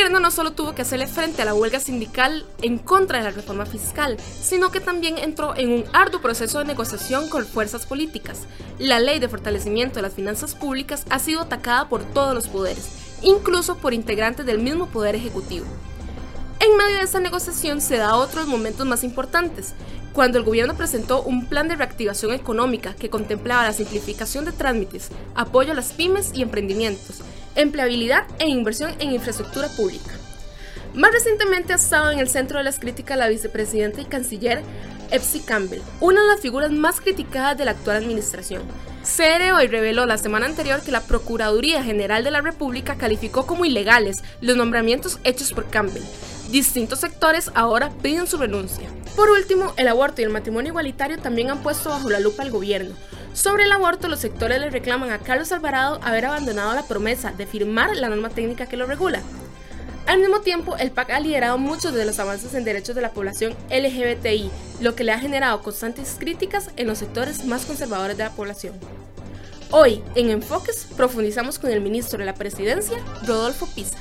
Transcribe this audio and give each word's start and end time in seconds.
Gobierno 0.00 0.20
no 0.20 0.30
solo 0.30 0.52
tuvo 0.52 0.74
que 0.74 0.80
hacerle 0.80 1.06
frente 1.06 1.42
a 1.42 1.44
la 1.44 1.52
huelga 1.52 1.78
sindical 1.78 2.46
en 2.62 2.78
contra 2.78 3.18
de 3.18 3.24
la 3.24 3.32
reforma 3.32 3.66
fiscal, 3.66 4.16
sino 4.40 4.70
que 4.70 4.80
también 4.80 5.18
entró 5.18 5.54
en 5.54 5.70
un 5.70 5.84
arduo 5.92 6.22
proceso 6.22 6.58
de 6.58 6.64
negociación 6.64 7.28
con 7.28 7.44
fuerzas 7.44 7.84
políticas. 7.84 8.38
La 8.78 8.98
ley 8.98 9.18
de 9.18 9.28
fortalecimiento 9.28 9.96
de 9.96 10.02
las 10.02 10.14
finanzas 10.14 10.54
públicas 10.54 11.04
ha 11.10 11.18
sido 11.18 11.42
atacada 11.42 11.90
por 11.90 12.02
todos 12.02 12.32
los 12.32 12.48
poderes, 12.48 12.88
incluso 13.20 13.76
por 13.76 13.92
integrantes 13.92 14.46
del 14.46 14.60
mismo 14.60 14.86
poder 14.86 15.16
ejecutivo. 15.16 15.66
En 16.60 16.78
medio 16.78 16.96
de 16.96 17.02
esta 17.02 17.20
negociación 17.20 17.82
se 17.82 17.98
da 17.98 18.16
otros 18.16 18.46
momentos 18.46 18.86
más 18.86 19.04
importantes, 19.04 19.74
cuando 20.14 20.38
el 20.38 20.44
gobierno 20.44 20.78
presentó 20.78 21.20
un 21.20 21.44
plan 21.44 21.68
de 21.68 21.76
reactivación 21.76 22.32
económica 22.32 22.94
que 22.94 23.10
contemplaba 23.10 23.64
la 23.64 23.74
simplificación 23.74 24.46
de 24.46 24.52
trámites, 24.52 25.10
apoyo 25.34 25.72
a 25.72 25.74
las 25.74 25.92
pymes 25.92 26.30
y 26.32 26.40
emprendimientos, 26.40 27.20
empleabilidad 27.54 28.26
e 28.38 28.48
inversión 28.48 28.92
en 29.00 29.12
infraestructura 29.12 29.68
pública. 29.68 30.19
Más 30.94 31.12
recientemente 31.12 31.72
ha 31.72 31.76
estado 31.76 32.10
en 32.10 32.18
el 32.18 32.28
centro 32.28 32.58
de 32.58 32.64
las 32.64 32.80
críticas 32.80 33.16
la 33.16 33.28
vicepresidenta 33.28 34.00
y 34.00 34.06
canciller 34.06 34.62
Epsi 35.12 35.40
Campbell, 35.40 35.82
una 36.00 36.20
de 36.20 36.26
las 36.26 36.40
figuras 36.40 36.72
más 36.72 37.00
criticadas 37.00 37.56
de 37.56 37.64
la 37.64 37.72
actual 37.72 37.98
administración. 37.98 38.62
CR 39.02 39.52
hoy 39.54 39.68
reveló 39.68 40.04
la 40.04 40.18
semana 40.18 40.46
anterior 40.46 40.82
que 40.82 40.90
la 40.90 41.02
Procuraduría 41.02 41.82
General 41.82 42.24
de 42.24 42.32
la 42.32 42.40
República 42.40 42.96
calificó 42.96 43.46
como 43.46 43.64
ilegales 43.64 44.22
los 44.40 44.56
nombramientos 44.56 45.20
hechos 45.24 45.52
por 45.52 45.70
Campbell. 45.70 46.02
Distintos 46.50 46.98
sectores 46.98 47.52
ahora 47.54 47.90
piden 48.02 48.26
su 48.26 48.36
renuncia. 48.36 48.88
Por 49.14 49.30
último, 49.30 49.72
el 49.76 49.86
aborto 49.86 50.20
y 50.20 50.24
el 50.24 50.30
matrimonio 50.30 50.70
igualitario 50.70 51.18
también 51.18 51.50
han 51.50 51.62
puesto 51.62 51.88
bajo 51.88 52.10
la 52.10 52.20
lupa 52.20 52.42
al 52.42 52.50
gobierno. 52.50 52.94
Sobre 53.32 53.64
el 53.64 53.72
aborto, 53.72 54.08
los 54.08 54.18
sectores 54.18 54.58
le 54.58 54.70
reclaman 54.70 55.12
a 55.12 55.18
Carlos 55.20 55.52
Alvarado 55.52 56.00
haber 56.02 56.26
abandonado 56.26 56.74
la 56.74 56.86
promesa 56.86 57.30
de 57.30 57.46
firmar 57.46 57.96
la 57.96 58.08
norma 58.08 58.28
técnica 58.28 58.66
que 58.66 58.76
lo 58.76 58.86
regula. 58.86 59.22
Al 60.06 60.20
mismo 60.20 60.40
tiempo, 60.40 60.76
el 60.76 60.90
PAC 60.90 61.10
ha 61.10 61.20
liderado 61.20 61.58
muchos 61.58 61.94
de 61.94 62.04
los 62.04 62.18
avances 62.18 62.54
en 62.54 62.64
derechos 62.64 62.96
de 62.96 63.02
la 63.02 63.12
población 63.12 63.54
LGBTI, 63.70 64.50
lo 64.80 64.94
que 64.94 65.04
le 65.04 65.12
ha 65.12 65.18
generado 65.18 65.62
constantes 65.62 66.16
críticas 66.18 66.70
en 66.76 66.88
los 66.88 66.98
sectores 66.98 67.44
más 67.44 67.64
conservadores 67.64 68.16
de 68.16 68.24
la 68.24 68.30
población. 68.30 68.74
Hoy, 69.70 70.02
en 70.16 70.30
Enfoques, 70.30 70.88
profundizamos 70.96 71.60
con 71.60 71.70
el 71.70 71.80
ministro 71.80 72.18
de 72.18 72.24
la 72.24 72.34
Presidencia, 72.34 72.98
Rodolfo 73.24 73.68
Pisa. 73.72 73.98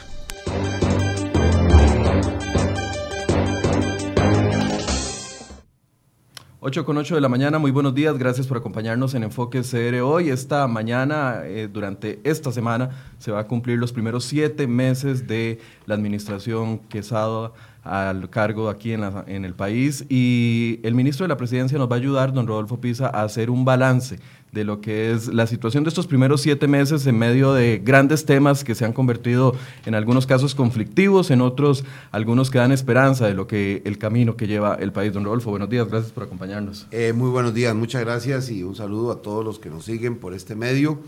8 6.61 6.83
con 6.83 6.97
8 6.97 7.15
de 7.15 7.21
la 7.21 7.29
mañana, 7.29 7.57
muy 7.57 7.71
buenos 7.71 7.95
días, 7.95 8.17
gracias 8.17 8.45
por 8.45 8.57
acompañarnos 8.57 9.13
en 9.13 9.23
Enfoque 9.23 9.61
CR 9.61 10.01
hoy. 10.01 10.29
Esta 10.29 10.67
mañana, 10.67 11.43
eh, 11.45 11.69
durante 11.71 12.19
esta 12.25 12.51
semana, 12.51 12.89
se 13.17 13.31
va 13.31 13.39
a 13.39 13.47
cumplir 13.47 13.79
los 13.79 13.93
primeros 13.93 14.25
siete 14.25 14.67
meses 14.67 15.25
de 15.25 15.61
la 15.85 15.95
administración 15.95 16.79
Quesada 16.79 17.53
al 17.81 18.29
cargo 18.29 18.67
aquí 18.67 18.91
en, 18.91 19.05
en, 19.27 19.45
el 19.45 19.53
país. 19.53 20.05
Y 20.09 20.81
el 20.83 20.95
ministro 20.95 21.23
de 21.23 21.29
la 21.29 21.37
Presidencia 21.37 21.77
nos 21.77 21.89
va 21.89 21.95
a 21.95 21.99
ayudar, 21.99 22.33
don 22.33 22.45
Rodolfo 22.45 22.81
Pisa, 22.81 23.07
a 23.07 23.23
hacer 23.23 23.49
un 23.49 23.63
balance 23.63 24.19
de 24.51 24.63
lo 24.63 24.81
que 24.81 25.11
es 25.11 25.27
la 25.27 25.47
situación 25.47 25.83
de 25.83 25.89
estos 25.89 26.07
primeros 26.07 26.41
siete 26.41 26.67
meses 26.67 27.05
en 27.05 27.17
medio 27.17 27.53
de 27.53 27.81
grandes 27.83 28.25
temas 28.25 28.63
que 28.63 28.75
se 28.75 28.85
han 28.85 28.93
convertido 28.93 29.55
en 29.85 29.95
algunos 29.95 30.25
casos 30.25 30.55
conflictivos, 30.55 31.31
en 31.31 31.41
otros 31.41 31.83
algunos 32.11 32.49
que 32.49 32.57
dan 32.57 32.71
esperanza 32.71 33.27
de 33.27 33.33
lo 33.33 33.47
que 33.47 33.81
el 33.85 33.97
camino 33.97 34.35
que 34.35 34.47
lleva 34.47 34.75
el 34.75 34.91
país. 34.91 35.13
Don 35.13 35.23
Rodolfo, 35.23 35.51
buenos 35.51 35.69
días, 35.69 35.87
gracias 35.87 36.11
por 36.11 36.23
acompañarnos. 36.23 36.87
Eh, 36.91 37.13
muy 37.13 37.29
buenos 37.29 37.53
días, 37.53 37.75
muchas 37.75 38.01
gracias 38.01 38.49
y 38.49 38.63
un 38.63 38.75
saludo 38.75 39.11
a 39.11 39.21
todos 39.21 39.45
los 39.45 39.59
que 39.59 39.69
nos 39.69 39.85
siguen 39.85 40.17
por 40.17 40.33
este 40.33 40.55
medio. 40.55 40.99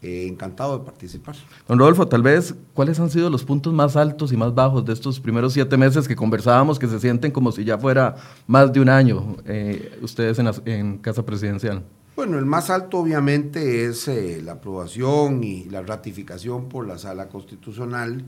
Eh, 0.00 0.28
encantado 0.28 0.78
de 0.78 0.84
participar. 0.84 1.34
Don 1.66 1.76
Rodolfo, 1.76 2.06
tal 2.06 2.22
vez, 2.22 2.54
¿cuáles 2.72 3.00
han 3.00 3.10
sido 3.10 3.30
los 3.30 3.42
puntos 3.42 3.72
más 3.72 3.96
altos 3.96 4.32
y 4.32 4.36
más 4.36 4.54
bajos 4.54 4.84
de 4.84 4.92
estos 4.92 5.18
primeros 5.18 5.54
siete 5.54 5.76
meses 5.76 6.06
que 6.06 6.14
conversábamos, 6.14 6.78
que 6.78 6.86
se 6.86 7.00
sienten 7.00 7.32
como 7.32 7.50
si 7.50 7.64
ya 7.64 7.76
fuera 7.78 8.14
más 8.46 8.72
de 8.72 8.80
un 8.80 8.90
año 8.90 9.36
eh, 9.44 9.98
ustedes 10.00 10.38
en, 10.38 10.48
en 10.66 10.98
Casa 10.98 11.26
Presidencial? 11.26 11.82
Bueno, 12.18 12.36
el 12.40 12.46
más 12.46 12.68
alto 12.68 12.98
obviamente 12.98 13.84
es 13.84 14.08
eh, 14.08 14.42
la 14.42 14.54
aprobación 14.54 15.44
y 15.44 15.66
la 15.66 15.82
ratificación 15.82 16.68
por 16.68 16.84
la 16.84 16.98
Sala 16.98 17.28
Constitucional 17.28 18.24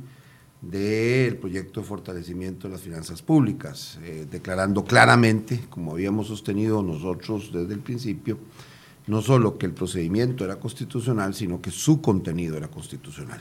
del 0.63 1.37
proyecto 1.39 1.81
de 1.81 1.87
fortalecimiento 1.87 2.69
de 2.69 2.75
las 2.75 2.83
finanzas 2.83 3.21
públicas, 3.21 3.99
eh, 4.05 4.29
declarando 4.31 4.85
claramente, 4.85 5.63
como 5.71 5.91
habíamos 5.91 6.29
sostenido 6.29 6.85
nosotros 6.85 7.51
desde 7.53 7.75
el 7.75 7.81
principio, 7.81 8.39
no 9.09 9.23
solo 9.23 9.59
que 9.59 9.67
el 9.67 9.73
procedimiento 9.73 10.45
era 10.45 10.61
constitucional, 10.61 11.35
sino 11.35 11.61
que 11.61 11.73
su 11.73 12.01
contenido 12.01 12.57
era 12.57 12.69
constitucional. 12.69 13.41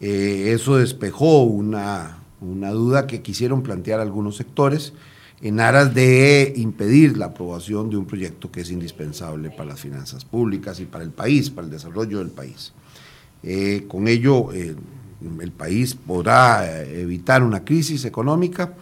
Eh, 0.00 0.52
eso 0.54 0.78
despejó 0.78 1.42
una, 1.42 2.20
una 2.40 2.70
duda 2.70 3.06
que 3.06 3.20
quisieron 3.20 3.62
plantear 3.62 4.00
algunos 4.00 4.36
sectores, 4.36 4.94
en 5.40 5.60
aras 5.60 5.94
de 5.94 6.52
impedir 6.56 7.16
la 7.16 7.26
aprobación 7.26 7.90
de 7.90 7.96
un 7.96 8.06
proyecto 8.06 8.50
que 8.50 8.62
es 8.62 8.70
indispensable 8.70 9.50
para 9.50 9.70
las 9.70 9.80
finanzas 9.80 10.24
públicas 10.24 10.80
y 10.80 10.84
para 10.84 11.04
el 11.04 11.10
país, 11.10 11.50
para 11.50 11.66
el 11.66 11.70
desarrollo 11.70 12.18
del 12.18 12.30
país. 12.30 12.72
Eh, 13.42 13.84
con 13.86 14.08
ello, 14.08 14.52
eh, 14.52 14.74
el 15.40 15.52
país 15.52 15.94
podrá 15.94 16.66
eh, 16.66 17.02
evitar 17.02 17.42
una 17.42 17.64
crisis 17.64 18.04
económica 18.04 18.74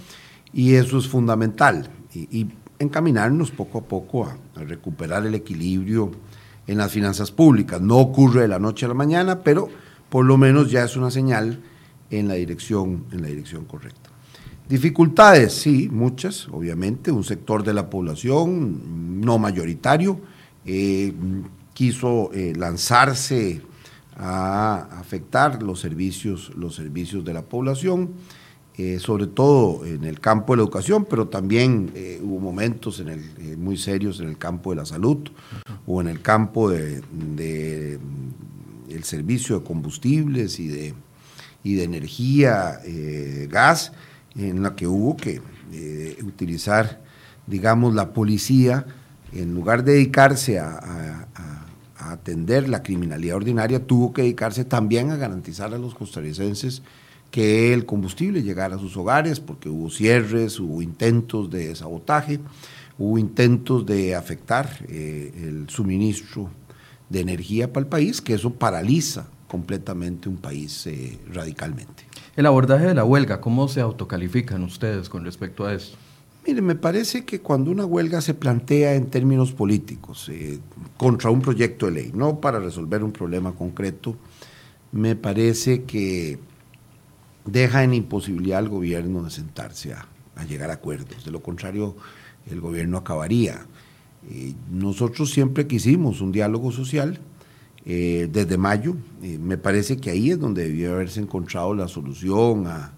y 0.53 0.75
eso 0.75 0.99
es 0.99 1.09
fundamental. 1.09 1.91
Y, 2.15 2.49
encaminarnos 2.79 3.53
poco 3.53 3.79
a 3.79 3.85
poco 3.85 4.27
a, 4.27 4.37
a, 4.55 4.63
recuperar 4.63 5.25
el 5.25 5.35
equilibrio 5.35 6.11
en 6.67 6.77
las 6.77 6.93
finanzas 6.93 7.31
públicas. 7.31 7.81
No 7.81 7.97
ocurre 7.97 8.43
de 8.43 8.49
la 8.49 8.59
noche 8.59 8.85
a 8.85 8.89
la 8.89 8.95
mañana, 8.95 9.41
pero 9.41 9.71
por 10.11 10.27
lo 10.27 10.37
menos 10.37 10.71
ya 10.71 10.85
es 10.85 10.95
una 10.95 11.11
señal 11.11 11.59
en 12.11 12.29
la 12.29 12.35
dirección, 12.35 13.07
en 13.13 13.23
la 13.23 13.29
dirección 13.29 13.65
correcta. 13.65 14.06
Dificultades, 14.69 15.53
sí, 15.53 15.89
muchas, 15.93 16.49
obviamente. 16.49 17.13
Un 17.13 17.23
sector 17.23 17.63
de 17.63 17.73
la 17.73 17.89
población 17.89 19.21
no 19.21 19.39
mayoritario 19.39 20.21
eh, 20.65 21.13
quiso 21.73 22.33
eh, 22.33 22.53
lanzarse 22.57 23.63
a 24.17 24.89
afectar 24.99 25.63
los 25.63 25.79
servicios, 25.79 26.51
los 26.57 26.75
servicios 26.75 27.25
de 27.25 27.33
la 27.33 27.43
población, 27.43 28.11
eh, 28.77 28.99
sobre 28.99 29.29
todo 29.29 29.87
en 29.87 30.03
el 30.03 30.19
campo 30.19 30.53
de 30.53 30.57
la 30.57 30.63
educación, 30.65 31.07
pero 31.09 31.29
también 31.29 31.93
hubo 32.23 32.41
momentos 32.41 32.99
en 32.99 33.09
el, 33.09 33.59
muy 33.59 33.77
serios 33.77 34.19
en 34.19 34.29
el 34.29 34.37
campo 34.37 34.71
de 34.71 34.77
la 34.77 34.87
salud 34.87 35.19
o 35.87 36.01
en 36.01 36.09
el 36.09 36.23
campo 36.23 36.71
de, 36.71 37.03
de 37.13 38.01
el 38.89 39.05
servicio 39.05 39.61
de 39.61 39.65
combustibles 39.65 40.59
y 40.59 40.69
de, 40.69 40.95
y 41.63 41.75
de 41.75 41.85
energía, 41.85 42.81
gas 43.49 43.93
en 44.39 44.63
la 44.63 44.75
que 44.75 44.87
hubo 44.87 45.17
que 45.17 45.41
eh, 45.73 46.19
utilizar, 46.23 47.03
digamos, 47.47 47.95
la 47.95 48.13
policía, 48.13 48.87
en 49.33 49.55
lugar 49.55 49.85
de 49.85 49.93
dedicarse 49.95 50.59
a, 50.59 51.29
atender 51.99 52.69
la 52.69 52.85
criminalidad 52.85 53.37
ordinaria, 53.37 53.85
tuvo 53.85 54.13
que 54.13 54.23
dedicarse 54.23 54.65
también 54.65 55.11
a 55.11 55.17
garantizar 55.17 55.75
a 55.75 55.79
los 55.79 55.95
costarricenses 55.95 56.83
que 57.33 57.75
el 57.75 57.85
combustible 57.85 58.43
llegara 58.43 58.77
a 58.77 58.79
sus 58.79 58.97
hogares, 58.97 59.41
porque 59.41 59.69
hubo 59.69 59.91
cierres, 59.91 60.61
hubo 60.61 60.83
intentos 60.83 61.51
de 61.51 61.75
sabotaje, 61.75 62.39
hubo 62.99 63.19
intentos 63.19 63.85
de 63.85 64.15
afectar 64.15 64.71
eh, 64.89 65.33
el 65.37 65.69
suministro 65.69 66.49
de 67.09 67.21
energía 67.21 67.73
para 67.73 67.85
el 67.85 67.89
país, 67.89 68.21
que 68.21 68.35
eso 68.35 68.55
paraliza 68.55 69.27
completamente 69.49 70.29
un 70.29 70.37
país 70.37 70.87
eh, 70.87 71.19
radicalmente. 71.33 72.06
El 72.37 72.45
abordaje 72.45 72.85
de 72.85 72.95
la 72.95 73.05
huelga, 73.05 73.41
¿cómo 73.41 73.67
se 73.67 73.81
autocalifican 73.81 74.63
ustedes 74.63 75.09
con 75.09 75.25
respecto 75.25 75.65
a 75.65 75.73
esto? 75.73 75.97
Mire, 76.47 76.61
me 76.61 76.75
parece 76.75 77.25
que 77.25 77.41
cuando 77.41 77.71
una 77.71 77.87
huelga 77.87 78.21
se 78.21 78.35
plantea 78.35 78.95
en 78.95 79.07
términos 79.07 79.53
políticos, 79.53 80.29
eh, 80.29 80.61
contra 80.99 81.31
un 81.31 81.41
proyecto 81.41 81.87
de 81.87 81.93
ley, 81.93 82.11
no 82.15 82.39
para 82.39 82.61
resolver 82.61 83.03
un 83.03 83.11
problema 83.11 83.53
concreto, 83.53 84.17
me 84.93 85.17
parece 85.17 85.85
que 85.85 86.39
deja 87.47 87.83
en 87.85 87.95
imposibilidad 87.95 88.59
al 88.59 88.69
gobierno 88.69 89.23
de 89.23 89.31
sentarse 89.31 89.95
a, 89.95 90.07
llegar 90.47 90.69
a 90.69 90.75
acuerdos. 90.75 91.25
De 91.25 91.31
lo 91.31 91.43
contrario, 91.43 91.97
el 92.51 92.61
gobierno 92.61 92.99
acabaría. 92.99 93.65
Eh, 94.31 94.53
nosotros 94.71 95.31
siempre 95.31 95.67
quisimos 95.67 96.21
un 96.21 96.33
diálogo 96.33 96.71
social, 96.71 97.19
eh, 97.87 98.29
desde 98.31 98.59
mayo. 98.59 98.97
Eh, 99.23 99.39
me 99.39 99.57
parece 99.57 99.97
que 99.97 100.11
ahí 100.11 100.33
es 100.33 100.41
donde 100.41 100.65
debió 100.65 100.95
haberse 100.95 101.21
encontrado 101.21 101.73
la 101.73 101.87
solución 101.87 102.67
a, 102.67 102.93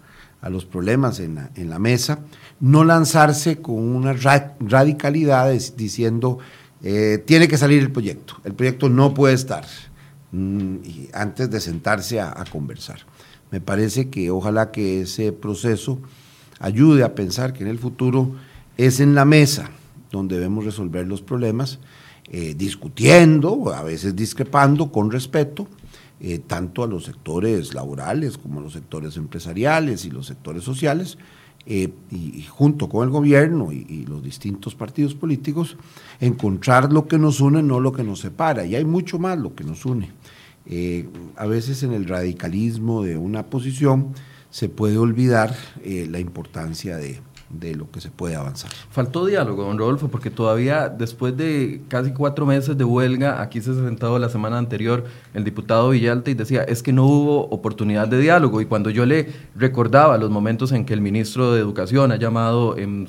los 0.49 0.65
problemas 0.65 1.21
en 1.21 1.35
la, 1.57 1.79
mesa. 1.79 2.21
No 2.59 2.85
lanzarse 2.85 3.61
con 3.61 3.77
una 3.77 4.15
radicalidad 4.61 5.53
diciendo 5.77 6.39
eh, 6.83 7.23
tiene 7.27 7.49
que 7.49 7.59
salir 7.59 7.81
el 7.83 7.91
proyecto, 7.91 8.37
el 8.45 8.55
proyecto 8.55 8.89
no 8.89 9.13
puede 9.13 9.35
estar 9.35 9.67
mm, 10.31 10.77
antes 11.13 11.51
de 11.51 11.61
sentarse 11.61 12.21
a 12.21 12.45
conversar. 12.51 13.01
Me 13.51 13.61
parece 13.61 14.09
que 14.09 14.31
ojalá 14.31 14.71
que 14.71 15.03
ese 15.03 15.33
proceso 15.33 15.99
ayude 16.61 17.03
a 17.03 17.15
pensar 17.15 17.53
que 17.53 17.65
en 17.65 17.69
el 17.69 17.79
futuro 17.79 18.37
es 18.77 19.01
en 19.01 19.15
la 19.15 19.25
mesa 19.25 19.71
donde 20.11 20.37
debemos 20.37 20.65
resolver 20.65 21.07
los 21.07 21.21
problemas 21.21 21.79
eh, 22.31 22.55
discutiendo, 22.57 23.73
a 23.73 23.83
veces 23.83 24.15
discrepando 24.15 24.93
con 24.93 25.11
respeto, 25.11 25.67
eh, 26.21 26.41
tanto 26.41 26.83
a 26.83 26.89
los 26.89 27.05
sectores 27.05 27.75
laborales 27.75 28.39
como 28.39 28.59
a 28.59 28.63
los 28.63 28.73
sectores 28.73 29.17
empresariales 29.17 30.05
y 30.05 30.11
los 30.11 30.27
sectores 30.27 30.65
sociales, 30.65 31.17
eh, 31.65 31.93
y, 32.11 32.43
junto 32.43 32.89
con 32.89 33.05
el 33.05 33.11
gobierno 33.11 33.71
y, 33.71 34.05
los 34.05 34.25
distintos 34.25 34.75
partidos 34.75 35.15
políticos, 35.15 35.77
encontrar 36.19 36.93
lo 36.93 37.07
que 37.07 37.19
nos 37.19 37.41
une, 37.41 37.63
no 37.63 37.79
lo 37.79 37.93
que 37.93 38.03
nos 38.03 38.19
separa. 38.19 38.65
Y 38.67 38.75
hay 38.75 38.85
mucho 38.85 39.21
más 39.21 39.39
lo 39.39 39.55
que 39.55 39.63
nos 39.63 39.87
une. 39.87 40.11
Eh, 40.67 41.09
a 41.37 41.47
veces 41.47 41.85
en 41.85 41.93
el 41.93 42.07
radicalismo 42.07 43.05
de 43.05 43.17
una 43.17 43.47
posición 43.47 44.09
se 44.51 44.69
puede 44.69 44.99
olvidar 44.99 45.55
la 45.85 46.19
importancia 46.19 46.97
de, 46.97 47.21
de 47.51 47.75
lo 47.75 47.91
que 47.91 48.01
se 48.01 48.11
puede 48.11 48.37
avanzar. 48.37 48.71
Faltó 48.91 49.25
diálogo, 49.27 49.65
don 49.65 49.79
Rodolfo, 49.79 50.09
porque 50.09 50.31
todavía 50.31 50.89
después 50.89 51.37
de 51.37 51.83
casi 51.89 52.13
cuatro 52.13 52.47
meses 52.47 52.77
de 52.77 52.85
huelga, 52.85 53.41
aquí 53.41 53.61
se 53.61 53.71
ha 53.71 53.75
sentado 53.75 54.19
la 54.19 54.29
semana 54.29 54.59
anterior 54.59 55.05
el 55.35 55.45
diputado 55.45 55.91
Villalta 55.91 56.31
y 56.31 56.35
decía, 56.35 56.63
es 56.63 56.83
que 56.83 56.93
no 56.93 57.07
hubo 57.07 57.49
oportunidad 57.49 58.09
de 58.09 58.19
diálogo. 58.19 58.61
Y 58.61 58.67
cuando 58.67 58.91
yo 58.91 59.07
le 59.07 59.33
recordaba 59.57 60.19
los 60.19 60.31
momentos 60.31 60.73
en 60.73 60.85
que 60.85 60.95
el 60.95 61.01
ministro 61.01 61.53
de 61.53 61.61
Educación 61.61 62.13
ha 62.13 62.17
llamado 62.17 62.77
en, 62.77 63.07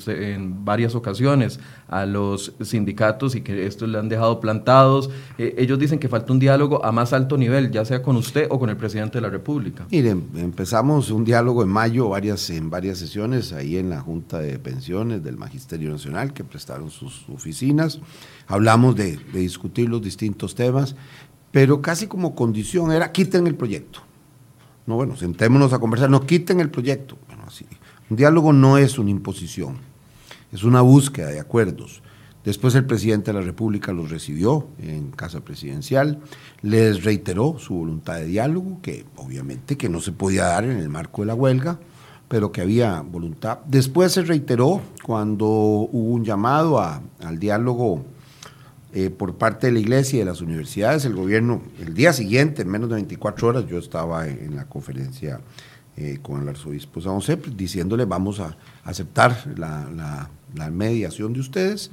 varias 0.64 0.94
ocasiones 0.94 1.60
a 1.88 2.06
los 2.06 2.52
sindicatos 2.62 3.34
y 3.34 3.42
que 3.42 3.66
estos 3.66 3.88
le 3.88 3.98
han 3.98 4.08
dejado 4.08 4.40
plantados, 4.40 5.10
eh, 5.38 5.54
ellos 5.58 5.78
dicen 5.78 5.98
que 5.98 6.08
falta 6.08 6.32
un 6.32 6.38
diálogo 6.38 6.84
a 6.84 6.92
más 6.92 7.12
alto 7.12 7.36
nivel, 7.36 7.70
ya 7.70 7.84
sea 7.84 8.02
con 8.02 8.16
usted 8.16 8.46
o 8.50 8.58
con 8.58 8.70
el 8.70 8.76
presidente 8.76 9.18
de 9.18 9.22
la 9.22 9.30
República. 9.30 9.86
Miren, 9.90 10.28
empezamos 10.36 11.10
un 11.10 11.24
diálogo 11.24 11.62
en 11.62 11.68
mayo 11.68 12.08
varias, 12.08 12.48
en 12.50 12.70
varias 12.70 12.98
sesiones 12.98 13.52
ahí 13.52 13.76
en 13.76 13.90
la 13.90 14.00
Junta 14.00 14.29
de 14.38 14.58
Pensiones 14.58 15.22
del 15.24 15.36
Magisterio 15.36 15.90
Nacional 15.90 16.32
que 16.32 16.44
prestaron 16.44 16.90
sus 16.90 17.28
oficinas. 17.28 18.00
Hablamos 18.46 18.96
de, 18.96 19.18
discutir 19.32 19.88
los 19.88 20.02
distintos 20.02 20.54
temas, 20.54 20.94
pero 21.50 21.82
casi 21.82 22.06
como 22.06 22.34
condición 22.34 22.92
era 22.92 23.12
quiten 23.12 23.46
el 23.46 23.56
proyecto. 23.56 24.00
No, 24.86 24.96
bueno, 24.96 25.16
sentémonos 25.16 25.72
a 25.72 25.78
conversar, 25.78 26.10
no 26.10 26.26
quiten 26.26 26.60
el 26.60 26.70
proyecto. 26.70 27.18
Un 28.08 28.16
diálogo 28.16 28.52
no 28.52 28.78
es 28.78 28.98
una 28.98 29.10
imposición, 29.10 29.76
es 30.52 30.64
una 30.64 30.80
búsqueda 30.80 31.28
de 31.28 31.40
acuerdos. 31.40 32.02
Después 32.44 32.74
el 32.74 32.86
presidente 32.86 33.32
de 33.32 33.38
la 33.38 33.44
República 33.44 33.92
los 33.92 34.10
recibió 34.10 34.66
en 34.78 35.10
casa 35.10 35.40
presidencial, 35.40 36.20
les 36.62 37.04
reiteró 37.04 37.56
su 37.58 37.74
voluntad 37.74 38.14
de 38.14 38.24
diálogo, 38.24 38.80
que 38.82 39.04
obviamente 39.16 39.76
que 39.76 39.90
no 39.90 40.00
se 40.00 40.12
podía 40.12 40.44
dar 40.44 40.64
en 40.64 40.78
el 40.78 40.88
marco 40.88 41.22
de 41.22 41.26
la 41.26 41.34
huelga, 41.34 41.78
pero 42.30 42.52
que 42.52 42.60
había 42.60 43.00
voluntad. 43.00 43.58
Después 43.66 44.12
se 44.12 44.22
reiteró 44.22 44.80
cuando 45.02 45.46
hubo 45.46 46.14
un 46.14 46.24
llamado 46.24 46.78
al 46.78 47.40
diálogo 47.40 48.04
eh, 48.94 49.10
por 49.10 49.34
parte 49.34 49.66
de 49.66 49.72
la 49.72 49.80
iglesia 49.80 50.18
y 50.18 50.20
de 50.20 50.26
las 50.26 50.40
universidades. 50.40 51.04
El 51.04 51.16
gobierno, 51.16 51.60
el 51.80 51.92
día 51.92 52.12
siguiente, 52.12 52.62
en 52.62 52.68
menos 52.68 52.88
de 52.88 52.94
24 52.94 53.48
horas, 53.48 53.66
yo 53.66 53.78
estaba 53.78 54.28
en, 54.28 54.54
la 54.54 54.64
conferencia 54.66 55.40
eh, 55.96 56.20
con 56.22 56.40
el 56.40 56.48
arzobispo 56.48 57.00
San 57.00 57.14
José, 57.14 57.36
diciéndole 57.56 58.04
vamos 58.04 58.38
a 58.38 58.56
aceptar 58.84 59.36
la, 59.56 60.30
mediación 60.70 61.32
de 61.32 61.40
ustedes 61.40 61.90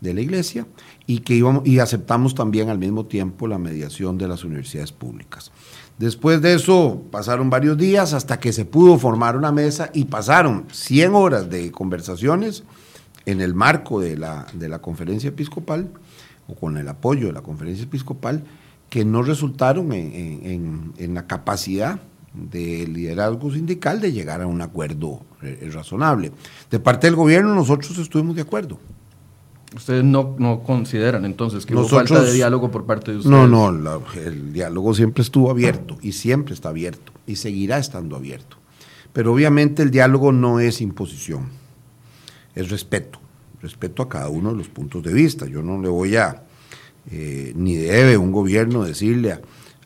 de 0.00 0.12
la 0.12 0.20
iglesia 0.20 0.66
y 1.06 1.20
que 1.20 1.34
íbamos 1.34 1.64
y 1.64 1.78
aceptamos 1.78 2.34
también 2.34 2.68
al 2.68 2.78
mismo 2.78 3.06
tiempo 3.06 3.46
la 3.46 3.58
mediación 3.58 4.18
de 4.18 4.26
las 4.26 4.42
universidades 4.42 4.90
públicas. 4.90 5.52
Después 5.98 6.40
de 6.40 6.54
eso 6.54 7.02
pasaron 7.10 7.50
varios 7.50 7.76
días 7.76 8.12
hasta 8.12 8.38
que 8.38 8.52
se 8.52 8.64
pudo 8.64 8.98
formar 8.98 9.36
una 9.36 9.50
mesa 9.50 9.90
y 9.92 10.04
pasaron 10.04 10.66
100 10.70 11.14
horas 11.14 11.50
de 11.50 11.72
conversaciones 11.72 12.62
en 13.26 13.40
el 13.40 13.54
marco 13.54 14.00
de 14.00 14.16
la, 14.16 14.46
de 14.54 14.68
la 14.68 14.78
conferencia 14.78 15.28
episcopal 15.28 15.90
o 16.46 16.54
con 16.54 16.78
el 16.78 16.88
apoyo 16.88 17.26
de 17.26 17.32
la 17.32 17.42
conferencia 17.42 17.84
episcopal 17.84 18.44
que 18.88 19.04
no 19.04 19.22
resultaron 19.22 19.92
en, 19.92 21.14
la 21.14 21.26
capacidad 21.26 22.00
del 22.32 22.92
liderazgo 22.94 23.52
sindical 23.52 24.00
de 24.00 24.12
llegar 24.12 24.40
a 24.40 24.46
un 24.46 24.62
acuerdo 24.62 25.22
eh, 25.42 25.68
razonable. 25.72 26.32
De 26.70 26.78
parte 26.78 27.06
del 27.06 27.16
gobierno 27.16 27.54
nosotros 27.54 27.98
estuvimos 27.98 28.36
de 28.36 28.42
acuerdo. 28.42 28.78
Ustedes 29.76 30.02
no, 30.02 30.34
no 30.38 30.62
consideran 30.62 31.26
entonces 31.26 31.66
que 31.66 31.74
hubo 31.74 31.86
falta 31.86 32.22
de 32.22 32.32
diálogo 32.32 32.70
por 32.70 32.86
parte 32.86 33.10
de 33.10 33.18
ustedes. 33.18 33.30
No, 33.30 33.46
no, 33.46 34.02
el 34.16 34.52
diálogo 34.52 34.94
siempre 34.94 35.22
estuvo 35.22 35.50
abierto 35.50 35.98
y 36.00 36.12
siempre 36.12 36.54
está 36.54 36.70
abierto 36.70 37.12
y 37.26 37.36
seguirá 37.36 37.78
estando 37.78 38.16
abierto. 38.16 38.56
Pero 39.12 39.32
obviamente 39.32 39.82
el 39.82 39.90
diálogo 39.90 40.32
no 40.32 40.58
es 40.58 40.80
imposición, 40.80 41.48
es 42.54 42.70
respeto, 42.70 43.20
respeto 43.60 44.02
a 44.02 44.08
cada 44.08 44.30
uno 44.30 44.52
de 44.52 44.56
los 44.56 44.68
puntos 44.68 45.02
de 45.02 45.12
vista. 45.12 45.44
Yo 45.46 45.62
no 45.62 45.80
le 45.82 45.88
voy 45.88 46.16
a, 46.16 46.44
eh, 47.10 47.52
ni 47.54 47.76
debe 47.76 48.16
un 48.16 48.32
gobierno 48.32 48.84
decirle 48.84 49.38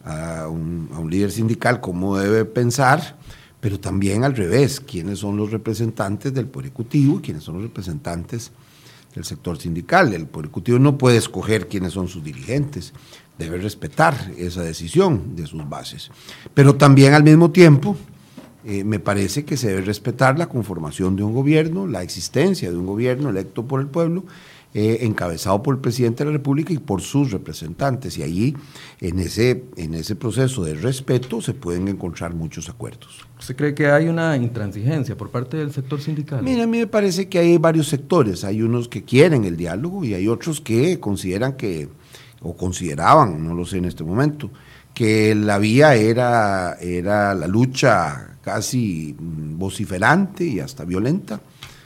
a, 0.05 0.47
un, 0.49 0.91
a 0.95 1.01
un 1.01 1.11
líder 1.11 1.33
sindical 1.33 1.81
cómo 1.81 2.17
debe 2.17 2.45
pensar, 2.45 3.19
pero 3.61 3.81
también 3.81 4.23
al 4.23 4.37
revés, 4.37 4.79
quiénes 4.79 5.19
son 5.19 5.37
los 5.37 5.51
representantes 5.51 6.33
del 6.33 6.47
Poder 6.47 6.67
Ejecutivo 6.67 7.19
y 7.19 7.23
quiénes 7.23 7.43
son 7.43 7.57
los 7.57 7.65
representantes 7.65 8.53
el 9.15 9.25
sector 9.25 9.59
sindical. 9.59 10.13
El 10.13 10.27
Poder 10.27 10.47
Ejecutivo 10.47 10.79
no 10.79 10.99
puede 10.99 11.17
escoger 11.17 11.69
quiénes 11.69 11.93
son 11.93 12.09
sus 12.09 12.23
dirigentes, 12.25 12.93
debe 13.39 13.59
respetar 13.59 14.33
esa 14.37 14.63
decisión 14.63 15.37
de 15.37 15.47
sus 15.47 15.69
bases. 15.69 16.11
Pero 16.55 16.77
también 16.77 17.15
al 17.15 17.25
mismo 17.25 17.51
tiempo 17.51 17.97
eh, 18.65 18.85
me 18.85 19.01
parece 19.01 19.45
que 19.45 19.57
se 19.57 19.69
debe 19.69 19.83
respetar 19.83 20.39
la 20.39 20.49
conformación 20.49 21.17
de 21.17 21.23
un 21.23 21.35
gobierno, 21.35 21.87
la 21.87 22.03
existencia 22.03 22.71
de 22.71 22.77
un 22.77 22.87
gobierno 22.87 23.31
electo 23.31 23.67
por 23.67 23.81
el 23.81 23.89
pueblo 23.89 24.25
eh, 24.75 25.01
encabezado 25.03 25.63
por 25.63 25.75
el 25.75 25.83
presidente 25.83 26.25
de 26.25 26.31
la 26.31 26.37
República 26.39 26.73
y 26.73 26.79
por 26.79 27.03
sus 27.03 27.31
representantes. 27.31 28.17
Y 28.17 28.23
allí, 28.23 28.57
en 29.03 29.19
ese, 29.19 29.65
en 29.77 29.93
ese 29.93 30.17
proceso 30.17 30.65
de 30.65 30.73
respeto, 30.73 31.43
se 31.43 31.53
pueden 31.53 31.89
encontrar 31.89 32.35
muchos 32.35 32.71
acuerdos. 32.71 33.27
¿Usted 33.43 33.57
cree 33.57 33.75
que 33.75 33.89
hay 33.89 34.07
una 34.07 34.37
intransigencia 34.37 35.17
por 35.17 35.31
parte 35.31 35.57
del 35.57 35.73
sector 35.73 36.01
sindical? 36.01 36.45
Mira, 36.45 36.63
a 36.63 36.67
mí 36.69 36.79
me 36.79 36.87
parece 36.87 37.29
que 37.29 37.41
hay 37.41 37.59
varios 37.59 37.89
sectores. 37.89 38.45
Hay 38.45 38.63
unos 38.63 38.87
que 38.87 39.03
quieren 39.03 39.45
el 39.45 39.57
diálogo 39.57 40.05
y 40.05 40.15
hay 40.15 40.29
otros 40.29 40.61
que 40.61 41.01
consideran 41.01 41.55
que, 41.55 41.89
o 42.41 42.57
consideraban, 42.57 43.45
no 43.45 43.53
lo 43.53 43.67
sé 43.67 43.79
en 43.79 43.87
este 43.87 44.05
momento, 44.05 44.49
que 44.95 45.35
la 45.35 45.59
vía 45.59 45.97
era, 45.97 46.75
era 46.81 47.35
la 47.35 47.49
lucha 47.49 48.37
casi 48.43 49.17
vociferante 49.19 50.45
y 50.45 50.61
hasta 50.61 50.85
violenta 50.85 51.41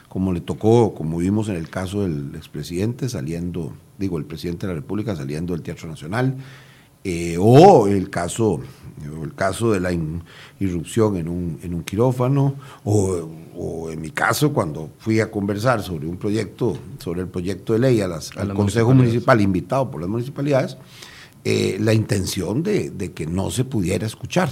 como 0.09 0.33
le 0.33 0.41
tocó, 0.41 0.93
como 0.93 1.17
vimos 1.17 1.49
en 1.49 1.55
el 1.55 1.69
caso 1.69 2.03
del 2.03 2.35
expresidente 2.35 3.09
saliendo, 3.09 3.73
digo, 3.97 4.19
el 4.19 4.25
presidente 4.25 4.67
de 4.67 4.73
la 4.73 4.79
República 4.79 5.15
saliendo 5.15 5.53
del 5.53 5.63
Teatro 5.63 5.89
Nacional, 5.89 6.35
eh, 7.09 7.37
o 7.39 7.87
el 7.87 8.09
caso, 8.09 8.59
el 9.23 9.33
caso 9.33 9.71
de 9.71 9.79
la 9.79 9.91
irrupción 10.59 11.15
en 11.15 11.29
un, 11.29 11.57
en 11.63 11.73
un 11.73 11.81
quirófano, 11.83 12.55
o, 12.83 13.89
en 13.89 14.01
mi 14.01 14.09
caso 14.11 14.51
cuando 14.51 14.89
fui 14.99 15.21
a 15.21 15.31
conversar 15.31 15.81
sobre 15.81 16.05
un 16.05 16.17
proyecto, 16.17 16.77
sobre 16.99 17.21
el 17.21 17.29
proyecto 17.29 17.71
de 17.71 17.79
ley 17.79 18.01
al 18.01 18.53
Consejo 18.53 18.93
Municipal 18.93 19.39
invitado 19.39 19.89
por 19.89 20.01
las 20.01 20.09
municipalidades, 20.09 20.75
eh, 21.45 21.77
la 21.79 21.93
intención 21.93 22.61
de, 22.61 22.89
de 22.89 23.13
que 23.13 23.25
no 23.25 23.51
se 23.51 23.63
pudiera 23.63 24.05
escuchar. 24.05 24.49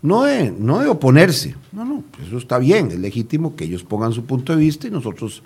No 0.00 0.22
de, 0.22 0.52
no 0.52 0.78
de 0.78 0.86
oponerse, 0.86 1.56
no, 1.72 1.84
no, 1.84 2.04
eso 2.24 2.38
está 2.38 2.58
bien, 2.58 2.92
es 2.92 3.00
legítimo 3.00 3.56
que 3.56 3.64
ellos 3.64 3.82
pongan 3.82 4.12
su 4.12 4.24
punto 4.24 4.54
de 4.54 4.60
vista 4.60 4.86
y 4.86 4.92
nosotros 4.92 5.42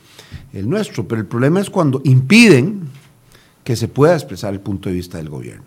el 0.53 0.69
nuestro, 0.69 1.09
pero 1.09 1.23
el 1.23 1.27
problema 1.27 1.61
es 1.61 1.71
cuando 1.71 2.03
impiden 2.05 2.83
que 3.65 3.77
se 3.77 3.89
pueda 3.89 4.13
expresar 4.15 4.53
el 4.53 4.61
punto 4.61 4.91
de 4.91 4.95
vista 4.95 5.17
del 5.17 5.31
gobierno. 5.31 5.65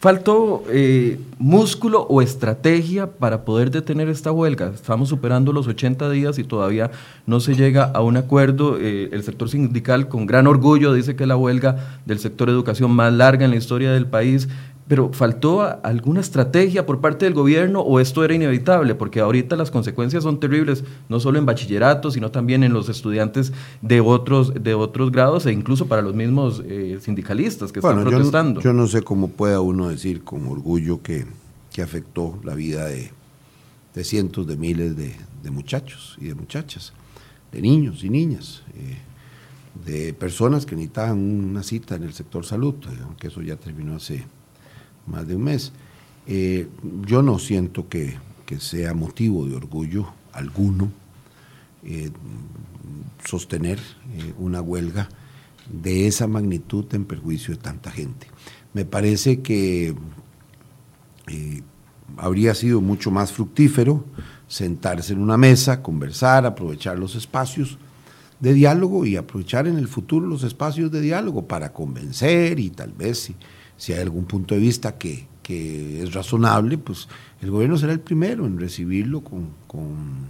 ¿Faltó 0.00 0.64
eh, 0.70 1.20
músculo 1.38 2.06
o 2.08 2.22
estrategia 2.22 3.06
para 3.06 3.44
poder 3.44 3.70
detener 3.70 4.08
esta 4.08 4.32
huelga? 4.32 4.72
Estamos 4.74 5.10
superando 5.10 5.52
los 5.52 5.68
80 5.68 6.08
días 6.08 6.38
y 6.38 6.44
todavía 6.44 6.90
no 7.26 7.38
se 7.40 7.54
llega 7.54 7.84
a 7.84 8.00
un 8.00 8.16
acuerdo. 8.16 8.78
Eh, 8.80 9.10
el 9.12 9.22
sector 9.24 9.50
sindical 9.50 10.08
con 10.08 10.24
gran 10.24 10.46
orgullo 10.46 10.94
dice 10.94 11.16
que 11.16 11.24
es 11.24 11.28
la 11.28 11.36
huelga 11.36 12.00
del 12.06 12.18
sector 12.18 12.48
educación 12.48 12.92
más 12.92 13.12
larga 13.12 13.44
en 13.44 13.50
la 13.50 13.58
historia 13.58 13.92
del 13.92 14.06
país 14.06 14.48
pero 14.90 15.12
¿faltó 15.12 15.62
alguna 15.84 16.18
estrategia 16.18 16.84
por 16.84 17.00
parte 17.00 17.24
del 17.24 17.32
gobierno 17.32 17.78
o 17.78 18.00
esto 18.00 18.24
era 18.24 18.34
inevitable? 18.34 18.96
Porque 18.96 19.20
ahorita 19.20 19.54
las 19.54 19.70
consecuencias 19.70 20.24
son 20.24 20.40
terribles, 20.40 20.82
no 21.08 21.20
solo 21.20 21.38
en 21.38 21.46
bachillerato, 21.46 22.10
sino 22.10 22.32
también 22.32 22.64
en 22.64 22.72
los 22.72 22.88
estudiantes 22.88 23.52
de 23.82 24.00
otros, 24.00 24.52
de 24.52 24.74
otros 24.74 25.12
grados 25.12 25.46
e 25.46 25.52
incluso 25.52 25.86
para 25.86 26.02
los 26.02 26.16
mismos 26.16 26.60
eh, 26.66 26.98
sindicalistas 27.00 27.70
que 27.70 27.78
están 27.78 28.02
protestando. 28.02 28.60
Yo 28.62 28.72
no, 28.72 28.88
sé 28.88 29.02
cómo 29.02 29.28
pueda 29.28 29.60
uno 29.60 29.90
decir 29.90 30.24
con 30.24 30.48
orgullo 30.48 31.00
que, 31.00 31.24
afectó 31.80 32.40
la 32.42 32.56
vida 32.56 32.86
de, 32.86 33.12
cientos 34.02 34.48
de 34.48 34.56
miles 34.56 34.96
de, 34.96 35.14
muchachos 35.52 36.16
y 36.20 36.24
de 36.26 36.34
muchachas, 36.34 36.92
de 37.52 37.62
niños 37.62 38.02
y 38.02 38.10
niñas. 38.10 38.64
Eh, 38.74 38.98
de 39.86 40.14
personas 40.14 40.66
que 40.66 40.74
necesitaban 40.74 41.16
una 41.16 41.62
cita 41.62 41.94
en 41.94 42.02
el 42.02 42.12
sector 42.12 42.44
salud, 42.44 42.74
aunque 43.04 43.28
eso 43.28 43.40
ya 43.40 43.54
terminó 43.54 43.94
hace 43.94 44.24
más 45.06 45.26
de 45.26 45.36
un 45.36 45.44
mes. 45.44 45.72
Eh, 46.26 46.68
yo 47.06 47.22
no 47.22 47.38
siento 47.38 47.88
que, 47.88 48.18
sea 48.58 48.94
motivo 48.94 49.46
de 49.46 49.54
orgullo 49.54 50.12
alguno 50.32 50.90
eh, 51.84 52.10
sostener 53.24 53.78
eh, 53.78 54.34
una 54.40 54.60
huelga 54.60 55.08
de 55.72 56.08
esa 56.08 56.26
magnitud 56.26 56.84
en 56.92 57.04
perjuicio 57.04 57.54
de 57.54 57.60
tanta 57.60 57.92
gente. 57.92 58.26
Me 58.74 58.84
parece 58.84 59.40
que 59.40 59.94
habría 62.16 62.56
sido 62.56 62.80
mucho 62.80 63.12
más 63.12 63.32
fructífero 63.32 64.04
sentarse 64.48 65.12
en 65.12 65.20
una 65.20 65.36
mesa, 65.36 65.80
conversar, 65.80 66.44
aprovechar 66.44 66.98
los 66.98 67.14
espacios 67.14 67.78
de 68.40 68.52
diálogo 68.52 69.06
y 69.06 69.16
aprovechar 69.16 69.68
en 69.68 69.76
el 69.78 69.86
futuro 69.86 70.26
los 70.26 70.42
espacios 70.42 70.90
de 70.90 71.00
diálogo 71.00 71.46
para 71.46 71.72
convencer 71.72 72.58
y 72.58 72.70
tal 72.70 72.92
vez 72.92 73.20
si, 73.20 73.36
si 73.80 73.94
hay 73.94 74.00
algún 74.00 74.26
punto 74.26 74.54
de 74.54 74.60
vista 74.60 74.98
que, 74.98 75.26
que, 75.42 76.02
es 76.02 76.12
razonable, 76.12 76.76
pues 76.76 77.08
el 77.40 77.50
gobierno 77.50 77.78
será 77.78 77.94
el 77.94 78.00
primero 78.00 78.44
en 78.44 78.60
recibirlo 78.60 79.22
con, 79.22 79.48
con, 79.66 80.28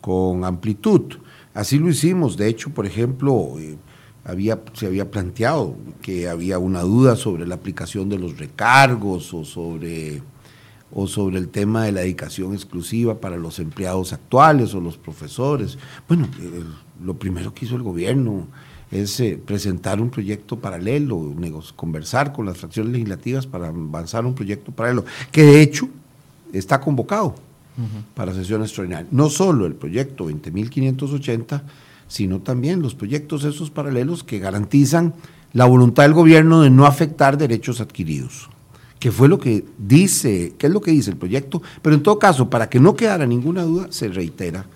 con 0.00 0.46
amplitud. 0.46 1.18
Así 1.52 1.78
lo 1.78 1.90
hicimos, 1.90 2.38
de 2.38 2.48
hecho, 2.48 2.70
por 2.70 2.86
ejemplo, 2.86 3.56
eh, 3.58 3.76
había, 4.24 4.58
se 4.72 4.86
había 4.86 5.10
planteado 5.10 5.76
que 6.00 6.30
había 6.30 6.58
una 6.58 6.80
duda 6.80 7.14
sobre 7.14 7.46
la 7.46 7.56
aplicación 7.56 8.08
de 8.08 8.18
los 8.18 8.38
recargos 8.38 9.34
o 9.34 9.44
sobre, 9.44 10.22
o 10.94 11.06
sobre 11.06 11.36
el 11.36 11.50
tema 11.50 11.84
de 11.84 11.92
la 11.92 12.00
dedicación 12.00 12.54
exclusiva 12.54 13.20
para 13.20 13.36
los 13.36 13.58
empleados 13.58 14.14
actuales 14.14 14.74
o 14.74 14.80
los 14.80 14.96
profesores. 14.96 15.76
Bueno, 16.08 16.26
lo 17.04 17.18
primero 17.18 17.52
que 17.52 17.66
hizo 17.66 17.76
el 17.76 17.82
gobierno 17.82 18.46
es 18.90 19.20
eh, 19.20 19.40
presentar 19.44 20.00
un 20.00 20.10
proyecto 20.10 20.58
paralelo, 20.58 21.32
conversar 21.76 22.32
con 22.32 22.46
las 22.46 22.58
fracciones 22.58 22.92
legislativas 22.92 23.46
para 23.46 23.68
avanzar 23.68 24.26
un 24.26 24.34
proyecto 24.34 24.72
paralelo, 24.72 25.04
que 25.30 25.44
de 25.44 25.62
hecho 25.62 25.88
está 26.52 26.80
convocado 26.80 27.34
para 28.14 28.34
sesión 28.34 28.60
extraordinaria. 28.62 29.08
No 29.10 29.30
solo 29.30 29.64
el 29.64 29.74
proyecto 29.74 30.28
20.580, 30.28 31.62
sino 32.08 32.40
también 32.40 32.82
los 32.82 32.94
proyectos 32.94 33.44
esos 33.44 33.70
paralelos 33.70 34.22
que 34.22 34.38
garantizan 34.38 35.14
la 35.52 35.64
voluntad 35.64 36.02
del 36.02 36.12
gobierno 36.12 36.60
de 36.60 36.68
no 36.68 36.84
afectar 36.84 37.38
derechos 37.38 37.80
adquiridos, 37.80 38.50
que 38.98 39.10
fue 39.10 39.28
lo 39.28 39.38
que 39.38 39.64
dice, 39.78 40.52
que 40.58 40.66
es 40.66 40.72
lo 40.72 40.80
que 40.80 40.90
dice 40.90 41.10
el 41.10 41.16
proyecto, 41.16 41.62
pero 41.80 41.94
en 41.94 42.02
todo 42.02 42.18
caso, 42.18 42.50
para 42.50 42.68
que 42.68 42.80
no 42.80 42.94
quedara 42.94 43.26
ninguna 43.26 43.62
duda, 43.62 43.86
se 43.90 44.08
reitera 44.08 44.66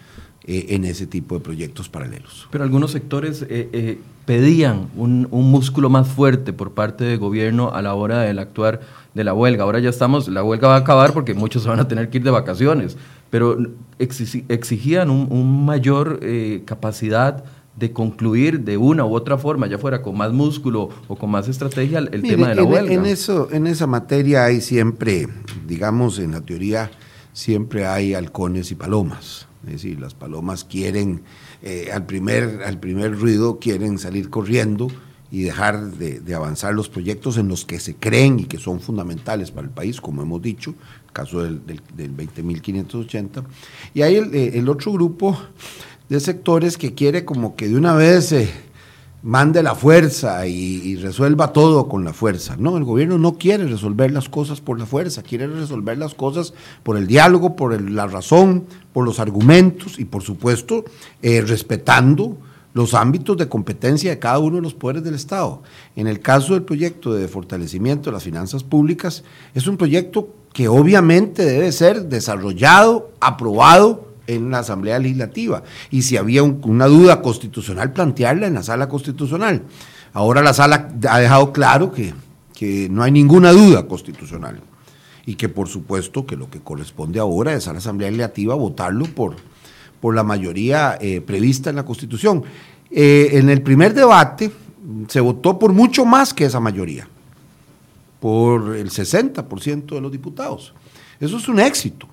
eh, 0.46 0.66
en 0.70 0.84
ese 0.84 1.06
tipo 1.06 1.34
de 1.34 1.40
proyectos 1.40 1.88
paralelos. 1.88 2.48
Pero 2.50 2.64
algunos 2.64 2.90
sectores 2.90 3.42
eh, 3.42 3.68
eh, 3.72 3.98
pedían 4.26 4.88
un, 4.96 5.28
un, 5.30 5.50
músculo 5.50 5.90
más 5.90 6.08
fuerte 6.08 6.52
por 6.52 6.72
parte 6.72 7.04
del 7.04 7.18
gobierno 7.18 7.72
a 7.72 7.82
la 7.82 7.94
hora 7.94 8.20
del 8.20 8.38
actuar 8.38 8.80
de 9.14 9.24
la 9.24 9.32
huelga. 9.32 9.64
Ahora 9.64 9.78
ya 9.78 9.90
estamos, 9.90 10.28
la 10.28 10.42
huelga 10.42 10.68
va 10.68 10.74
a 10.76 10.78
acabar 10.78 11.12
porque 11.12 11.34
muchos 11.34 11.66
van 11.66 11.80
a 11.80 11.88
tener 11.88 12.10
que 12.10 12.18
ir 12.18 12.24
de 12.24 12.30
vacaciones, 12.30 12.96
pero 13.30 13.56
exigían 13.98 15.10
un, 15.10 15.28
un 15.30 15.64
mayor 15.64 16.20
eh, 16.22 16.62
capacidad 16.66 17.44
de 17.76 17.92
concluir 17.92 18.60
de 18.60 18.76
una 18.76 19.04
u 19.04 19.14
otra 19.14 19.36
forma, 19.36 19.66
ya 19.66 19.78
fuera 19.78 20.02
con 20.02 20.16
más 20.16 20.32
músculo 20.32 20.90
o 21.08 21.16
con 21.16 21.30
más 21.30 21.48
estrategia, 21.48 21.98
el 21.98 22.22
Mire, 22.22 22.36
tema 22.36 22.48
de 22.48 22.54
la 22.54 22.62
en, 22.62 22.68
huelga. 22.68 22.92
En, 22.92 23.06
eso, 23.06 23.48
en 23.50 23.66
esa 23.66 23.86
materia 23.86 24.44
hay 24.44 24.60
siempre, 24.60 25.28
digamos, 25.66 26.18
en 26.18 26.32
la 26.32 26.40
teoría, 26.40 26.90
siempre 27.32 27.86
hay 27.86 28.14
halcones 28.14 28.70
y 28.70 28.74
palomas. 28.76 29.48
Es 29.66 29.72
decir, 29.72 30.00
las 30.00 30.14
palomas 30.14 30.64
quieren, 30.64 31.22
eh, 31.62 31.90
al, 31.92 32.06
primer, 32.06 32.62
al 32.64 32.78
primer 32.78 33.18
ruido, 33.18 33.58
quieren 33.58 33.98
salir 33.98 34.30
corriendo 34.30 34.88
y 35.30 35.42
dejar 35.42 35.90
de, 35.92 36.34
avanzar 36.34 36.74
los 36.74 36.88
proyectos 36.88 37.38
en 37.38 37.48
los 37.48 37.64
que 37.64 37.80
se 37.80 37.96
creen 37.96 38.40
y 38.40 38.44
que 38.44 38.58
son 38.58 38.80
fundamentales 38.80 39.50
para 39.50 39.66
el 39.66 39.72
país, 39.72 40.00
como 40.00 40.22
hemos 40.22 40.40
dicho, 40.40 40.74
el 41.06 41.12
caso 41.12 41.42
del, 41.42 41.66
del, 41.66 41.80
del 41.96 42.16
20.580. 42.16 43.42
Y 43.94 44.02
hay 44.02 44.16
el, 44.16 44.34
el, 44.34 44.68
otro 44.68 44.92
grupo 44.92 45.36
de 46.08 46.20
sectores 46.20 46.78
que 46.78 46.94
quiere 46.94 47.24
como 47.24 47.56
que 47.56 47.68
de 47.68 47.76
una 47.76 47.94
vez 47.94 48.30
eh, 48.32 48.48
mande 49.24 49.62
la 49.62 49.74
fuerza 49.74 50.46
y, 50.46 50.96
resuelva 50.96 51.52
todo 51.52 51.88
con 51.88 52.04
la 52.04 52.12
fuerza. 52.12 52.56
No, 52.58 52.76
el 52.76 52.84
gobierno 52.84 53.16
no 53.16 53.38
quiere 53.38 53.64
resolver 53.64 54.12
las 54.12 54.28
cosas 54.28 54.60
por 54.60 54.78
la 54.78 54.84
fuerza, 54.84 55.22
quiere 55.22 55.46
resolver 55.46 55.96
las 55.96 56.14
cosas 56.14 56.52
por 56.82 56.98
el 56.98 57.06
diálogo, 57.06 57.56
por 57.56 57.72
el, 57.72 57.96
la 57.96 58.06
razón, 58.06 58.64
por 58.92 59.06
los 59.06 59.18
argumentos 59.20 59.98
y 59.98 60.04
por 60.04 60.22
supuesto 60.22 60.84
eh, 61.22 61.40
respetando 61.40 62.36
los 62.74 62.92
ámbitos 62.92 63.38
de 63.38 63.48
competencia 63.48 64.10
de 64.10 64.18
cada 64.18 64.38
uno 64.40 64.56
de 64.56 64.62
los 64.62 64.74
poderes 64.74 65.02
del 65.02 65.14
Estado. 65.14 65.62
En 65.96 66.06
el 66.06 66.20
caso 66.20 66.52
del 66.52 66.64
proyecto 66.64 67.14
de 67.14 67.26
fortalecimiento 67.26 68.10
de 68.10 68.14
las 68.14 68.24
finanzas 68.24 68.62
públicas, 68.62 69.24
es 69.54 69.66
un 69.66 69.78
proyecto 69.78 70.28
que 70.52 70.68
obviamente 70.68 71.46
debe 71.46 71.72
ser 71.72 72.08
desarrollado, 72.08 73.10
aprobado 73.20 74.13
en 74.26 74.50
la 74.50 74.60
Asamblea 74.60 74.98
Legislativa. 74.98 75.62
Y 75.90 76.02
si 76.02 76.16
había 76.16 76.42
un, 76.42 76.60
una 76.64 76.86
duda 76.86 77.22
constitucional, 77.22 77.92
plantearla 77.92 78.46
en 78.46 78.54
la 78.54 78.62
sala 78.62 78.88
constitucional. 78.88 79.62
Ahora 80.12 80.42
la 80.42 80.54
sala 80.54 80.90
ha 81.08 81.18
dejado 81.18 81.52
claro 81.52 81.90
que, 81.90 82.14
que 82.54 82.88
no 82.90 83.02
hay 83.02 83.10
ninguna 83.10 83.52
duda 83.52 83.86
constitucional 83.86 84.60
y 85.26 85.34
que 85.34 85.48
por 85.48 85.68
supuesto 85.68 86.26
que 86.26 86.36
lo 86.36 86.50
que 86.50 86.60
corresponde 86.60 87.18
ahora 87.18 87.54
es 87.54 87.66
a 87.68 87.72
la 87.72 87.78
Asamblea 87.78 88.10
Legislativa 88.10 88.54
votarlo 88.54 89.06
por, 89.06 89.36
por 90.00 90.14
la 90.14 90.22
mayoría 90.22 90.98
eh, 91.00 91.20
prevista 91.20 91.70
en 91.70 91.76
la 91.76 91.84
Constitución. 91.84 92.44
Eh, 92.90 93.30
en 93.32 93.48
el 93.50 93.62
primer 93.62 93.94
debate 93.94 94.52
se 95.08 95.20
votó 95.20 95.58
por 95.58 95.72
mucho 95.72 96.04
más 96.04 96.34
que 96.34 96.44
esa 96.44 96.60
mayoría, 96.60 97.08
por 98.20 98.76
el 98.76 98.90
60% 98.90 99.86
de 99.86 100.00
los 100.00 100.12
diputados. 100.12 100.74
Eso 101.18 101.38
es 101.38 101.48
un 101.48 101.58
éxito, 101.58 102.06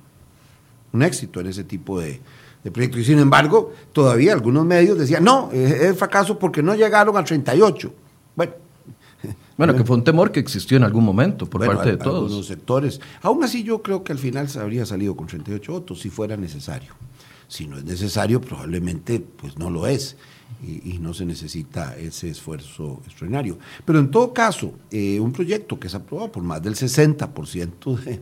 un 0.94 1.04
éxito 1.04 1.40
en 1.40 1.48
ese 1.48 1.64
tipo 1.64 2.00
de, 2.00 2.22
de 2.64 2.72
proyectos. 2.72 3.02
Y 3.02 3.06
sin 3.06 3.20
embargo, 3.20 3.74
todavía 3.94 4.34
algunos 4.34 4.66
medios 4.66 4.98
decían, 4.98 5.24
no, 5.24 5.52
es 5.52 5.98
fracaso 5.98 6.38
porque 6.38 6.62
no 6.62 6.76
llegaron 6.76 7.18
al 7.18 7.26
38. 7.26 7.94
Bueno. 8.36 8.54
Bueno, 9.58 9.76
que 9.76 9.84
fue 9.84 9.96
un 9.96 10.04
temor 10.04 10.32
que 10.32 10.40
existió 10.40 10.78
en 10.78 10.84
algún 10.84 11.04
momento 11.04 11.46
por 11.46 11.60
bueno, 11.60 11.76
parte 11.76 11.92
de 11.92 11.98
todos. 11.98 12.24
Algunos 12.24 12.48
sectores. 12.48 13.00
Aún 13.22 13.44
así, 13.44 13.62
yo 13.62 13.84
creo 13.84 14.04
que 14.04 14.12
al 14.12 14.18
final 14.18 14.50
se 14.50 14.60
habría 14.60 14.88
salido 14.88 15.16
con 15.16 15.28
38 15.28 15.72
votos 15.72 16.00
si 16.02 16.10
fuera 16.10 16.36
necesario. 16.36 16.94
Si 17.48 17.68
no 17.68 17.78
es 17.78 17.84
necesario, 17.84 18.42
probablemente 18.42 19.20
pues 19.20 19.60
no 19.60 19.70
lo 19.70 19.86
es 19.86 20.18
y, 20.64 20.96
y 20.96 21.00
no 21.00 21.14
se 21.14 21.26
necesita 21.26 21.96
ese 21.96 22.30
esfuerzo 22.30 23.02
extraordinario. 23.06 23.60
Pero 23.86 24.00
en 24.00 24.10
todo 24.10 24.34
caso, 24.34 24.74
eh, 24.90 25.20
un 25.20 25.32
proyecto 25.32 25.80
que 25.80 25.88
es 25.88 25.94
aprobado 25.94 26.32
por 26.32 26.44
más 26.44 26.64
del 26.64 26.76
60% 26.76 28.00
de, 28.00 28.22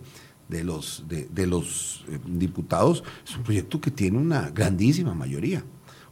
de 0.49 0.63
los, 0.63 1.05
de, 1.07 1.29
de 1.31 1.47
los 1.47 2.03
eh, 2.09 2.19
diputados 2.25 3.03
es 3.25 3.37
un 3.37 3.43
proyecto 3.43 3.79
que 3.79 3.91
tiene 3.91 4.17
una 4.17 4.49
grandísima 4.49 5.13
mayoría, 5.13 5.63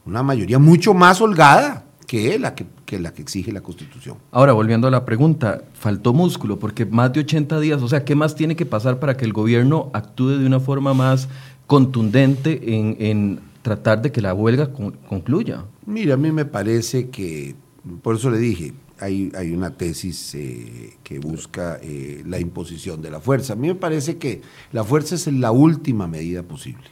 una 0.06 0.24
mayoría 0.24 0.60
mucho 0.60 0.94
más 0.94 1.20
holgada 1.20 1.84
que 2.06 2.40
la 2.40 2.56
que, 2.56 2.66
que, 2.86 3.00
la 3.00 3.14
que 3.14 3.22
exige 3.22 3.52
la 3.52 3.62
Constitución. 3.62 4.18
Ahora, 4.32 4.54
volviendo 4.54 4.88
a 4.88 4.92
la 4.92 5.04
pregunta, 5.04 5.64
faltó 5.74 6.14
músculo, 6.14 6.58
porque 6.58 6.86
más 6.86 7.12
de 7.12 7.20
80 7.20 7.60
días, 7.60 7.82
o 7.82 7.90
sea, 7.90 8.06
¿qué 8.06 8.16
más 8.16 8.34
tiene 8.34 8.56
que 8.56 8.66
pasar 8.66 9.00
para 9.00 9.18
que 9.18 9.26
el 9.26 9.34
gobierno 9.34 9.90
actúe 9.94 10.38
de 10.38 10.46
una 10.46 10.62
forma 10.62 10.94
más 10.94 11.28
contundente 11.66 12.78
en, 12.78 12.96
en 13.00 13.40
tratar 13.62 14.02
de 14.02 14.14
que 14.14 14.22
la 14.22 14.34
huelga 14.34 14.72
con, 14.72 14.92
concluya? 15.10 15.66
Mira, 15.86 16.14
a 16.14 16.18
mí 16.18 16.32
me 16.32 16.46
parece 16.46 17.10
que, 17.10 17.56
por 18.02 18.16
eso 18.16 18.30
le 18.30 18.38
dije, 18.38 18.74
hay, 19.00 19.32
hay 19.36 19.52
una 19.52 19.76
tesis 19.76 20.34
eh, 20.36 20.98
que 21.04 21.20
busca 21.20 21.80
eh, 21.82 22.24
la 22.26 22.40
imposición 22.40 23.02
de 23.02 23.12
la 23.12 23.20
fuerza. 23.20 23.54
A 23.54 23.56
mí 23.56 23.68
me 23.68 23.76
parece 23.76 24.18
que 24.18 24.42
la 24.72 24.84
fuerza 24.84 25.16
es 25.16 25.28
la 25.28 25.52
última 25.52 26.08
medida 26.08 26.44
posible, 26.44 26.88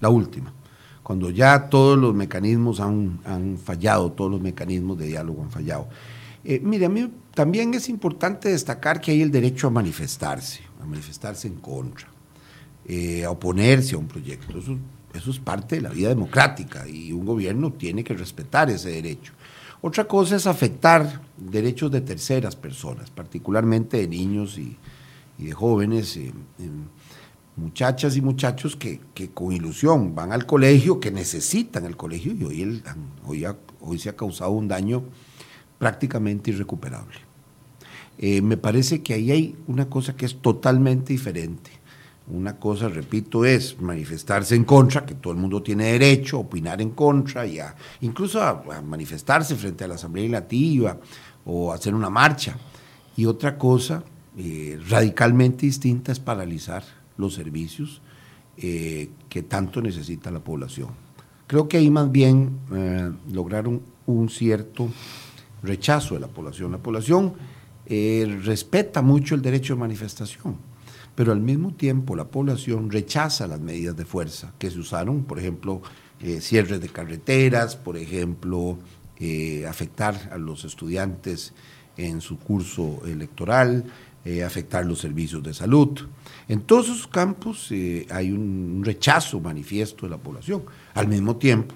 la 0.00 0.08
última 0.08 0.52
cuando 1.06 1.30
ya 1.30 1.68
todos 1.68 1.96
los 1.96 2.16
mecanismos 2.16 2.80
han, 2.80 3.20
fallado, 3.64 4.10
todos 4.10 4.28
los 4.28 4.40
mecanismos 4.40 4.98
de 4.98 5.06
diálogo 5.06 5.40
han 5.40 5.52
fallado. 5.52 5.86
Eh, 6.42 6.58
mire, 6.60 6.86
a 6.86 6.88
mí 6.88 7.08
también 7.32 7.72
es 7.74 7.88
importante 7.88 8.48
destacar 8.48 9.00
que 9.00 9.12
hay 9.12 9.22
el 9.22 9.30
derecho 9.30 9.68
a 9.68 9.70
manifestarse, 9.70 10.62
a 10.82 10.84
manifestarse 10.84 11.46
en 11.46 11.60
contra, 11.60 12.08
eh, 12.84 13.24
a 13.24 13.30
oponerse 13.30 13.94
a 13.94 13.98
un 13.98 14.08
proyecto. 14.08 14.58
Eso 15.14 15.30
es 15.30 15.38
parte 15.38 15.76
de 15.76 15.82
la 15.82 15.90
vida 15.90 16.08
democrática 16.08 16.88
y 16.88 17.12
un 17.12 17.24
gobierno 17.24 17.72
tiene 17.72 18.02
que 18.02 18.14
respetar 18.14 18.68
ese 18.68 18.88
derecho. 18.90 19.32
Otra 19.86 20.08
cosa 20.08 20.34
es 20.34 20.48
afectar 20.48 21.22
derechos 21.36 21.92
de 21.92 22.00
terceras 22.00 22.56
personas, 22.56 23.08
particularmente 23.08 23.98
de 23.98 24.08
niños 24.08 24.58
y, 24.58 24.76
de 25.38 25.52
jóvenes. 25.52 26.16
Eh, 26.16 26.32
muchachas 27.54 28.16
y 28.16 28.20
muchachos 28.20 28.74
que, 28.74 28.98
con 29.32 29.52
ilusión 29.52 30.12
van 30.12 30.32
al 30.32 30.44
colegio, 30.44 30.98
que 30.98 31.12
necesitan 31.12 31.86
el 31.86 31.96
colegio 31.96 32.32
y 32.32 32.82
hoy, 33.24 33.54
hoy 33.80 33.98
se 34.00 34.08
ha 34.08 34.16
causado 34.16 34.50
un 34.50 34.66
daño 34.66 35.04
prácticamente 35.78 36.50
irrecuperable. 36.50 37.18
Eh, 38.18 38.42
me 38.42 38.56
parece 38.56 39.04
que 39.04 39.14
ahí 39.14 39.30
hay 39.30 39.56
una 39.68 39.88
cosa 39.88 40.16
que 40.16 40.26
es 40.26 40.42
totalmente 40.42 41.12
diferente. 41.12 41.70
Una 42.28 42.56
cosa, 42.56 42.88
repito, 42.88 43.44
es 43.44 43.80
manifestarse 43.80 44.56
en 44.56 44.64
contra, 44.64 45.06
que 45.06 45.14
todo 45.14 45.32
el 45.32 45.38
mundo 45.38 45.62
tiene 45.62 45.92
derecho 45.92 46.38
a 46.38 46.40
opinar 46.40 46.82
en 46.82 46.90
contra, 46.90 47.46
y 47.46 47.60
a, 47.60 47.74
incluso 48.00 48.42
a, 48.42 48.82
manifestarse 48.82 49.54
frente 49.54 49.84
a 49.84 49.88
la 49.88 49.94
Asamblea 49.94 50.24
Legislativa 50.24 50.98
o 51.44 51.72
hacer 51.72 51.94
una 51.94 52.10
marcha. 52.10 52.56
Y 53.16 53.26
otra 53.26 53.56
cosa 53.56 54.02
eh, 54.36 54.78
radicalmente 54.88 55.66
distinta 55.66 56.12
es 56.12 56.18
paralizar 56.18 56.82
los 57.16 57.34
servicios 57.34 58.02
eh, 58.58 59.10
que 59.28 59.42
tanto 59.42 59.80
necesita 59.80 60.30
la 60.30 60.40
población. 60.40 60.88
Creo 61.46 61.68
que 61.68 61.76
ahí 61.76 61.90
más 61.90 62.10
bien 62.10 62.58
eh, 62.72 63.12
lograron 63.30 63.82
un 64.06 64.28
cierto 64.28 64.88
rechazo 65.62 66.14
de 66.14 66.20
la 66.20 66.28
población. 66.28 66.72
La 66.72 66.78
población 66.78 67.34
eh, 67.86 68.40
respeta 68.44 69.02
mucho 69.02 69.34
el 69.34 69.42
derecho 69.42 69.74
de 69.74 69.80
manifestación. 69.80 70.56
Pero 71.16 71.32
al 71.32 71.40
mismo 71.40 71.72
tiempo 71.72 72.14
la 72.14 72.26
población 72.26 72.90
rechaza 72.90 73.48
las 73.48 73.58
medidas 73.58 73.96
de 73.96 74.04
fuerza 74.04 74.52
que 74.58 74.70
se 74.70 74.78
usaron, 74.78 75.24
por 75.24 75.40
ejemplo, 75.40 75.82
eh, 76.20 76.40
cierres 76.40 76.80
de 76.80 76.90
carreteras, 76.90 77.74
por 77.74 77.96
ejemplo, 77.96 78.78
eh, 79.18 79.66
afectar 79.66 80.30
a 80.30 80.36
los 80.36 80.64
estudiantes 80.64 81.54
en 81.96 82.20
su 82.20 82.38
curso 82.38 83.00
electoral, 83.06 83.84
eh, 84.26 84.44
afectar 84.44 84.84
los 84.84 84.98
servicios 85.00 85.42
de 85.42 85.54
salud. 85.54 85.98
En 86.48 86.60
todos 86.60 86.90
esos 86.90 87.06
campos 87.06 87.70
hay 88.10 88.30
un 88.30 88.82
rechazo 88.84 89.40
manifiesto 89.40 90.04
de 90.04 90.10
la 90.10 90.18
población. 90.18 90.64
Al 90.92 91.08
mismo 91.08 91.36
tiempo, 91.36 91.74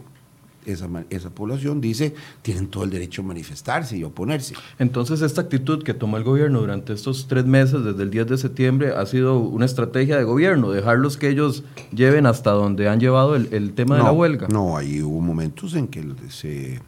esa, 0.67 0.89
esa, 1.11 1.31
población 1.31 1.81
dice, 1.81 2.15
tienen 2.43 2.69
todo 2.69 2.85
el 2.85 2.91
derecho 2.91 3.23
a 3.23 3.25
manifestarse 3.25 3.97
y 3.97 4.05
oponerse. 4.05 4.55
Entonces, 4.79 5.23
esta 5.23 5.43
actitud 5.43 5.83
que 5.83 5.95
tomó 5.95 6.17
el 6.17 6.25
gobierno 6.25 6.61
durante 6.61 6.93
estos 6.93 7.29
tres 7.29 7.47
meses, 7.47 7.85
desde 7.85 8.03
el 8.03 8.11
10 8.11 8.27
de 8.29 8.39
septiembre, 8.39 8.93
ha 8.95 9.07
sido 9.07 9.39
una 9.39 9.65
estrategia 9.65 10.17
de 10.17 10.25
gobierno, 10.25 10.71
dejarlos 10.71 11.17
que 11.17 11.29
ellos 11.29 11.65
lleven 11.93 12.27
hasta 12.27 12.51
donde 12.51 12.89
han 12.89 13.01
llevado 13.01 13.37
el, 13.37 13.73
tema 13.75 13.97
de 13.97 14.03
la 14.03 14.13
huelga. 14.13 14.49
No, 14.49 14.77
ahí 14.77 15.03
hubo 15.03 15.21
momentos 15.21 15.75
en 15.75 15.89
que 15.89 16.05
se, 16.29 16.81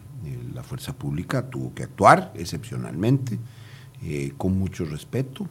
la 0.53 0.63
fuerza 0.63 0.93
pública 0.93 1.49
tuvo 1.49 1.73
que 1.73 1.83
actuar 1.83 2.31
excepcionalmente, 2.35 3.39
eh, 4.03 4.33
con 4.37 4.57
mucho 4.57 4.85
respeto 4.85 5.47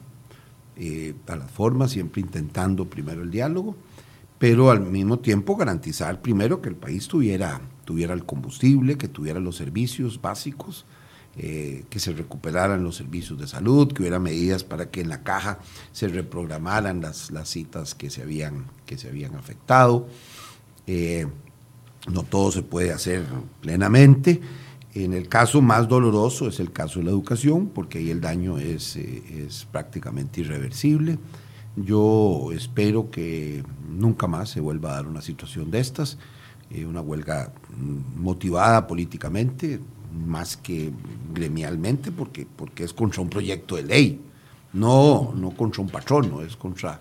eh, 0.77 1.15
a 1.27 1.37
las 1.37 1.51
formas, 1.51 1.91
siempre 1.91 2.21
intentando 2.21 2.89
primero 2.89 3.23
el 3.23 3.31
diálogo, 3.31 3.77
pero 4.39 4.71
al 4.71 4.81
mismo 4.81 5.19
tiempo 5.19 5.57
garantizar 5.57 6.21
primero 6.21 6.61
que 6.61 6.69
el 6.69 6.77
país 6.77 7.09
tuviera 7.09 7.61
tuviera 7.85 8.15
el 8.15 8.25
combustible, 8.25 8.97
que 8.97 9.09
tuviera 9.09 9.41
los 9.41 9.57
servicios 9.57 10.21
básicos, 10.21 10.85
eh, 11.37 11.85
que 11.89 11.99
se 11.99 12.13
recuperaran 12.13 12.85
los 12.85 12.97
servicios 12.97 13.39
de 13.39 13.47
salud, 13.47 13.93
que 13.93 14.03
hubiera 14.03 14.19
medidas 14.19 14.65
para 14.65 14.91
que 14.91 15.01
en 15.01 15.09
la 15.09 15.23
caja 15.23 15.61
se 15.93 16.09
reprogramaran 16.09 17.01
las, 17.01 17.31
las 17.31 17.49
citas 17.49 17.95
que 17.95 18.11
se 18.11 18.23
habían, 18.23 18.67
que 18.85 18.99
se 18.99 19.09
habían 19.09 19.35
afectado. 19.37 20.07
Eh, 20.87 21.27
no 22.11 22.25
todo 22.25 22.53
se 22.53 22.63
puede 22.63 22.93
hacer 22.93 23.25
plenamente. 23.61 24.41
En 24.95 25.15
el 25.15 25.29
caso 25.29 25.63
más 25.63 25.89
doloroso 25.89 26.49
es 26.49 26.61
el 26.61 26.71
caso 26.71 26.99
de 26.99 27.07
la 27.07 27.13
educación, 27.13 27.69
porque 27.69 27.99
ahí 27.99 28.11
el 28.11 28.21
daño 28.21 28.59
es, 28.59 28.97
eh, 28.97 29.47
es 29.47 29.65
prácticamente 29.65 30.43
irreversible. 30.43 31.19
Yo 31.77 32.51
espero 32.55 33.11
que 33.11 33.65
nunca 33.89 34.27
más 34.27 34.51
se 34.51 34.61
vuelva 34.61 34.91
a 34.91 34.95
dar 34.97 35.07
una 35.07 35.23
situación 35.23 35.71
de 35.71 35.81
estas. 35.81 36.19
Eh, 36.75 36.87
una 36.87 37.03
huelga 37.03 37.53
motivada 38.17 38.87
políticamente, 38.87 39.79
más 40.27 40.57
que 40.57 40.91
gremialmente, 41.35 42.11
porque, 42.11 42.47
porque 42.57 42.85
es 42.85 42.95
contra 42.95 43.21
un 43.21 43.29
proyecto 43.29 43.77
de 43.77 43.83
ley, 43.83 44.21
no, 44.73 45.35
no 45.37 45.51
contra 45.51 45.83
un 45.83 45.91
patrón, 45.91 46.31
no 46.31 46.41
es 46.41 46.57
contra, 46.57 46.99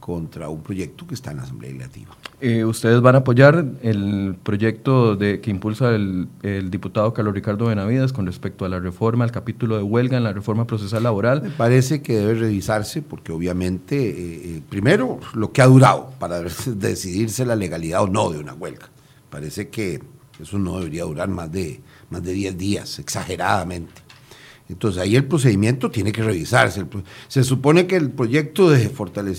contra 0.00 0.48
un 0.48 0.62
proyecto 0.62 1.06
que 1.06 1.14
está 1.14 1.30
en 1.30 1.38
la 1.38 1.42
Asamblea 1.42 1.72
Legislativa. 1.72 2.16
Eh, 2.40 2.64
¿Ustedes 2.64 3.02
van 3.02 3.16
a 3.16 3.18
apoyar 3.18 3.64
el 3.82 4.34
proyecto 4.42 5.14
de, 5.14 5.40
que 5.40 5.50
impulsa 5.50 5.94
el, 5.94 6.28
diputado 6.70 7.12
Carlos 7.12 7.34
Ricardo 7.34 7.66
Benavides 7.66 8.14
con 8.14 8.24
respecto 8.24 8.64
a 8.64 8.70
la 8.70 8.80
reforma, 8.80 9.24
al 9.24 9.30
capítulo 9.30 9.76
de 9.76 9.82
huelga 9.82 10.16
en 10.16 10.24
la 10.24 10.32
reforma 10.32 10.66
procesal 10.66 11.02
laboral? 11.02 11.42
Me 11.42 11.50
parece 11.50 12.00
que 12.00 12.14
debe 12.14 12.34
revisarse 12.34 13.02
porque 13.02 13.30
obviamente, 13.30 14.56
eh, 14.56 14.62
primero, 14.70 15.20
lo 15.34 15.52
que 15.52 15.60
ha 15.60 15.66
durado 15.66 16.10
para 16.18 16.40
decidirse 16.66 17.44
la 17.44 17.56
legalidad 17.56 18.04
o 18.04 18.08
no 18.08 18.30
de 18.30 18.38
una 18.38 18.54
huelga. 18.54 18.88
Parece 19.32 19.70
que 19.70 19.98
eso 20.38 20.58
no 20.58 20.76
debería 20.76 21.04
durar 21.04 21.28
más 21.28 21.50
de, 21.50 21.80
más 22.10 22.22
de 22.22 22.34
10 22.34 22.58
días, 22.58 22.98
exageradamente. 22.98 24.02
Entonces 24.68 25.00
ahí 25.00 25.16
el 25.16 25.24
procedimiento 25.24 25.90
tiene 25.90 26.12
que 26.12 26.22
revisarse. 26.22 26.84
Se 27.28 27.42
supone 27.42 27.86
que 27.86 27.96
el 27.96 28.10
proyecto 28.10 28.68
de, 28.68 28.90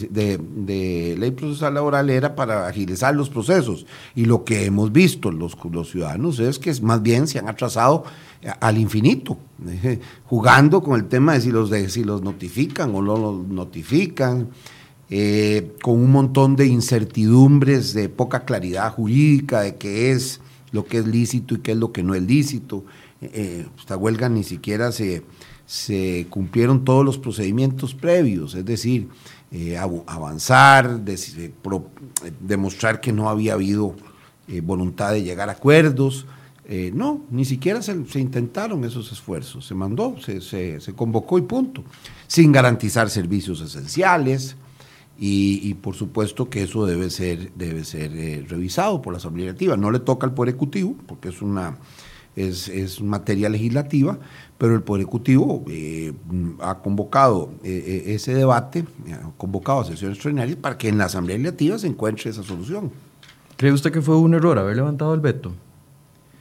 de, 0.10 0.38
de, 0.38 1.15
ley 1.17 1.29
procesal 1.29 1.75
laboral 1.75 2.10
era 2.10 2.36
para 2.36 2.67
agilizar 2.67 3.13
los 3.13 3.29
procesos 3.29 3.86
y 4.15 4.25
lo 4.25 4.43
que 4.43 4.65
hemos 4.65 4.91
visto 4.91 5.32
los, 5.32 5.56
los 5.71 5.91
ciudadanos 5.91 6.39
es 6.39 6.58
que 6.58 6.73
más 6.82 7.03
bien 7.03 7.27
se 7.27 7.38
han 7.38 7.47
atrasado 7.47 8.03
al 8.60 8.79
infinito, 8.79 9.38
jugando 10.25 10.82
con 10.82 10.99
el 10.99 11.08
tema 11.08 11.34
de 11.34 11.41
si 11.41 11.51
los, 11.51 11.69
de, 11.69 11.88
si 11.89 12.03
los 12.03 12.23
notifican 12.23 12.95
o 12.95 13.01
no 13.03 13.15
los 13.15 13.47
notifican. 13.47 14.49
Eh, 15.15 15.73
con 15.84 15.99
un 15.99 16.12
montón 16.12 16.56
de 16.56 16.65
incertidumbres, 16.65 17.93
de 17.93 18.10
poca 18.10 18.45
claridad 18.45 18.91
jurídica, 18.91 19.62
de 19.62 19.76
qué 19.76 20.10
es 20.10 20.41
lo 20.71 20.86
que 20.86 20.97
es 20.97 21.06
lícito 21.06 21.54
y 21.54 21.60
qué 21.60 21.73
es 21.73 21.78
lo 21.78 21.91
que 21.91 22.02
no 22.02 22.15
es 22.15 22.23
lícito. 22.23 22.84
Eh, 23.21 23.67
esta 23.78 23.95
huelga 23.95 24.28
ni 24.28 24.43
siquiera 24.43 24.91
se, 24.91 25.21
se, 25.67 26.26
cumplieron 26.32 26.84
todos 26.84 27.06
los 27.06 27.19
procedimientos 27.19 27.93
previos, 27.93 28.56
es 28.56 28.65
decir, 28.65 29.08
eh, 29.52 29.78
avanzar, 29.78 31.02
demostrar 32.39 32.99
que 32.99 33.13
no 33.13 33.30
había 33.30 33.54
habido 33.54 33.95
voluntad 34.63 35.12
de 35.12 35.21
llegar 35.21 35.47
a 35.47 35.52
acuerdos. 35.52 36.26
no, 36.91 37.21
ni 37.30 37.45
siquiera 37.45 37.84
se, 37.84 37.91
intentaron 38.15 38.84
esos 38.84 39.12
esfuerzos, 39.12 39.67
se 39.67 39.76
mandó, 39.76 40.15
se, 40.19 40.41
se 40.41 40.93
convocó 40.95 41.38
y 41.38 41.43
punto, 41.43 41.84
sin 42.26 42.52
garantizar 42.52 43.12
servicios 43.12 43.62
esenciales, 43.62 44.56
y, 45.17 45.76
por 45.76 45.95
supuesto 45.95 46.49
que 46.49 46.63
eso 46.63 46.86
debe 46.86 47.10
ser, 47.10 47.52
debe 47.54 47.84
ser 47.84 48.12
eh, 48.15 48.45
revisado 48.47 49.02
por 49.02 49.13
la 49.13 49.17
Asamblea 49.17 49.45
Legislativa. 49.45 49.78
No 49.78 49.91
le 49.91 49.99
toca 49.99 50.26
al 50.26 50.34
Poder 50.34 50.49
Ejecutivo, 50.49 50.95
porque 51.08 51.30
es 51.30 51.41
una 51.41 51.78
es, 52.36 52.67
es 52.67 52.99
materia 52.99 53.47
legislativa, 53.47 54.17
pero 54.58 54.73
el 54.73 54.82
Poder 54.82 55.04
Ejecutivo 55.04 55.63
eh, 55.69 56.13
ha 56.62 56.80
convocado 56.80 57.52
eh, 57.63 58.04
ese 58.08 58.34
debate, 58.34 58.86
ha 59.12 59.30
convocado 59.38 59.82
a 59.82 59.86
sesiones 59.86 60.17
extraordinarias 60.17 60.58
para 60.58 60.78
que 60.78 60.89
en 60.89 60.97
la 60.97 61.06
Asamblea 61.06 61.38
Legislativa 61.38 61.78
se 61.78 61.88
encuentre 61.88 62.32
esa 62.32 62.43
solución. 62.43 62.91
¿Cree 63.56 63.71
usted 63.71 63.91
que 63.91 64.02
fue 64.02 64.17
un 64.17 64.34
error 64.34 64.58
haber 64.58 64.76
levantado 64.76 65.13
el 65.13 65.19
veto? 65.19 65.54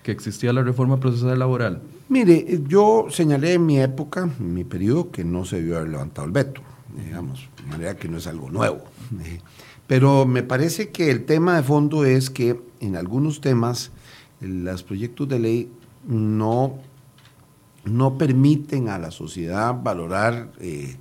Que 0.02 0.12
existía 0.12 0.52
la 0.52 0.62
reforma 0.62 0.98
procesal 0.98 1.38
laboral. 1.38 1.82
Mire, 2.08 2.60
yo 2.66 3.06
señalé 3.10 3.52
en 3.52 3.66
mi 3.66 3.78
época, 3.78 4.28
en 4.40 4.54
mi 4.54 4.64
periodo, 4.64 5.10
que 5.10 5.24
no 5.24 5.44
se 5.44 5.56
debió 5.56 5.76
haber 5.76 5.90
levantado 5.90 6.26
el 6.26 6.32
veto 6.32 6.62
digamos, 6.96 7.48
de 7.56 7.66
manera 7.70 7.96
que 7.96 8.08
no 8.08 8.18
es 8.18 8.26
algo 8.26 8.50
nuevo. 8.50 8.82
Eh, 9.24 9.40
pero 9.86 10.26
me 10.26 10.42
parece 10.42 10.90
que 10.90 11.10
el 11.10 11.24
tema 11.24 11.56
de 11.56 11.62
fondo 11.62 12.04
es 12.04 12.30
que 12.30 12.60
en 12.80 12.96
algunos 12.96 13.40
temas 13.40 13.90
los 14.40 14.82
proyectos 14.82 15.28
de 15.28 15.38
ley 15.38 15.72
no, 16.06 16.78
no 17.84 18.18
permiten 18.18 18.88
a 18.88 18.98
la 18.98 19.10
sociedad 19.10 19.74
valorar, 19.82 20.52
eh, 20.60 20.96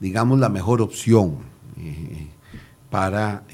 digamos, 0.00 0.38
la 0.38 0.48
mejor 0.48 0.80
opción 0.82 1.38
eh, 1.78 2.28
para, 2.90 3.44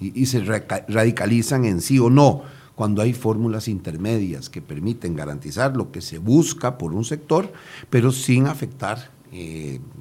y, 0.00 0.26
se 0.26 0.40
radicalizan 0.40 1.64
en 1.64 1.80
sí 1.80 1.98
o 1.98 2.10
no, 2.10 2.42
cuando 2.74 3.02
hay 3.02 3.12
fórmulas 3.12 3.66
intermedias 3.66 4.48
que 4.48 4.62
permiten 4.62 5.16
garantizar 5.16 5.76
lo 5.76 5.90
que 5.90 6.00
se 6.00 6.18
busca 6.18 6.78
por 6.78 6.92
un 6.92 7.04
sector, 7.04 7.52
pero 7.90 8.12
sin 8.12 8.46
afectar 8.46 9.10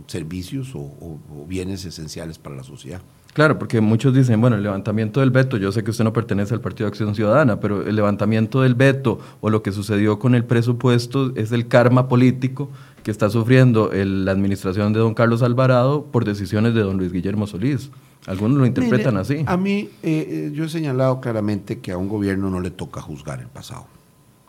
servicios 0.08 0.74
o, 0.74 1.20
bienes 1.48 1.86
esenciales 1.86 2.38
para 2.38 2.56
la 2.56 2.64
sociedad. 2.64 3.02
Claro, 3.34 3.60
porque 3.60 3.82
muchos 3.82 4.16
dicen, 4.16 4.42
bueno, 4.42 4.56
el 4.56 4.64
levantamiento 4.64 5.20
del 5.20 5.30
veto, 5.30 5.58
yo 5.58 5.72
sé 5.72 5.84
que 5.84 5.92
usted 5.92 6.04
no 6.04 6.12
pertenece 6.12 6.56
al 6.56 6.62
Partido 6.62 6.86
de 6.86 6.90
Acción 6.90 7.14
Ciudadana, 7.14 7.60
pero 7.60 7.86
el 7.86 7.96
levantamiento 7.96 8.64
del 8.64 8.74
veto 8.74 9.20
o 9.42 9.52
lo 9.52 9.62
que 9.62 9.72
sucedió 9.72 10.18
con 10.18 10.34
el 10.34 10.44
presupuesto 10.44 11.32
es 11.36 11.52
el 11.52 11.68
karma 11.68 12.08
político 12.08 12.70
que 13.04 13.12
está 13.12 13.30
sufriendo 13.30 13.92
la 13.94 14.32
administración 14.32 14.92
de 14.92 15.00
don 15.00 15.14
Carlos 15.14 15.44
Alvarado 15.44 16.06
por 16.06 16.26
decisiones 16.26 16.74
de 16.74 16.82
don 16.82 16.98
Luis 16.98 17.12
Guillermo 17.12 17.46
Solís. 17.46 17.92
Algunos 18.26 18.58
lo 18.58 18.66
interpretan 18.66 19.18
así. 19.18 19.44
A 19.46 19.56
mí, 19.56 19.90
eh, 20.02 20.50
eh, 20.50 20.52
yo 20.54 20.66
he 20.66 20.70
señalado 20.70 21.22
claramente 21.22 21.80
que 21.80 21.92
a 21.92 21.98
un 21.98 22.10
gobierno 22.10 22.50
no 22.50 22.60
le 22.60 22.72
toca 22.72 23.02
juzgar 23.02 23.40
el 23.40 23.48
pasado, 23.48 23.86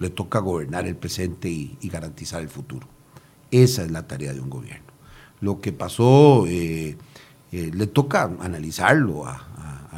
le 0.00 0.08
toca 0.08 0.38
gobernar 0.38 0.86
el 0.86 0.96
presente 0.96 1.48
y 1.48 1.88
garantizar 1.88 2.40
el 2.40 2.48
futuro. 2.48 2.88
Esa 3.50 3.84
es 3.84 3.90
la 3.90 4.06
tarea 4.06 4.32
de 4.32 4.40
un 4.40 4.50
gobierno. 4.50 4.87
Lo 5.40 5.60
que 5.60 5.72
pasó 5.72 6.46
eh, 6.46 6.96
eh, 7.52 7.70
le 7.72 7.86
toca 7.86 8.30
analizarlo 8.40 9.26
a, 9.26 9.44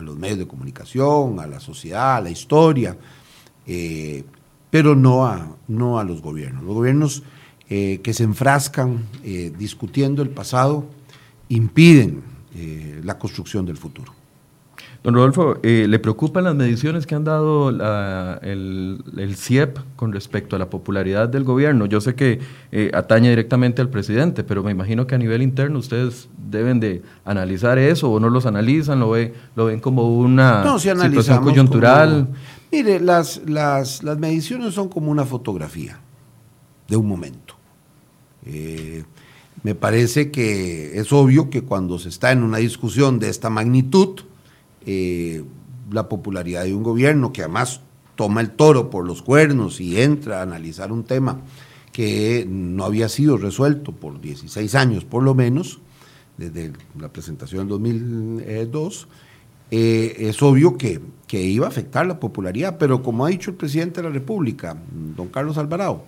los 0.00 0.16
medios 0.16 0.38
de 0.38 0.46
comunicación, 0.46 1.40
a 1.40 1.46
la 1.46 1.60
sociedad, 1.60 2.16
a 2.16 2.20
la 2.22 2.30
historia, 2.30 2.96
eh, 3.66 4.24
pero 4.70 4.96
no 4.96 5.26
a, 5.26 5.56
no 5.68 5.98
a 5.98 6.04
los 6.04 6.22
gobiernos. 6.22 6.64
Los 6.64 6.74
gobiernos 6.74 7.22
que 7.68 8.14
se 8.14 8.24
enfrascan 8.24 9.06
discutiendo 9.58 10.22
el 10.22 10.30
pasado 10.30 10.86
impiden 11.50 12.22
la 13.04 13.18
construcción 13.18 13.66
del 13.66 13.76
futuro. 13.76 14.12
Don 15.02 15.14
Rodolfo, 15.14 15.56
eh, 15.62 15.86
¿le 15.88 15.98
preocupan 15.98 16.44
las 16.44 16.54
mediciones 16.54 17.06
que 17.06 17.14
han 17.14 17.24
dado 17.24 17.70
el, 17.70 19.34
CIEP 19.34 19.78
con 19.96 20.12
respecto 20.12 20.56
a 20.56 20.58
la 20.58 20.68
popularidad 20.68 21.26
del 21.30 21.42
gobierno? 21.42 21.86
Yo 21.86 22.02
sé 22.02 22.14
que 22.14 22.40
eh, 22.70 22.90
atañe 22.92 23.30
directamente 23.30 23.80
al 23.80 23.88
presidente, 23.88 24.44
pero 24.44 24.62
me 24.62 24.72
imagino 24.72 25.06
que 25.06 25.14
a 25.14 25.18
nivel 25.18 25.40
interno 25.40 25.78
ustedes 25.78 26.28
deben 26.50 26.80
de 26.80 27.02
analizar 27.24 27.78
eso 27.78 28.10
o 28.10 28.20
no 28.20 28.28
los 28.28 28.44
analizan, 28.44 29.00
lo, 29.00 29.10
ve, 29.10 29.32
lo 29.56 29.66
ven 29.66 29.80
como 29.80 30.18
una 30.18 30.64
situación 30.78 31.42
coyuntural. 31.42 32.28
mire, 32.70 33.00
las, 33.00 33.40
las, 33.46 34.02
las, 34.02 34.18
mediciones 34.18 34.74
son 34.74 34.90
como 34.90 35.10
una 35.10 35.24
fotografía 35.24 35.98
de 36.88 36.96
un 36.96 37.08
momento. 37.08 37.54
Eh, 38.44 39.04
Me 39.62 39.74
parece 39.74 40.30
que 40.30 40.98
es 40.98 41.10
obvio 41.10 41.48
que 41.48 41.62
cuando 41.62 41.98
se 41.98 42.10
está 42.10 42.32
en 42.32 42.42
una 42.42 42.58
discusión 42.58 43.18
de 43.18 43.30
esta 43.30 43.48
magnitud, 43.48 44.20
eh, 44.86 45.44
la 45.90 46.08
popularidad 46.08 46.64
de 46.64 46.74
un 46.74 46.82
gobierno 46.82 47.32
que 47.32 47.42
además 47.42 47.80
toma 48.14 48.40
el 48.40 48.50
toro 48.50 48.90
por 48.90 49.06
los 49.06 49.22
cuernos 49.22 49.80
y 49.80 50.00
entra 50.00 50.40
a 50.40 50.42
analizar 50.42 50.92
un 50.92 51.04
tema 51.04 51.40
que 51.92 52.46
no 52.48 52.84
había 52.84 53.08
sido 53.08 53.36
resuelto 53.36 53.92
por 53.92 54.20
16 54.20 54.74
años 54.74 55.04
por 55.04 55.22
lo 55.22 55.34
menos, 55.34 55.80
desde 56.36 56.72
la 56.98 57.08
presentación 57.12 57.60
del 57.60 57.68
2002, 57.68 59.08
eh, 59.70 60.16
es 60.28 60.42
obvio 60.42 60.76
que, 60.76 61.00
iba 61.30 61.66
a 61.66 61.68
afectar 61.68 62.06
la 62.06 62.18
popularidad, 62.18 62.76
pero 62.78 63.02
como 63.02 63.24
ha 63.24 63.28
dicho 63.28 63.50
el 63.50 63.56
presidente 63.56 64.02
de 64.02 64.08
la 64.08 64.12
República, 64.12 64.76
don 65.16 65.28
Carlos 65.28 65.58
Alvarado, 65.58 66.04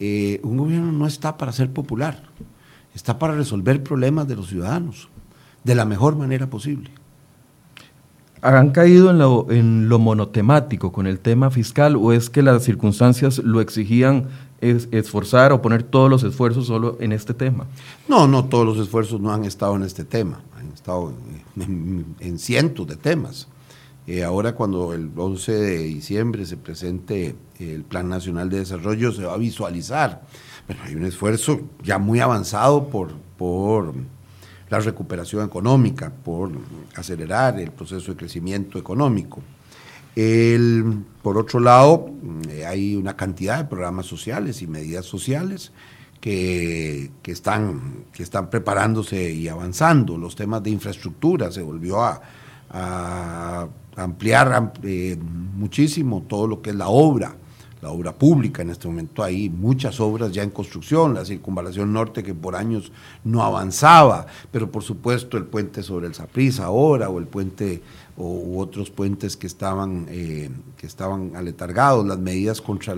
eh, 0.00 0.40
un 0.42 0.56
gobierno 0.56 0.92
no 0.92 1.06
está 1.06 1.36
para 1.36 1.52
ser 1.52 1.70
popular, 1.70 2.22
está 2.94 3.18
para 3.18 3.34
resolver 3.34 3.82
problemas 3.82 4.26
de 4.28 4.36
los 4.36 4.48
ciudadanos 4.48 5.08
de 5.62 5.74
la 5.74 5.84
mejor 5.84 6.16
manera 6.16 6.48
posible. 6.48 6.90
¿Han 8.42 8.70
caído 8.70 9.10
en 9.10 9.18
lo, 9.18 9.46
en 9.50 9.88
lo 9.88 10.00
monotemático 10.00 10.90
con 10.90 11.06
el 11.06 11.20
tema 11.20 11.50
fiscal 11.50 11.94
o 11.94 12.12
es 12.12 12.28
que 12.28 12.42
las 12.42 12.64
circunstancias 12.64 13.38
lo 13.38 13.60
exigían 13.60 14.28
esforzar 14.60 15.52
o 15.52 15.62
poner 15.62 15.84
todos 15.84 16.10
los 16.10 16.24
esfuerzos 16.24 16.66
solo 16.66 16.96
en 17.00 17.12
este 17.12 17.34
tema? 17.34 17.66
No, 18.08 18.26
no, 18.26 18.44
todos 18.46 18.66
los 18.66 18.78
esfuerzos 18.78 19.20
no 19.20 19.32
han 19.32 19.44
estado 19.44 19.76
en 19.76 19.82
este 19.82 20.04
tema, 20.04 20.40
han 20.56 20.72
estado 20.72 21.12
en, 21.56 22.38
cientos 22.38 22.86
de 22.88 22.96
temas. 22.96 23.46
Eh, 24.08 24.24
ahora 24.24 24.56
cuando 24.56 24.92
el 24.92 25.10
11 25.16 25.52
de 25.52 25.78
diciembre 25.78 26.44
se 26.44 26.56
presente 26.56 27.36
el 27.60 27.84
Plan 27.84 28.08
Nacional 28.08 28.50
de 28.50 28.58
Desarrollo 28.58 29.12
se 29.12 29.24
va 29.24 29.34
a 29.34 29.38
visualizar. 29.38 30.22
Bueno, 30.66 30.82
hay 30.84 30.96
un 30.96 31.04
esfuerzo 31.04 31.60
ya 31.82 31.98
muy 31.98 32.18
avanzado 32.18 32.88
por, 32.88 33.12
por 33.36 33.94
la 34.72 34.80
recuperación 34.80 35.44
económica, 35.44 36.10
por 36.10 36.50
acelerar 36.96 37.60
el 37.60 37.72
proceso 37.72 38.12
de 38.12 38.16
crecimiento 38.16 38.78
económico. 38.78 39.42
El, 40.16 41.04
por 41.22 41.36
otro 41.36 41.60
lado, 41.60 42.10
eh, 42.48 42.64
hay 42.64 42.96
una 42.96 43.14
cantidad 43.14 43.58
de 43.58 43.64
programas 43.66 44.06
sociales 44.06 44.62
y 44.62 44.66
medidas 44.66 45.04
sociales 45.04 45.72
que, 46.22 47.10
están, 47.24 48.06
que 48.14 48.22
están 48.22 48.48
preparándose 48.48 49.30
y 49.30 49.46
avanzando. 49.46 50.16
Los 50.16 50.36
temas 50.36 50.62
de 50.62 50.70
infraestructura 50.70 51.52
se 51.52 51.60
volvió 51.60 52.00
a, 52.00 53.68
ampliar 53.94 54.72
eh, 54.84 55.18
muchísimo 55.54 56.22
todo 56.26 56.46
lo 56.46 56.62
que 56.62 56.70
es 56.70 56.76
la 56.76 56.88
obra 56.88 57.36
la 57.82 57.90
obra 57.90 58.12
pública. 58.16 58.62
En 58.62 58.70
este 58.70 58.88
momento 58.88 59.22
hay 59.22 59.50
muchas 59.50 60.00
obras 60.00 60.32
ya 60.32 60.42
en 60.42 60.50
construcción, 60.50 61.14
la 61.14 61.24
circunvalación 61.24 61.92
norte 61.92 62.22
que 62.22 62.32
por 62.32 62.54
años 62.54 62.92
no 63.24 63.42
avanzaba, 63.42 64.26
pero 64.50 64.70
por 64.70 64.84
supuesto 64.84 65.36
el 65.36 65.44
puente 65.44 65.82
sobre 65.82 66.06
el 66.06 66.14
Saprissa 66.14 66.66
ahora, 66.66 67.10
o 67.10 67.18
el 67.18 67.26
puente 67.26 67.82
o, 68.16 68.60
otros 68.60 68.90
puentes 68.90 69.36
que 69.36 69.48
estaban, 69.48 70.06
eh, 70.08 70.48
que 70.76 70.86
estaban 70.86 71.34
aletargados, 71.34 72.06
las 72.06 72.18
medidas 72.18 72.60
contra, 72.60 72.94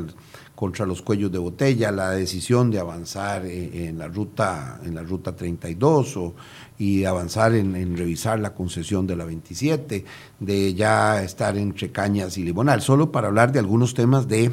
contra 0.54 0.84
los 0.84 1.00
cuellos 1.00 1.32
de 1.32 1.38
botella, 1.38 1.90
la 1.90 2.10
decisión 2.10 2.70
de 2.70 2.78
avanzar 2.78 3.46
eh, 3.46 3.88
en, 3.88 3.98
la 3.98 4.08
ruta 4.08 4.80
en 4.84 4.94
la 4.94 5.02
ruta 5.02 5.34
32 5.34 6.16
o, 6.18 6.34
y 6.78 7.04
avanzar 7.04 7.54
en, 7.54 7.74
en, 7.74 7.96
revisar 7.96 8.38
la 8.38 8.52
concesión 8.52 9.06
de 9.06 9.16
la 9.16 9.24
27, 9.24 10.04
de 10.40 10.74
ya 10.74 11.22
estar 11.22 11.56
entre 11.56 11.90
Cañas 11.90 12.36
y 12.36 12.42
Limonal, 12.42 12.82
solo 12.82 13.10
para 13.10 13.28
hablar 13.28 13.50
de 13.50 13.60
algunos 13.60 13.94
temas 13.94 14.28
de 14.28 14.50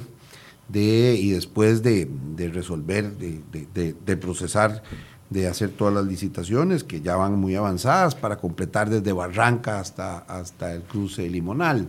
de, 0.67 1.15
y 1.15 1.31
después 1.31 1.83
de, 1.83 2.07
resolver, 2.53 3.11
de, 3.17 4.17
procesar, 4.17 4.83
de 5.29 5.47
hacer 5.47 5.69
todas 5.69 5.93
las 5.93 6.05
licitaciones 6.05 6.83
que 6.83 7.01
ya 7.01 7.15
van 7.15 7.39
muy 7.39 7.55
avanzadas 7.55 8.15
para 8.15 8.37
completar 8.37 8.89
desde 8.89 9.13
Barranca 9.13 9.79
hasta, 9.79 10.19
hasta 10.19 10.73
el 10.73 10.83
cruce 10.83 11.29
limonal. 11.29 11.87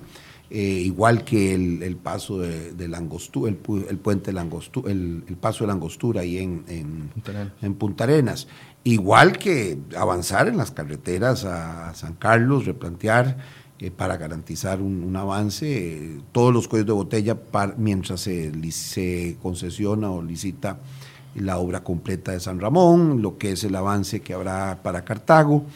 Eh, 0.55 0.83
igual 0.85 1.25
que 1.25 1.55
el, 1.55 1.97
paso 1.97 2.39
de, 2.41 2.73
de 2.73 2.87
Langostura, 2.87 3.51
el, 3.51 3.57
puente 3.57 4.35
Langostura, 4.35 4.93
el, 4.93 5.23
paso 5.41 5.65
de 5.65 5.69
Langostura 5.69 6.21
ahí 6.21 6.39
en, 6.39 6.65
en, 6.69 7.11
en 7.63 7.75
Punta 7.75 8.05
Arenas. 8.05 8.49
Igual 8.85 9.39
que 9.39 9.79
avanzar 9.97 10.49
en 10.49 10.59
las 10.59 10.71
carreteras 10.71 11.47
a 11.47 11.95
San 11.95 12.15
Carlos, 12.15 12.67
replantear 12.67 13.39
eh, 13.83 13.91
para 13.91 14.17
garantizar 14.17 14.81
un, 14.81 15.17
avance. 15.17 16.21
todos 16.31 16.55
los 16.55 16.69
cuellos 16.69 16.87
de 16.87 16.93
botella 16.93 17.37
mientras 17.79 18.21
se, 18.21 19.37
concesiona 19.43 20.09
o 20.09 20.23
licita 20.23 20.79
la 21.35 21.59
obra 21.59 21.83
completa 21.83 22.31
de 22.31 22.39
San 22.39 22.61
Ramón, 22.61 23.23
lo 23.23 23.39
que 23.39 23.51
es 23.51 23.65
el 23.65 23.75
avance 23.75 24.21
que 24.21 24.35
habrá 24.35 24.79
para 24.85 25.05
Cartago. 25.05 25.67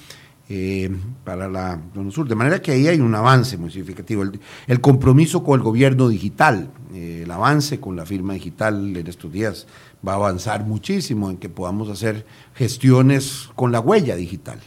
Eh, 0.48 0.88
para 1.24 1.48
la 1.48 1.80
zona 1.92 2.12
sur. 2.12 2.28
De 2.28 2.36
manera 2.36 2.62
que 2.62 2.70
ahí 2.70 2.86
hay 2.86 3.00
un 3.00 3.12
avance 3.16 3.56
muy 3.56 3.72
significativo. 3.72 4.22
El, 4.68 4.80
compromiso 4.80 5.42
con 5.42 5.58
el 5.58 5.64
gobierno 5.64 6.08
digital, 6.08 6.70
eh, 6.94 7.22
el 7.24 7.30
avance 7.32 7.80
con 7.80 7.96
la 7.96 8.06
firma 8.06 8.34
digital 8.34 8.96
en 8.96 9.06
estos 9.08 9.32
días 9.32 9.66
va 10.06 10.12
a 10.12 10.14
avanzar 10.14 10.64
muchísimo 10.64 11.30
en 11.30 11.38
que 11.38 11.48
podamos 11.48 11.88
hacer 11.88 12.24
gestiones 12.54 13.48
con 13.56 13.72
la 13.72 13.80
huella 13.80 14.14
digital. 14.14 14.60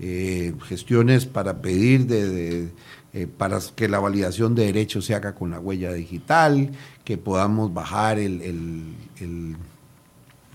Eh, 0.00 0.52
gestiones 0.66 1.24
para 1.24 1.62
pedir 1.62 2.06
de, 2.06 2.68
eh, 3.12 3.28
para 3.28 3.60
que 3.76 3.88
la 3.88 4.00
validación 4.00 4.56
de 4.56 4.64
derechos 4.64 5.04
se 5.04 5.14
haga 5.14 5.36
con 5.36 5.52
la 5.52 5.60
huella 5.60 5.92
digital, 5.92 6.72
que 7.04 7.16
podamos 7.16 7.72
bajar 7.72 8.18
el, 8.18 8.42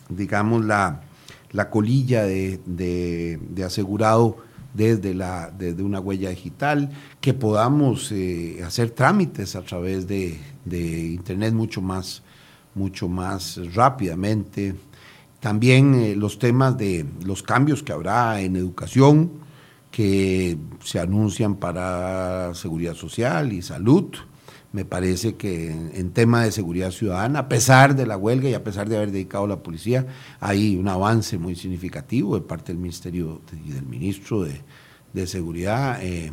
digamos 0.10 0.66
la, 0.66 1.04
la 1.54 1.70
colilla 1.70 2.24
de, 2.24 3.40
asegurado 3.66 4.40
desde, 4.74 5.14
la, 5.14 5.52
desde 5.58 5.84
una 5.84 6.02
huella 6.02 6.32
digital, 6.32 6.92
que 7.22 7.34
podamos 7.34 8.12
eh, 8.12 8.62
hacer 8.66 8.90
trámites 8.90 9.56
a 9.56 9.62
través 9.62 10.06
de, 10.06 10.38
internet 10.70 11.54
mucho 11.54 11.82
más, 11.82 12.24
mucho 12.76 13.08
más 13.08 13.58
rápidamente 13.74 14.76
también 15.40 15.96
eh, 15.96 16.16
los 16.16 16.40
temas 16.40 16.78
de 16.78 17.06
los 17.24 17.44
cambios 17.44 17.84
que 17.84 17.94
habrá 17.94 18.42
en 18.42 18.56
educación, 18.56 19.32
que 19.92 20.58
se 20.84 21.00
anuncian 21.00 21.56
para 21.56 22.54
seguridad 22.54 22.94
social 22.94 23.54
y 23.54 23.62
salud. 23.62 24.14
Me 24.72 24.86
parece 24.86 25.36
que 25.36 25.72
en, 25.72 26.12
tema 26.12 26.44
de 26.44 26.52
seguridad 26.52 26.92
ciudadana, 26.92 27.40
a 27.40 27.50
pesar 27.50 27.96
de 27.96 28.06
la 28.06 28.18
huelga 28.18 28.50
y 28.50 28.54
a 28.54 28.64
pesar 28.64 28.88
de 28.88 28.98
haber 28.98 29.12
dedicado 29.12 29.48
la 29.48 29.64
policía, 29.64 30.06
hay 30.40 30.76
un 30.76 30.88
avance 30.88 31.40
muy 31.40 31.56
significativo 31.56 32.36
de 32.36 32.42
parte 32.42 32.72
del 32.72 32.78
Ministerio 32.78 33.42
y 33.66 33.72
del 33.72 33.86
Ministro 33.86 34.44
de, 34.44 34.62
Seguridad 35.26 36.00
eh, 36.04 36.32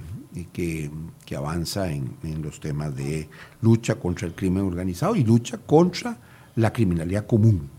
que, 0.53 0.91
que, 1.25 1.35
avanza 1.35 1.91
en, 1.91 2.15
en 2.23 2.43
los 2.43 2.61
temas 2.61 2.95
de 2.95 3.29
lucha 3.63 3.95
contra 3.95 4.29
el 4.29 4.35
crimen 4.35 4.65
organizado 4.65 5.17
y 5.17 5.25
lucha 5.25 5.57
contra 5.59 6.19
la 6.57 6.73
criminalidad 6.73 7.27
común. 7.27 7.71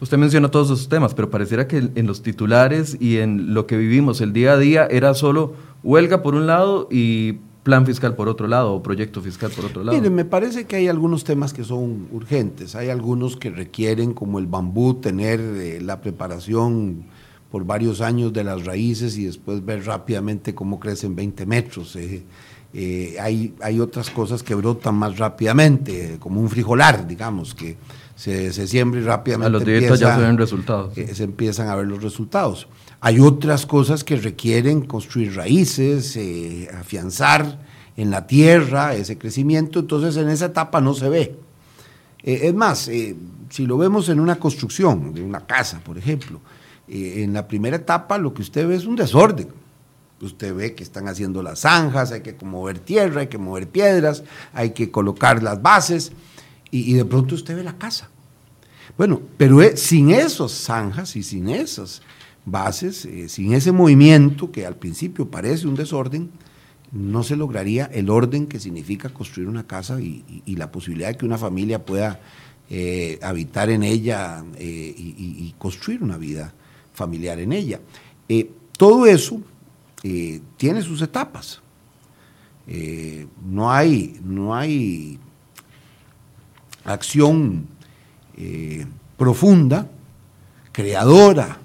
Usted 0.00 0.18
menciona 0.18 0.50
todos 0.50 0.70
esos 0.70 0.88
temas, 0.88 1.14
pero 1.14 1.30
pareciera 1.30 1.66
que 1.66 1.78
en 1.94 2.06
los 2.06 2.22
titulares 2.22 2.96
y 3.00 3.18
en 3.18 3.54
lo 3.54 3.66
que 3.66 3.76
vivimos 3.76 4.20
el 4.20 4.32
día 4.32 4.52
a 4.52 4.58
día 4.58 4.86
era 4.90 5.14
solo 5.14 5.54
huelga 5.82 6.22
por 6.22 6.34
un 6.34 6.46
lado 6.46 6.88
y 6.90 7.38
plan 7.62 7.84
fiscal 7.84 8.14
por 8.14 8.28
otro 8.28 8.46
lado 8.46 8.74
o 8.74 8.82
proyecto 8.82 9.20
fiscal 9.20 9.50
por 9.50 9.64
otro 9.64 9.82
lado. 9.82 9.96
Mire, 9.98 10.10
me 10.10 10.24
parece 10.24 10.66
que 10.66 10.76
hay 10.76 10.86
algunos 10.86 11.24
temas 11.24 11.52
que 11.52 11.64
son 11.64 12.08
urgentes, 12.12 12.76
hay 12.76 12.90
algunos 12.90 13.36
que 13.36 13.50
requieren 13.50 14.14
como 14.14 14.38
el 14.38 14.46
bambú 14.46 14.94
tener 14.94 15.40
eh, 15.40 15.80
la 15.80 16.00
preparación 16.00 17.06
por 17.50 17.64
varios 17.64 18.00
años 18.00 18.32
de 18.32 18.44
las 18.44 18.64
raíces 18.64 19.16
y 19.18 19.24
después 19.24 19.64
ver 19.64 19.84
rápidamente 19.84 20.54
cómo 20.54 20.78
crecen 20.78 21.16
20 21.16 21.46
metros. 21.46 21.96
Eh, 21.96 22.22
eh, 22.72 23.16
hay, 23.18 23.54
hay 23.62 23.80
otras 23.80 24.10
cosas 24.10 24.42
que 24.42 24.54
brotan 24.54 24.94
más 24.94 25.18
rápidamente, 25.18 26.18
como 26.20 26.40
un 26.40 26.48
frijolar, 26.48 27.06
digamos, 27.06 27.54
que 27.54 27.76
se, 28.16 28.52
se 28.52 28.66
siembra 28.66 29.00
y 29.00 29.04
rápidamente. 29.04 29.46
A 29.46 29.50
los 29.50 29.64
directos 29.64 30.00
ya 30.00 30.16
se 30.16 30.22
ven 30.22 30.38
resultados. 30.38 30.96
Eh, 30.98 31.14
se 31.14 31.24
empiezan 31.24 31.68
a 31.68 31.76
ver 31.76 31.86
los 31.86 32.02
resultados. 32.02 32.66
Hay 33.00 33.20
otras 33.20 33.66
cosas 33.66 34.02
que 34.02 34.16
requieren 34.16 34.86
construir 34.86 35.36
raíces, 35.36 36.16
eh, 36.16 36.68
afianzar 36.74 37.60
en 37.96 38.10
la 38.10 38.26
tierra 38.26 38.94
ese 38.94 39.18
crecimiento, 39.18 39.80
entonces 39.80 40.16
en 40.16 40.30
esa 40.30 40.46
etapa 40.46 40.80
no 40.80 40.94
se 40.94 41.08
ve. 41.08 41.38
Eh, 42.22 42.40
es 42.44 42.54
más, 42.54 42.90
si 43.50 43.66
lo 43.66 43.76
vemos 43.76 44.08
en 44.08 44.18
una 44.18 44.36
construcción 44.36 45.14
de 45.14 45.22
una 45.22 45.46
casa, 45.46 45.80
por 45.84 45.98
ejemplo, 45.98 46.40
en 46.88 47.32
la 47.32 47.46
primera 47.46 47.76
etapa 47.76 48.16
lo 48.16 48.32
que 48.32 48.42
usted 48.42 48.66
ve 48.66 48.76
es 48.76 48.86
un 48.86 48.96
desorden. 48.96 49.48
Usted 50.22 50.54
ve 50.54 50.74
que 50.74 50.82
están 50.82 51.08
haciendo 51.08 51.42
las 51.42 51.60
zanjas, 51.60 52.10
hay 52.12 52.22
que 52.22 52.34
mover 52.42 52.78
tierra, 52.78 53.20
hay 53.20 53.26
que 53.26 53.36
mover 53.36 53.68
piedras, 53.68 54.24
hay 54.54 54.70
que 54.70 54.90
colocar 54.90 55.42
las 55.42 55.60
bases 55.60 56.12
y, 56.70 56.92
de 56.94 57.04
pronto 57.04 57.34
usted 57.34 57.56
ve 57.56 57.62
la 57.62 57.78
casa. 57.78 58.10
Bueno, 58.96 59.20
pero 59.36 59.60
sin 59.76 60.10
esas 60.10 60.52
zanjas 60.52 61.16
y 61.16 61.22
sin 61.22 61.48
esas 61.48 62.02
bases, 62.44 63.04
eh, 63.04 63.28
sin 63.28 63.52
ese 63.52 63.72
movimiento 63.72 64.50
que 64.50 64.66
al 64.66 64.76
principio 64.76 65.30
parece 65.30 65.66
un 65.66 65.74
desorden, 65.74 66.30
no 66.92 67.22
se 67.22 67.36
lograría 67.36 67.86
el 67.86 68.10
orden 68.10 68.46
que 68.46 68.60
significa 68.60 69.08
construir 69.08 69.48
una 69.48 69.66
casa 69.66 70.00
y, 70.00 70.42
la 70.46 70.70
posibilidad 70.70 71.08
de 71.08 71.16
que 71.16 71.26
una 71.26 71.38
familia 71.38 71.84
pueda 71.84 72.20
eh, 72.70 73.18
habitar 73.22 73.70
en 73.70 73.82
ella 73.82 74.44
eh, 74.56 74.94
y, 74.96 75.54
construir 75.58 76.02
una 76.02 76.16
vida 76.16 76.52
familiar 76.96 77.38
en 77.38 77.52
ella. 77.52 77.80
Eh, 78.28 78.50
todo 78.76 79.06
eso 79.06 79.40
eh, 80.02 80.40
tiene 80.56 80.82
sus 80.82 81.00
etapas. 81.02 81.60
Eh, 82.66 83.26
no, 83.44 83.70
hay, 83.70 84.18
no 84.24 84.54
hay 84.56 85.18
acción 86.86 87.66
profunda, 89.16 89.90
creadora, 90.72 91.58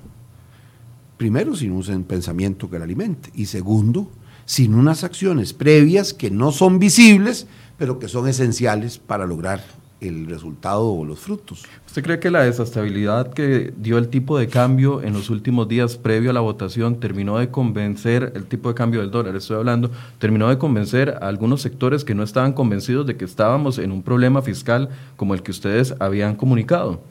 primero 1.18 1.56
sin 1.56 1.72
un 1.72 2.04
pensamiento 2.04 2.70
que 2.70 2.80
la 2.80 2.86
alimente. 2.86 3.30
Y 3.36 3.46
segundo, 3.46 4.10
sin 4.46 4.74
unas 4.74 5.04
acciones 5.04 5.54
previas 5.54 6.14
que 6.14 6.32
no 6.32 6.52
son 6.52 6.80
visibles, 6.80 7.48
pero 7.78 8.00
que 8.00 8.08
son 8.08 8.28
esenciales 8.28 8.98
para 8.98 9.26
lograr 9.26 9.62
el 10.02 10.26
resultado 10.26 10.92
o 10.92 11.06
los 11.06 11.20
frutos. 11.20 11.64
¿Usted 11.86 12.04
cree 12.04 12.20
que 12.20 12.32
la 12.32 12.44
desestabilidad 12.44 13.32
que 13.34 13.72
dio 13.78 14.00
el 14.00 14.10
tipo 14.10 14.38
de 14.38 14.48
cambio 14.48 15.02
en 15.04 15.14
los 15.14 15.30
últimos 15.30 15.68
días 15.68 15.96
previo 15.96 16.32
a 16.32 16.34
la 16.34 16.40
votación 16.40 17.00
terminó 17.00 17.38
de 17.38 17.50
convencer 17.50 18.34
el 18.36 18.46
tipo 18.46 18.70
de 18.70 18.76
cambio 18.76 19.02
del 19.02 19.12
dólar? 19.12 19.36
Estoy 19.36 19.58
hablando, 19.58 19.92
terminó 20.18 20.50
de 20.50 20.58
convencer 20.58 21.12
a 21.22 21.28
algunos 21.28 21.62
sectores 21.62 22.04
que 22.04 22.16
no 22.16 22.24
estaban 22.24 22.54
convencidos 22.54 23.06
de 23.06 23.16
que 23.16 23.26
estábamos 23.26 23.78
en 23.78 23.92
un 23.92 24.02
problema 24.02 24.42
fiscal 24.42 24.90
como 25.16 25.36
el 25.36 25.44
que 25.44 25.52
ustedes 25.52 25.94
habían 26.00 26.36
comunicado. 26.36 27.02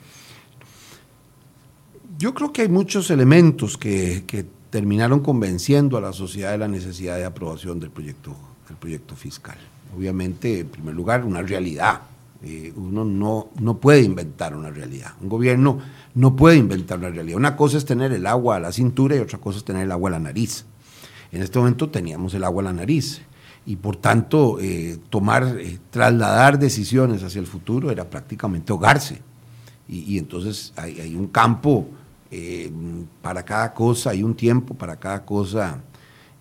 Yo 2.18 2.34
creo 2.34 2.52
que 2.52 2.62
hay 2.62 2.68
muchos 2.68 3.10
elementos 3.10 3.78
que, 3.78 4.24
que 4.26 4.44
terminaron 4.68 5.20
convenciendo 5.20 5.96
a 5.96 6.00
la 6.00 6.12
sociedad 6.12 6.50
de 6.50 6.58
la 6.58 6.68
necesidad 6.68 7.16
de 7.16 7.24
aprobación 7.24 7.78
del 7.78 7.90
proyecto, 7.90 8.34
del 8.68 8.76
proyecto 8.76 9.14
fiscal. 9.14 9.56
Obviamente, 9.96 10.60
en 10.60 10.68
primer 10.68 10.94
lugar, 10.94 11.24
una 11.24 11.40
realidad 11.42 12.02
eh, 12.42 12.72
uno 12.76 13.04
no, 13.04 13.48
no 13.60 13.78
puede 13.78 14.02
inventar 14.02 14.54
una 14.56 14.70
realidad. 14.70 15.12
Un 15.20 15.28
gobierno 15.28 15.78
no 16.14 16.36
puede 16.36 16.56
inventar 16.56 16.98
una 16.98 17.10
realidad. 17.10 17.36
Una 17.36 17.56
cosa 17.56 17.76
es 17.76 17.84
tener 17.84 18.12
el 18.12 18.26
agua 18.26 18.56
a 18.56 18.60
la 18.60 18.72
cintura 18.72 19.16
y 19.16 19.18
otra 19.18 19.38
cosa 19.38 19.58
es 19.58 19.64
tener 19.64 19.82
el 19.82 19.92
agua 19.92 20.08
a 20.10 20.12
la 20.12 20.20
nariz. 20.20 20.64
En 21.32 21.42
este 21.42 21.58
momento 21.58 21.90
teníamos 21.90 22.34
el 22.34 22.44
agua 22.44 22.62
a 22.62 22.66
la 22.66 22.72
nariz 22.72 23.22
y 23.66 23.76
por 23.76 23.96
tanto 23.96 24.58
eh, 24.60 24.98
tomar, 25.10 25.56
eh, 25.58 25.78
trasladar 25.90 26.58
decisiones 26.58 27.22
hacia 27.22 27.40
el 27.40 27.46
futuro 27.46 27.90
era 27.90 28.08
prácticamente 28.08 28.72
ahogarse. 28.72 29.22
Y, 29.88 30.18
entonces 30.18 30.72
hay, 30.76 31.00
hay, 31.00 31.16
un 31.16 31.26
campo 31.26 31.88
para 33.22 33.44
cada 33.44 33.74
cosa, 33.74 34.10
hay 34.10 34.22
un 34.22 34.36
tiempo 34.36 34.72
para 34.74 34.94
cada 34.94 35.24
cosa 35.24 35.80
eh, 35.80 35.89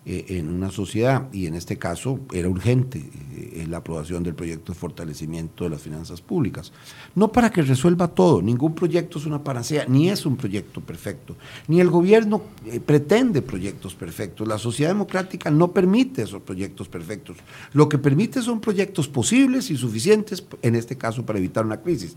en 0.10 0.50
una 0.50 0.72
sociedad 0.72 1.28
y 1.32 1.46
en 1.46 1.54
este 1.54 1.78
caso 1.78 2.20
era 2.34 2.50
urgente 2.50 2.98
eh, 2.98 3.66
la 3.70 3.78
aprobación 3.78 4.24
del 4.24 4.34
proyecto 4.34 4.74
de 4.74 4.80
fortalecimiento 4.80 5.66
de 5.66 5.70
las 5.70 5.82
finanzas 5.82 6.20
públicas. 6.20 6.72
No 7.14 7.32
para 7.32 7.52
que 7.52 7.62
resuelva 7.62 8.08
todo, 8.08 8.42
ningún 8.42 8.74
proyecto 8.74 9.20
es 9.20 9.28
una 9.28 9.44
panacea, 9.44 9.86
ni 9.88 10.10
es 10.10 10.26
un 10.26 10.36
proyecto 10.36 10.82
perfecto, 10.82 11.36
ni 11.68 11.80
el 11.80 11.92
gobierno 11.92 12.42
eh, 12.66 12.80
pretende 12.80 13.44
proyectos 13.44 13.94
perfectos, 13.94 14.48
la 14.48 14.58
sociedad 14.58 14.92
democrática 14.92 15.52
no 15.52 15.72
permite 15.72 16.24
esos 16.24 16.42
proyectos 16.42 16.90
perfectos, 16.90 17.38
lo 17.74 17.88
que 17.88 18.00
permite 18.00 18.42
son 18.42 18.60
proyectos 18.60 19.08
posibles 19.08 19.70
y 19.70 19.78
suficientes, 19.78 20.44
en 20.64 20.76
este 20.76 20.98
caso 20.98 21.24
para 21.24 21.38
evitar 21.38 21.66
una 21.66 21.82
crisis. 21.82 22.16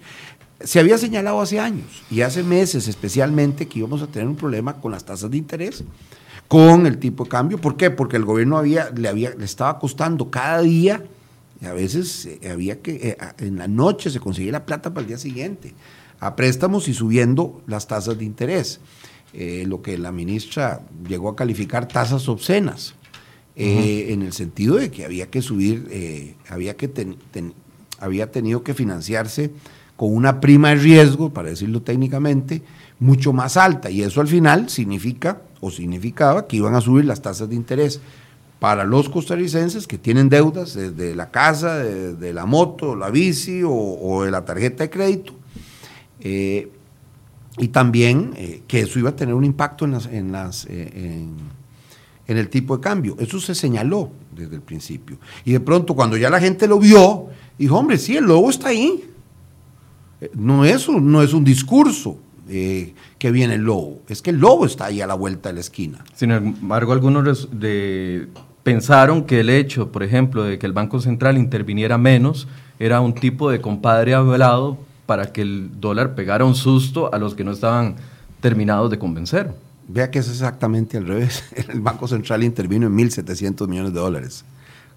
Se 0.64 0.81
había 0.81 0.98
señalado 0.98 1.40
hace 1.40 1.59
años 1.59 2.03
y 2.11 2.20
hace 2.20 2.42
meses 2.42 2.88
especialmente 2.88 3.66
que 3.66 3.81
íbamos 3.81 4.03
a 4.03 4.07
tener 4.07 4.29
un 4.29 4.37
problema 4.37 4.81
con 4.81 4.92
las 4.92 5.05
tasas 5.05 5.31
de 5.31 5.37
interés 5.37 5.85
con 6.53 6.87
el 6.87 6.98
tipo 6.98 7.25
de 7.25 7.31
cambio. 7.31 7.59
¿Por 7.59 7.79
qué? 7.79 7.90
Porque 7.90 8.18
el 8.18 8.27
gobierno 8.27 8.59
había, 8.59 8.90
le, 8.90 9.09
había, 9.09 9.31
le 9.31 9.46
estaba 9.46 9.79
costando 9.79 10.31
cada 10.31 10.61
día, 10.61 11.03
y 11.62 11.64
a 11.64 11.72
veces 11.72 12.27
eh, 12.27 12.51
había 12.51 12.83
que, 12.83 13.09
eh, 13.09 13.16
en 13.38 13.57
la 13.57 13.68
noche 13.68 14.11
se 14.11 14.20
conseguía 14.20 14.53
la 14.53 14.66
plata 14.66 14.92
para 14.92 15.01
el 15.01 15.09
día 15.09 15.16
siguiente, 15.16 15.72
a 16.20 16.37
préstamos 16.37 16.88
y 16.88 16.92
subiendo 16.92 17.62
las 17.66 17.87
tasas 17.87 18.18
de 18.18 18.27
interés. 18.27 18.81
Eh, 19.33 19.64
lo 19.66 19.81
que 19.81 19.96
la 19.96 20.12
ministra 20.12 20.83
llegó 21.09 21.31
a 21.31 21.37
calificar 21.37 21.88
tasas 21.88 22.29
obscenas, 22.29 22.96
en 23.55 24.20
el 24.20 24.35
sentido 24.35 24.77
de 24.77 24.90
que 24.90 25.07
había 25.07 25.31
que 25.31 25.40
subir, 25.40 26.35
había, 26.48 26.75
que 26.77 26.90
había 27.98 28.31
tenido 28.31 28.62
que 28.62 28.75
financiarse 28.75 29.51
con 30.02 30.16
una 30.16 30.40
prima 30.40 30.70
de 30.70 30.74
riesgo, 30.74 31.32
para 31.32 31.50
decirlo 31.50 31.80
técnicamente, 31.80 32.60
mucho 32.98 33.32
más 33.32 33.56
alta. 33.56 33.88
Y 33.88 34.02
eso 34.02 34.20
al 34.20 34.26
final 34.26 34.68
significa 34.68 35.42
o 35.60 35.70
significaba 35.70 36.48
que 36.48 36.56
iban 36.56 36.74
a 36.74 36.80
subir 36.80 37.04
las 37.04 37.22
tasas 37.22 37.48
de 37.48 37.54
interés 37.54 38.00
para 38.58 38.82
los 38.82 39.08
costarricenses 39.08 39.86
que 39.86 39.98
tienen 39.98 40.28
deudas 40.28 40.74
desde 40.74 41.14
la 41.14 41.30
casa, 41.30 41.76
de, 41.78 42.32
la 42.32 42.46
moto, 42.46 42.96
la 42.96 43.10
bici 43.10 43.62
o, 43.64 44.24
de 44.24 44.32
la 44.32 44.44
tarjeta 44.44 44.82
de 44.82 44.90
crédito. 44.90 45.34
Eh, 46.18 46.68
y 47.58 47.68
también 47.68 48.32
eh, 48.36 48.62
que 48.66 48.80
eso 48.80 48.98
iba 48.98 49.10
a 49.10 49.14
tener 49.14 49.36
un 49.36 49.44
impacto 49.44 49.84
en, 49.84 49.92
las, 49.92 50.06
en, 50.08 50.34
eh, 50.34 51.26
en, 52.26 52.36
el 52.36 52.48
tipo 52.48 52.76
de 52.76 52.82
cambio. 52.82 53.14
Eso 53.20 53.38
se 53.38 53.54
señaló 53.54 54.10
desde 54.34 54.56
el 54.56 54.62
principio. 54.62 55.18
Y 55.44 55.52
de 55.52 55.60
pronto 55.60 55.94
cuando 55.94 56.16
ya 56.16 56.28
la 56.28 56.40
gente 56.40 56.66
lo 56.66 56.80
vio, 56.80 57.28
dijo, 57.56 57.78
hombre, 57.78 57.98
sí, 57.98 58.16
el 58.16 58.24
lobo 58.24 58.50
está 58.50 58.70
ahí. 58.70 59.10
No 60.35 60.64
es 60.64 60.88
no 60.88 61.22
es 61.22 61.32
un 61.32 61.44
discurso, 61.44 62.18
eh, 62.48 62.94
que 63.18 63.30
viene 63.30 63.54
el 63.54 63.62
lobo. 63.62 64.00
Es 64.08 64.20
que 64.20 64.30
el 64.30 64.38
lobo 64.38 64.66
está 64.66 64.87
ahí 64.87 65.00
a 65.00 65.06
la 65.06 65.14
vuelta 65.14 65.48
de 65.48 65.54
la 65.54 65.61
esquina. 65.61 66.04
Sin 66.14 66.32
embargo, 66.32 66.92
algunos 66.92 67.48
de, 67.52 68.26
pensaron 68.64 69.24
que 69.24 69.40
el 69.40 69.48
hecho, 69.48 69.92
por 69.92 70.02
ejemplo, 70.02 70.42
de 70.42 70.58
que 70.58 70.66
el 70.66 70.72
Banco 70.72 71.00
Central 71.00 71.38
interviniera 71.38 71.98
menos 71.98 72.48
era 72.80 73.00
un 73.00 73.14
tipo 73.14 73.48
de 73.48 73.61
compadre 73.61 74.14
hablado 74.14 74.76
para 75.06 75.32
que 75.32 75.42
el 75.42 75.80
dólar 75.80 76.16
pegara 76.16 76.44
un 76.44 76.56
susto 76.56 77.14
a 77.14 77.18
los 77.18 77.37
que 77.37 77.44
no 77.44 77.52
estaban 77.52 77.94
terminados 78.40 78.90
de 78.90 78.98
convencer. 78.98 79.54
Vea 79.87 80.11
que 80.11 80.18
es 80.18 80.28
exactamente 80.28 80.98
al 80.98 81.06
revés. 81.06 81.44
El 81.68 81.80
Banco 81.80 82.08
Central 82.08 82.42
intervino 82.42 82.88
en 82.88 82.98
1.700 82.98 83.68
millones 83.68 83.92
de 83.94 84.00
dólares 84.00 84.44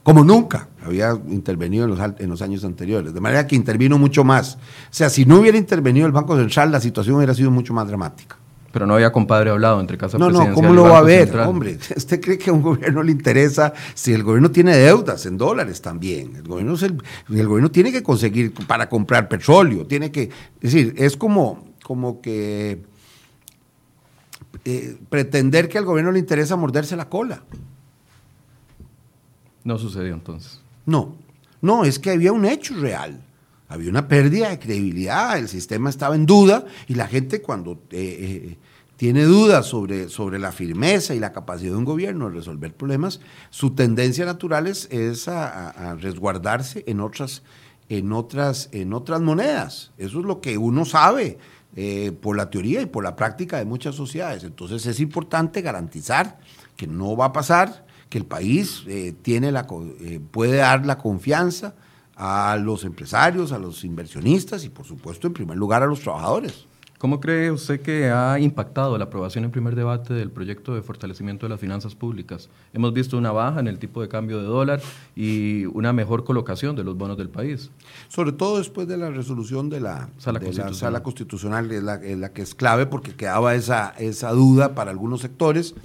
como 0.05 0.23
nunca 0.23 0.69
había 0.83 1.19
intervenido 1.29 1.85
en 1.85 1.89
los, 1.89 1.99
en 2.19 2.29
los, 2.29 2.39
años 2.43 2.63
anteriores, 2.63 3.11
de 3.11 3.19
manera 3.19 3.47
que 3.47 3.55
intervino 3.55 3.97
mucho 3.97 4.23
más. 4.23 4.53
O 4.53 4.59
sea, 4.91 5.09
si 5.09 5.25
no 5.25 5.39
hubiera 5.39 5.57
intervenido 5.57 6.05
el 6.05 6.11
Banco 6.11 6.37
Central, 6.37 6.71
la 6.71 6.79
situación 6.79 7.15
hubiera 7.15 7.33
sido 7.33 7.49
mucho 7.49 7.73
más 7.73 7.87
dramática. 7.87 8.37
Pero 8.71 8.85
no 8.85 8.93
había 8.93 9.11
compadre 9.11 9.49
hablado 9.49 9.81
entre 9.81 9.97
Casa 9.97 10.19
No, 10.19 10.29
no, 10.29 10.53
¿cómo 10.53 10.73
lo 10.73 10.83
va 10.83 10.99
a 10.99 11.01
ver? 11.01 11.35
Hombre, 11.39 11.79
¿usted 11.97 12.21
cree 12.21 12.37
que 12.37 12.51
a 12.51 12.53
un 12.53 12.61
gobierno 12.61 13.01
le 13.01 13.13
interesa 13.13 13.73
si 13.95 14.13
el 14.13 14.21
gobierno 14.21 14.51
tiene 14.51 14.77
deudas 14.77 15.25
en 15.25 15.39
dólares 15.39 15.81
también? 15.81 16.35
El 16.35 16.43
gobierno, 16.43 16.75
el, 16.75 17.47
gobierno 17.47 17.71
tiene 17.71 17.91
que 17.91 18.03
conseguir 18.03 18.53
para 18.67 18.87
comprar 18.87 19.27
petróleo, 19.27 19.87
tiene 19.87 20.11
que, 20.11 20.29
es 20.61 20.71
decir, 20.71 20.93
es 20.97 21.17
como, 21.17 21.73
como 21.83 22.21
que 22.21 22.83
eh, 24.65 24.97
pretender 25.09 25.67
que 25.67 25.79
al 25.79 25.85
gobierno 25.85 26.11
le 26.11 26.19
interesa 26.19 26.55
morderse 26.55 26.95
la 26.95 27.09
cola. 27.09 27.41
No 29.65 29.77
sucedió 29.77 30.13
entonces. 30.13 30.61
No, 30.85 31.17
no, 31.59 31.83
es 31.83 31.99
que 31.99 32.11
había 32.11 32.31
un 32.31 32.45
hecho 32.45 32.75
real. 32.75 33.21
Había 33.67 33.89
una 33.89 34.07
pérdida 34.07 34.49
de 34.49 34.59
credibilidad, 34.59 35.37
el 35.39 35.49
sistema 35.49 35.89
estaba 35.89 36.15
en 36.15 36.27
duda 36.27 36.65
y 36.87 36.93
la 36.93 37.07
gente 37.07 37.41
cuando 37.41 37.71
eh, 37.89 38.47
eh, 38.51 38.57
tiene 38.95 39.23
dudas 39.23 39.65
sobre, 39.65 40.07
sobre 40.07 40.37
la 40.37 40.51
firmeza 40.51 41.15
y 41.15 41.19
la 41.19 41.33
capacidad 41.33 41.71
de 41.71 41.77
un 41.77 41.83
gobierno 41.83 42.29
de 42.29 42.35
resolver 42.35 42.75
problemas, 42.75 43.19
su 43.49 43.71
tendencia 43.71 44.23
natural 44.23 44.67
es, 44.67 45.27
a, 45.27 45.95
resguardarse 45.99 46.83
en 46.85 46.99
otras, 46.99 47.41
en, 47.89 48.13
otras, 48.13 48.69
en 48.71 48.93
otras 48.93 49.21
monedas. 49.21 49.91
Eso 49.97 50.19
es 50.19 50.25
lo 50.25 50.41
que 50.41 50.59
uno 50.59 50.85
sabe 50.85 51.39
eh, 51.75 52.11
por 52.21 52.37
la 52.37 52.51
teoría 52.51 52.81
y 52.81 52.85
por 52.85 53.03
la 53.03 53.15
práctica 53.15 53.57
de 53.57 53.65
muchas 53.65 53.95
sociedades. 53.95 54.43
Entonces 54.43 54.85
es 54.85 54.99
importante 54.99 55.63
garantizar 55.63 56.37
que 56.77 56.85
no 56.85 57.17
va 57.17 57.25
a 57.25 57.33
pasar 57.33 57.85
que 58.09 58.17
el 58.17 58.25
país 58.25 58.83
eh, 58.87 59.13
tiene 59.21 59.51
la, 59.51 59.67
eh, 60.01 60.19
puede 60.31 60.57
dar 60.57 60.85
la 60.85 60.97
confianza 60.97 61.75
a 62.15 62.57
los 62.57 62.85
empresarios, 62.85 63.51
a 63.51 63.59
los 63.59 63.83
inversionistas 63.83 64.63
y 64.63 64.69
por 64.69 64.85
supuesto 64.85 65.27
en 65.27 65.33
primer 65.33 65.57
lugar 65.57 65.83
a 65.83 65.87
los 65.87 65.99
trabajadores. 65.99 66.67
¿Cómo 66.97 67.19
cree 67.19 67.51
usted 67.51 67.81
que 67.81 68.09
ha 68.09 68.39
impactado 68.39 68.97
la 68.97 69.03
aprobación 69.03 69.43
en 69.43 69.51
primer 69.51 69.75
debate 69.75 70.13
del 70.13 70.31
proyecto 70.31 70.73
de 70.73 70.81
fortalecimiento 70.81 71.45
de 71.45 71.49
las 71.49 71.59
finanzas 71.59 71.93
públicas? 71.93 72.49
Hemos 72.73 72.93
visto 72.93 73.17
una 73.17 73.33
baja 73.33 73.59
en 73.59 73.67
el 73.67 73.79
tipo 73.79 74.01
de 74.01 74.07
cambio 74.07 74.39
de 74.39 74.45
dólar 74.45 74.81
y 75.13 75.65
una 75.65 75.91
mejor 75.91 76.23
colocación 76.23 76.73
de 76.75 76.85
los 76.85 76.97
bonos 76.97 77.17
del 77.17 77.29
país. 77.29 77.69
Sobre 78.07 78.31
todo 78.31 78.59
después 78.59 78.87
de 78.87 78.95
la 78.97 79.09
resolución 79.09 79.69
de 79.69 79.81
la 79.81 80.09
sala, 80.17 80.39
constitucional. 81.03 81.69
es 81.69 81.83
la, 81.83 81.97
la, 81.97 82.29
que 82.31 82.41
es 82.41 82.55
clave 82.55 82.85
porque 82.85 83.13
quedaba 83.13 83.55
esa, 83.55 83.89
esa 83.99 84.31
duda 84.31 84.73
para 84.73 84.91
algunos 84.91 85.19
sectores 85.19 85.75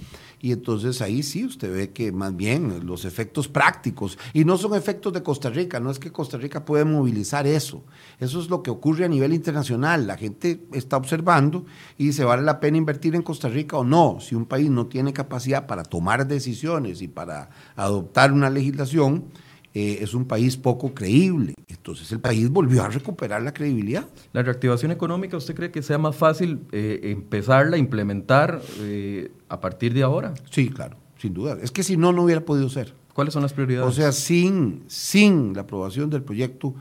y 0.41 0.51
entonces 0.51 1.01
ahí 1.01 1.23
sí 1.23 1.45
usted 1.45 1.73
ve 1.73 1.91
que 1.91 2.11
más 2.11 2.35
bien 2.35 2.85
los 2.85 3.05
efectos 3.05 3.47
prácticos, 3.47 4.17
y 4.33 4.43
no 4.43 4.57
son 4.57 4.75
efectos 4.75 5.13
de 5.13 5.23
Costa 5.23 5.49
Rica, 5.49 5.79
no 5.79 5.91
es 5.91 5.99
que 5.99 6.11
Costa 6.11 6.37
Rica 6.37 6.65
puede 6.65 6.85
movilizar 6.85 7.45
eso, 7.47 7.83
eso 8.19 8.39
es 8.39 8.49
lo 8.49 8.63
que 8.63 8.71
ocurre 8.71 9.05
a 9.05 9.09
nivel 9.09 9.33
internacional, 9.33 10.07
la 10.07 10.17
gente 10.17 10.65
está 10.73 10.97
observando 10.97 11.65
y 11.97 12.07
dice, 12.07 12.25
¿vale 12.25 12.41
la 12.41 12.59
pena 12.59 12.77
invertir 12.77 13.15
en 13.15 13.21
Costa 13.21 13.49
Rica 13.49 13.77
o 13.77 13.83
no? 13.83 14.17
Si 14.19 14.35
un 14.35 14.45
país 14.45 14.69
no 14.69 14.87
tiene 14.87 15.13
capacidad 15.13 15.67
para 15.67 15.83
tomar 15.83 16.27
decisiones 16.27 17.01
y 17.01 17.07
para 17.07 17.49
adoptar 17.75 18.31
una 18.31 18.49
legislación, 18.49 19.25
eh, 19.73 19.99
es 20.01 20.13
un 20.13 20.25
país 20.25 20.57
poco 20.57 20.93
creíble. 20.93 21.53
Entonces 21.67 22.11
el 22.11 22.19
país 22.19 22.49
volvió 22.49 22.83
a 22.83 22.89
recuperar 22.89 23.41
la 23.41 23.53
credibilidad. 23.53 24.05
¿La 24.33 24.43
reactivación 24.43 24.91
económica 24.91 25.37
usted 25.37 25.55
cree 25.55 25.71
que 25.71 25.81
sea 25.81 25.97
más 25.97 26.15
fácil 26.15 26.61
eh, 26.71 26.99
empezarla, 27.03 27.77
implementar 27.77 28.61
eh, 28.79 29.31
a 29.47 29.61
partir 29.61 29.93
de 29.93 30.03
ahora? 30.03 30.33
Sí, 30.49 30.69
claro, 30.69 30.97
sin 31.17 31.33
duda. 31.33 31.57
Es 31.61 31.71
que 31.71 31.83
si 31.83 31.95
no, 31.95 32.11
no 32.11 32.23
hubiera 32.23 32.41
podido 32.41 32.69
ser. 32.69 32.93
¿Cuáles 33.13 33.33
son 33.33 33.43
las 33.43 33.53
prioridades? 33.53 33.89
O 33.89 33.93
sea, 33.93 34.11
sin, 34.11 34.83
sin 34.87 35.53
la 35.53 35.61
aprobación 35.61 36.09
del 36.09 36.23
proyecto, 36.23 36.73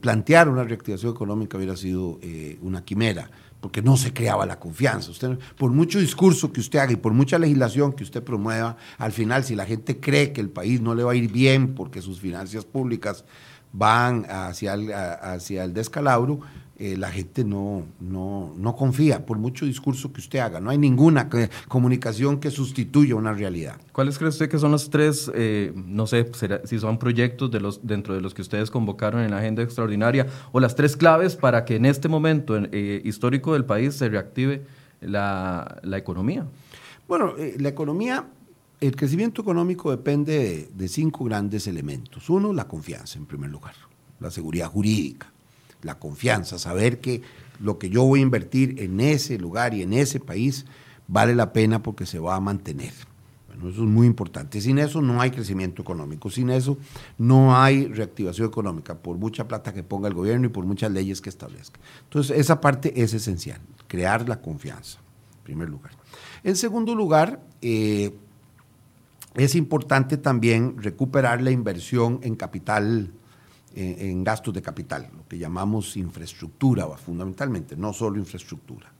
plantear 0.00 0.48
una 0.48 0.64
reactivación 0.64 1.12
económica 1.12 1.58
hubiera 1.58 1.76
sido 1.76 2.18
una 2.62 2.82
quimera 2.84 3.30
porque 3.62 3.80
no 3.80 3.96
se 3.96 4.12
creaba 4.12 4.44
la 4.44 4.58
confianza. 4.58 5.12
Usted, 5.12 5.38
por 5.56 5.70
mucho 5.70 6.00
discurso 6.00 6.52
que 6.52 6.58
usted 6.58 6.80
haga 6.80 6.92
y 6.92 6.96
por 6.96 7.12
mucha 7.12 7.38
legislación 7.38 7.92
que 7.92 8.02
usted 8.02 8.20
promueva, 8.20 8.76
al 8.98 9.12
final, 9.12 9.44
si 9.44 9.54
la 9.54 9.64
gente 9.64 10.00
cree 10.00 10.32
que 10.32 10.40
el 10.40 10.50
país 10.50 10.80
no 10.80 10.96
le 10.96 11.04
va 11.04 11.12
a 11.12 11.14
ir 11.14 11.30
bien 11.30 11.76
porque 11.76 12.02
sus 12.02 12.18
finanzas 12.18 12.64
públicas 12.64 13.24
van 13.72 14.26
hacia 14.28 14.74
el, 14.74 14.92
hacia 14.92 15.62
el 15.62 15.72
descalabro, 15.74 16.40
eh, 16.84 16.96
la 16.96 17.12
gente 17.12 17.44
no, 17.44 17.84
no, 18.00 18.52
no, 18.56 18.74
confía, 18.74 19.24
por 19.24 19.38
mucho 19.38 19.64
discurso 19.64 20.12
que 20.12 20.20
usted 20.20 20.40
haga. 20.40 20.58
No 20.58 20.68
hay 20.68 20.78
ninguna 20.78 21.28
comunicación 21.68 22.40
que 22.40 22.50
sustituya 22.50 23.14
una 23.14 23.32
realidad. 23.32 23.76
¿Cuáles 23.92 24.18
cree 24.18 24.30
usted 24.30 24.48
que 24.48 24.58
son 24.58 24.72
los 24.72 24.90
tres, 24.90 25.30
eh, 25.32 25.72
no 25.76 26.08
sé, 26.08 26.28
si 26.64 26.80
son 26.80 26.98
proyectos 26.98 27.52
de 27.52 27.60
los, 27.60 27.86
dentro 27.86 28.14
de 28.14 28.20
los 28.20 28.34
que 28.34 28.42
ustedes 28.42 28.68
convocaron 28.68 29.22
en 29.22 29.30
la 29.30 29.38
agenda 29.38 29.62
extraordinaria, 29.62 30.26
o 30.50 30.58
las 30.58 30.74
tres 30.74 30.96
claves 30.96 31.36
para 31.36 31.64
que 31.64 31.76
en 31.76 31.86
este 31.86 32.08
momento 32.08 32.56
eh, 32.56 33.00
histórico 33.04 33.52
del 33.52 33.64
país 33.64 33.94
se 33.94 34.08
reactive 34.08 34.64
la, 35.00 35.78
la 35.84 35.98
economía? 35.98 36.48
Bueno, 37.06 37.34
la 37.58 37.68
economía 37.68 38.26
el 38.80 38.96
crecimiento 38.96 39.40
económico 39.40 39.92
depende 39.92 40.36
de, 40.36 40.68
de, 40.74 40.88
cinco 40.88 41.22
grandes 41.26 41.68
elementos. 41.68 42.28
Uno, 42.28 42.52
la 42.52 42.66
confianza, 42.66 43.20
en 43.20 43.26
primer 43.26 43.50
lugar, 43.50 43.76
la 44.18 44.32
seguridad 44.32 44.66
jurídica 44.66 45.32
la 45.82 45.98
confianza, 45.98 46.58
saber 46.58 47.00
que 47.00 47.22
lo 47.60 47.78
que 47.78 47.90
yo 47.90 48.04
voy 48.04 48.20
a 48.20 48.22
invertir 48.22 48.80
en 48.80 49.00
ese 49.00 49.38
lugar 49.38 49.74
y 49.74 49.82
en 49.82 49.92
ese 49.92 50.20
país 50.20 50.66
vale 51.08 51.34
la 51.34 51.52
pena 51.52 51.82
porque 51.82 52.06
se 52.06 52.18
va 52.18 52.36
a 52.36 52.40
mantener. 52.40 52.92
Bueno, 53.48 53.68
eso 53.68 53.82
es 53.82 53.88
muy 53.88 54.06
importante. 54.06 54.60
Sin 54.60 54.78
eso 54.78 55.02
no 55.02 55.20
hay 55.20 55.30
crecimiento 55.30 55.82
económico, 55.82 56.30
sin 56.30 56.50
eso 56.50 56.78
no 57.18 57.56
hay 57.56 57.86
reactivación 57.86 58.48
económica, 58.48 58.94
por 58.94 59.16
mucha 59.18 59.46
plata 59.46 59.72
que 59.74 59.82
ponga 59.82 60.08
el 60.08 60.14
gobierno 60.14 60.46
y 60.46 60.50
por 60.50 60.64
muchas 60.64 60.90
leyes 60.90 61.20
que 61.20 61.28
establezca. 61.28 61.78
Entonces, 62.04 62.38
esa 62.38 62.60
parte 62.60 63.02
es 63.02 63.12
esencial, 63.12 63.60
crear 63.88 64.28
la 64.28 64.40
confianza, 64.40 64.98
en 65.38 65.44
primer 65.44 65.68
lugar. 65.68 65.92
En 66.44 66.56
segundo 66.56 66.94
lugar, 66.94 67.40
eh, 67.60 68.14
es 69.34 69.54
importante 69.54 70.16
también 70.16 70.76
recuperar 70.78 71.42
la 71.42 71.50
inversión 71.50 72.20
en 72.22 72.34
capital 72.34 73.12
en, 73.74 74.24
gastos 74.24 74.54
de 74.54 74.62
capital, 74.62 75.10
lo 75.16 75.26
que 75.26 75.38
llamamos 75.38 75.96
infraestructura, 75.96 76.86
fundamentalmente, 76.96 77.76
no 77.76 77.92
solo 77.92 78.18
infraestructura. 78.18 78.92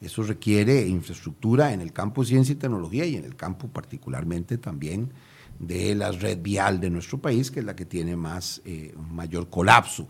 Eso 0.00 0.22
requiere 0.22 0.86
infraestructura 0.86 1.72
en 1.72 1.80
el 1.80 1.92
campo 1.92 2.22
de 2.22 2.28
ciencia 2.28 2.52
y 2.52 2.56
tecnología 2.56 3.06
y 3.06 3.16
en 3.16 3.24
el 3.24 3.36
campo 3.36 3.68
particularmente 3.68 4.58
también 4.58 5.10
de 5.58 5.94
la 5.94 6.10
red 6.10 6.40
vial 6.42 6.80
de 6.80 6.90
nuestro 6.90 7.18
país, 7.18 7.50
que 7.50 7.60
es 7.60 7.66
la 7.66 7.76
que 7.76 7.84
tiene 7.84 8.16
más, 8.16 8.60
eh, 8.64 8.94
mayor 9.12 9.48
colapso. 9.48 10.08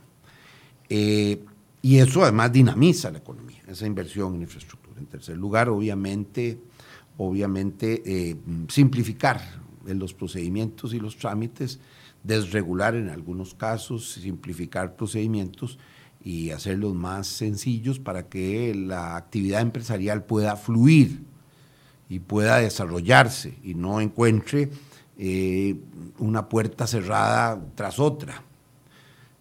Eh, 0.88 1.44
y 1.82 1.98
eso 1.98 2.22
además 2.22 2.52
dinamiza 2.52 3.10
la 3.10 3.18
economía, 3.18 3.62
esa 3.68 3.86
inversión 3.86 4.34
en 4.34 4.42
infraestructura. 4.42 4.98
En 4.98 5.06
tercer 5.06 5.36
lugar, 5.36 5.68
obviamente, 5.68 6.58
obviamente 7.18 8.02
eh, 8.04 8.36
simplificar 8.68 9.40
los 9.86 10.14
procedimientos 10.14 10.94
y 10.94 10.98
los 10.98 11.16
trámites 11.16 11.78
desregular 12.24 12.96
en 12.96 13.10
algunos 13.10 13.54
casos, 13.54 14.10
simplificar 14.12 14.96
procedimientos 14.96 15.78
y 16.22 16.50
hacerlos 16.50 16.94
más 16.94 17.26
sencillos 17.26 18.00
para 18.00 18.28
que 18.28 18.74
la 18.74 19.16
actividad 19.16 19.60
empresarial 19.60 20.24
pueda 20.24 20.56
fluir 20.56 21.22
y 22.08 22.18
pueda 22.18 22.58
desarrollarse 22.58 23.54
y 23.62 23.74
no 23.74 24.00
encuentre 24.00 24.70
eh, 25.18 25.76
una 26.18 26.48
puerta 26.48 26.86
cerrada 26.86 27.60
tras 27.74 27.98
otra. 27.98 28.42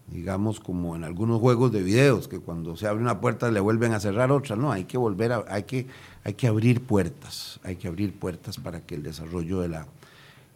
Digamos 0.07 0.59
como 0.59 0.95
en 0.97 1.05
algunos 1.05 1.39
juegos 1.39 1.71
de 1.71 1.81
videos, 1.81 2.27
que 2.27 2.39
cuando 2.39 2.75
se 2.75 2.85
abre 2.85 3.01
una 3.01 3.21
puerta 3.21 3.49
le 3.49 3.61
vuelven 3.61 3.93
a 3.93 4.01
cerrar 4.01 4.31
otra. 4.31 4.57
No, 4.57 4.71
hay 4.71 4.83
que 4.83 4.97
volver 4.97 5.31
a, 5.31 5.45
hay 5.47 5.63
que, 5.63 5.87
hay 6.25 6.33
que 6.33 6.47
abrir 6.47 6.81
puertas, 6.81 7.61
hay 7.63 7.77
que 7.77 7.87
abrir 7.87 8.13
puertas 8.13 8.57
para 8.57 8.81
que 8.81 8.95
el 8.95 9.03
desarrollo 9.03 9.61
de 9.61 9.69
la, 9.69 9.87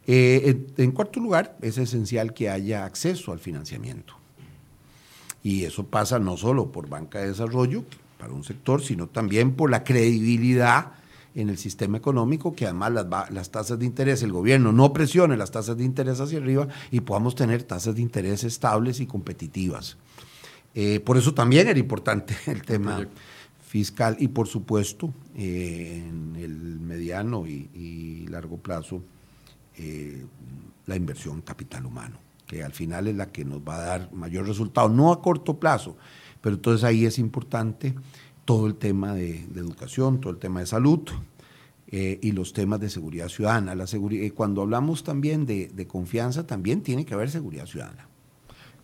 eh, 0.09 0.67
en 0.77 0.91
cuarto 0.93 1.19
lugar, 1.19 1.57
es 1.61 1.77
esencial 1.77 2.33
que 2.33 2.49
haya 2.49 2.85
acceso 2.85 3.33
al 3.33 3.39
financiamiento. 3.39 4.13
Y 5.43 5.65
eso 5.65 5.85
pasa 5.85 6.17
no 6.17 6.37
solo 6.37 6.71
por 6.71 6.87
banca 6.87 7.19
de 7.19 7.27
desarrollo 7.27 7.83
para 8.17 8.31
un 8.31 8.45
sector, 8.45 8.81
sino 8.81 9.07
también 9.07 9.53
por 9.53 9.69
la 9.69 9.83
credibilidad 9.83 10.93
en 11.35 11.49
el 11.49 11.57
sistema 11.57 11.97
económico, 11.97 12.55
que 12.55 12.65
además 12.65 12.93
las, 13.31 13.51
tasas 13.51 13.77
de 13.77 13.85
interés, 13.85 14.23
el 14.23 14.31
gobierno 14.31 14.71
no 14.71 14.93
presione 14.93 15.35
las 15.35 15.51
tasas 15.51 15.77
de 15.77 15.83
interés 15.83 16.19
hacia 16.21 16.39
arriba 16.39 16.67
y 16.89 17.01
podamos 17.01 17.35
tener 17.35 17.63
tasas 17.63 17.95
de 17.95 18.01
interés 18.01 18.45
estables 18.45 19.01
y 19.01 19.05
competitivas. 19.05 19.97
Eh, 20.73 21.01
por 21.01 21.17
eso 21.17 21.33
también 21.33 21.67
era 21.67 21.77
importante 21.77 22.35
el 22.47 22.61
tema 22.61 23.05
fiscal 23.61 24.15
y 24.19 24.29
por 24.29 24.47
supuesto 24.47 25.13
eh, 25.35 26.01
en 26.07 26.35
el 26.41 26.79
mediano 26.79 27.45
y 27.45 28.25
largo 28.29 28.57
plazo 28.57 29.03
eh, 29.77 30.25
la 30.85 30.95
inversión 30.95 31.41
capital 31.41 31.85
humano, 31.85 32.19
que 32.45 32.63
al 32.63 32.73
final 32.73 33.07
es 33.07 33.15
la 33.15 33.31
que 33.31 33.45
nos 33.45 33.59
va 33.59 33.75
a 33.75 33.85
dar 33.85 34.13
mayor 34.13 34.47
resultado, 34.47 34.89
no 34.89 35.11
a 35.11 35.21
corto 35.21 35.59
plazo, 35.59 35.97
pero 36.41 36.55
entonces 36.55 36.83
ahí 36.83 37.05
es 37.05 37.19
importante 37.19 37.95
todo 38.45 38.67
el 38.67 38.75
tema 38.75 39.13
de, 39.13 39.43
educación, 39.55 40.21
todo 40.21 40.31
el 40.31 40.39
tema 40.39 40.61
de 40.61 40.65
salud 40.65 41.01
eh, 41.87 42.19
y 42.21 42.31
los 42.31 42.53
temas 42.53 42.79
de 42.79 42.89
seguridad 42.89 43.27
ciudadana. 43.27 43.75
La 43.75 43.85
eh, 43.85 44.31
cuando 44.31 44.61
hablamos 44.61 45.03
también 45.03 45.45
de 45.45 45.87
confianza, 45.87 46.47
también 46.47 46.81
tiene 46.81 47.05
que 47.05 47.13
haber 47.13 47.29
seguridad 47.29 47.65
ciudadana. 47.65 48.07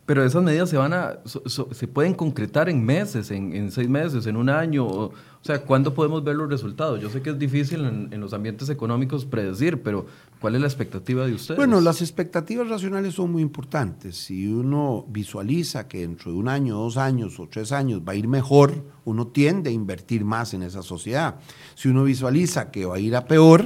Pero 0.06 0.26
esas 0.26 0.44
medidas 0.44 0.70
se 0.70 0.76
van 0.76 0.92
a, 0.92 1.20
se 1.26 1.88
pueden 1.88 2.13
concretar 2.13 2.68
en 2.68 2.84
meses, 2.84 3.32
en, 3.32 3.72
seis 3.72 3.88
meses, 3.88 4.26
en 4.26 4.36
un 4.36 4.50
año. 4.50 4.86
O, 4.86 5.13
sea, 5.42 5.62
¿cuándo 5.62 5.94
podemos 5.94 6.22
ver 6.26 6.36
los 6.36 6.50
resultados? 6.50 7.00
Yo 7.00 7.10
sé 7.10 7.22
que 7.22 7.30
es 7.30 7.39
difícil 7.39 8.10
en, 8.12 8.20
los 8.20 8.34
ambientes 8.34 8.70
económicos 8.70 9.24
predecir, 9.24 9.82
pero 9.82 10.06
¿cuál 10.42 10.56
es 10.56 10.62
la 10.62 10.68
expectativa 10.68 11.26
de 11.26 11.34
ustedes? 11.34 11.58
Bueno, 11.58 11.80
las 11.80 12.02
expectativas 12.02 12.68
racionales 12.68 13.13
son 13.13 13.32
muy 13.32 13.42
importantes. 13.42 14.18
Si 14.18 14.46
uno 14.46 15.06
visualiza 15.08 15.88
que 15.88 16.02
dentro 16.02 16.34
de 16.34 16.38
un 16.38 16.50
año, 16.50 16.76
dos 16.76 16.98
años 16.98 17.39
o 17.39 17.48
tres 17.48 17.72
años 17.72 18.02
va 18.06 18.12
a 18.12 18.16
ir 18.16 18.28
mejor, 18.28 18.74
uno 19.06 19.28
tiende 19.28 19.70
a 19.70 19.74
invertir 19.74 20.26
más 20.26 20.54
en 20.54 20.63
esa 20.63 20.82
sociedad. 20.82 21.36
Si 21.76 21.88
uno 21.88 22.04
visualiza 22.04 22.72
que 22.72 22.86
va 22.86 22.96
a 22.96 23.00
ir 23.00 23.16
a 23.16 23.26
peor, 23.26 23.66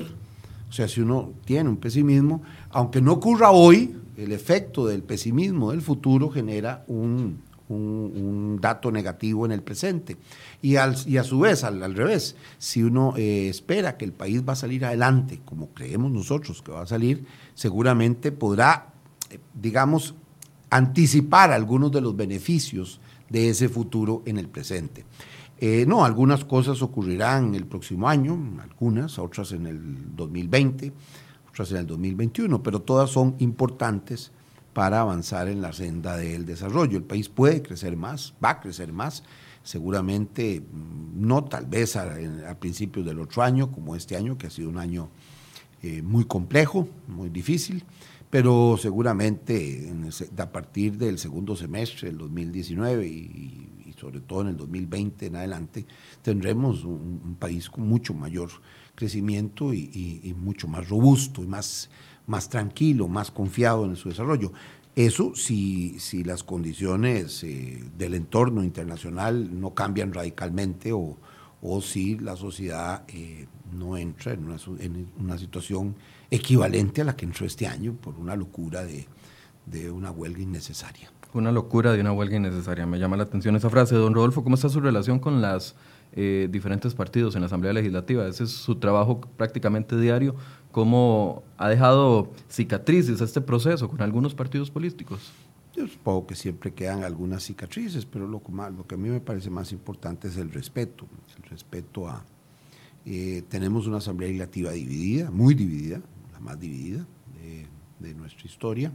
o 0.69 0.71
sea, 0.71 0.87
si 0.87 1.01
uno 1.01 1.33
tiene 1.45 1.67
un 1.69 1.77
pesimismo, 1.77 2.43
aunque 2.69 3.01
no 3.01 3.13
ocurra 3.13 3.49
hoy, 3.49 3.95
el 4.17 4.31
efecto 4.31 4.87
del 4.87 5.03
pesimismo 5.03 5.71
del 5.71 5.81
futuro 5.81 6.29
genera 6.29 6.83
un, 6.87 7.45
dato 8.61 8.91
negativo 8.91 9.45
en 9.45 9.51
el 9.51 9.61
presente. 9.61 10.17
Y, 10.61 10.77
a 10.77 10.93
su 10.95 11.39
vez, 11.39 11.63
al, 11.63 11.93
revés, 11.93 12.35
si 12.57 12.81
uno 12.81 13.13
eh, 13.17 13.49
espera 13.49 13.97
que 13.97 14.05
el 14.05 14.13
país 14.13 14.41
va 14.47 14.53
a 14.53 14.55
salir 14.55 14.85
adelante, 14.85 15.41
como 15.43 15.69
creemos 15.73 16.11
nosotros 16.11 16.61
que 16.61 16.71
va 16.71 16.83
a 16.83 16.87
salir, 16.87 17.25
seguramente 17.53 18.31
podrá, 18.31 18.93
eh, 19.29 19.39
digamos, 19.53 20.15
anticipar 20.69 21.51
algunos 21.51 21.91
de 21.91 22.01
los 22.01 22.15
beneficios 22.15 23.01
de 23.29 23.49
ese 23.49 23.67
futuro 23.67 24.23
en 24.25 24.37
el 24.37 24.47
presente. 24.47 25.05
Eh, 25.59 25.85
no, 25.87 26.05
algunas 26.05 26.45
cosas 26.45 26.81
ocurrirán 26.81 27.53
el 27.53 27.65
próximo 27.65 28.07
año, 28.07 28.39
algunas, 28.61 29.19
otras 29.19 29.51
en 29.51 29.67
el 29.67 30.15
2020 30.15 30.93
en 31.59 31.77
el 31.77 31.87
2021, 31.87 32.61
pero 32.61 32.81
todas 32.81 33.09
son 33.09 33.35
importantes 33.39 34.31
para 34.73 35.01
avanzar 35.01 35.47
en 35.47 35.61
la 35.61 35.73
senda 35.73 36.15
del 36.15 36.45
desarrollo. 36.45 36.97
El 36.97 37.03
país 37.03 37.29
puede 37.29 37.63
crecer 37.63 37.97
más, 37.97 38.35
va 38.43 38.51
a 38.51 38.59
crecer 38.59 38.93
más, 38.93 39.23
seguramente 39.63 40.61
mm, 40.61 41.27
no 41.27 41.43
tal 41.45 41.65
vez 41.65 41.95
a, 41.95 42.15
principios 42.59 43.05
del 43.05 43.19
otro 43.19 43.41
año, 43.41 43.71
como 43.71 43.95
este 43.95 44.15
año, 44.15 44.37
que 44.37 44.47
ha 44.47 44.49
sido 44.51 44.69
un 44.69 44.77
año 44.77 45.09
eh, 45.81 46.03
muy 46.03 46.25
complejo, 46.25 46.87
muy 47.07 47.29
difícil, 47.29 47.83
pero 48.29 48.77
seguramente 48.79 49.91
a 50.37 50.51
partir 50.51 50.97
del 50.97 51.17
segundo 51.17 51.55
semestre 51.55 52.09
del 52.09 52.19
2019 52.19 53.07
y, 53.07 53.93
sobre 53.99 54.19
todo 54.19 54.41
en 54.41 54.49
el 54.49 54.57
2020 54.57 55.25
en 55.25 55.35
adelante, 55.37 55.87
tendremos 56.21 56.83
un, 56.83 57.19
un 57.25 57.35
país 57.39 57.67
con 57.67 57.87
mucho 57.87 58.13
mayor 58.13 58.51
crecimiento 58.97 59.75
y, 59.75 60.35
mucho 60.39 60.67
más 60.67 60.89
robusto 60.89 61.43
y 61.43 61.47
más, 61.47 61.89
más 62.25 62.49
tranquilo, 62.49 63.07
más 63.07 63.29
confiado 63.29 63.85
en 63.85 63.95
su 63.95 64.09
desarrollo. 64.09 64.51
Eso 64.95 65.35
si, 65.35 65.99
si 65.99 66.23
las 66.23 66.43
condiciones 66.43 67.43
eh, 67.43 67.83
del 67.95 68.15
entorno 68.15 68.63
internacional 68.63 69.61
no 69.61 69.75
cambian 69.75 70.11
radicalmente 70.11 70.93
o, 70.93 71.15
o 71.61 71.81
si 71.81 72.17
la 72.17 72.35
sociedad 72.35 73.03
eh, 73.09 73.45
no 73.71 73.97
entra 73.97 74.33
en 74.33 74.45
una, 74.45 74.57
en 74.79 75.07
una, 75.19 75.37
situación 75.37 75.95
equivalente 76.31 77.01
a 77.01 77.05
la 77.05 77.15
que 77.15 77.25
entró 77.25 77.45
este 77.45 77.67
año 77.67 77.93
por 77.93 78.15
una 78.15 78.35
locura 78.35 78.83
de, 78.83 79.07
de 79.67 79.91
una 79.91 80.09
huelga 80.09 80.41
innecesaria. 80.41 81.11
Una 81.33 81.51
locura 81.51 81.93
de 81.93 82.01
una 82.01 82.13
huelga 82.13 82.37
innecesaria. 82.37 82.87
Me 82.87 82.97
llama 82.97 83.15
la 83.15 83.23
atención 83.23 83.55
esa 83.55 83.69
frase. 83.69 83.93
Don 83.93 84.15
Rodolfo, 84.15 84.43
¿cómo 84.43 84.55
está 84.55 84.69
su 84.69 84.79
relación 84.79 85.19
con 85.19 85.39
los 85.39 85.75
eh, 86.17 86.49
diferentes 86.51 86.93
partidos 86.93 87.35
en 87.35 87.41
la 87.41 87.45
Asamblea 87.45 87.71
Legislativa? 87.71 88.27
Ese 88.27 88.43
es 88.43 88.51
su 88.51 88.75
trabajo 88.75 89.21
prácticamente 89.21 89.97
diario. 89.97 90.35
¿Cómo 90.71 91.43
ha 91.57 91.69
dejado 91.69 92.31
cicatrices 92.49 93.21
este 93.21 93.39
proceso 93.39 93.87
con 93.87 94.01
algunos 94.01 94.35
partidos 94.35 94.69
políticos? 94.69 95.31
Yo 95.75 95.87
supongo 95.87 96.27
que 96.27 96.35
siempre 96.35 96.73
quedan 96.73 97.03
algunas 97.03 97.43
cicatrices, 97.43 98.05
pero 98.05 98.27
lo, 98.27 98.41
lo 98.75 98.87
que 98.87 98.95
a 98.95 98.97
mí 98.97 99.09
me 99.09 99.21
parece 99.21 99.49
más 99.49 99.71
importante 99.71 100.27
es 100.27 100.37
el 100.37 100.51
respeto. 100.51 101.05
El 101.37 101.49
respeto 101.49 102.09
a... 102.09 102.25
Eh, 103.05 103.43
tenemos 103.47 103.87
una 103.87 103.97
Asamblea 103.97 104.27
Legislativa 104.27 104.71
dividida, 104.71 105.31
muy 105.31 105.53
dividida, 105.53 106.01
la 106.33 106.39
más 106.39 106.59
dividida 106.59 107.05
de 107.99 108.13
nuestra 108.13 108.45
historia 108.45 108.91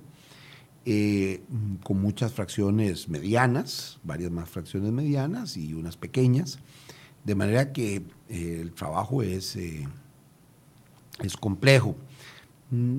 eh, 0.84 1.42
con 1.84 2.00
muchas 2.00 2.32
fracciones 2.32 3.08
medianas, 3.08 4.00
varias 4.02 4.32
más 4.32 4.48
fracciones 4.48 4.90
medianas 4.90 5.56
y 5.56 5.74
unas 5.74 5.96
pequeñas, 5.96 6.58
de 7.24 7.34
manera 7.34 7.72
que 7.72 8.02
eh, 8.28 8.58
el 8.60 8.72
trabajo 8.72 9.22
es, 9.22 9.56
eh, 9.56 9.86
es 11.22 11.36
complejo. 11.36 11.96
Mm, 12.70 12.96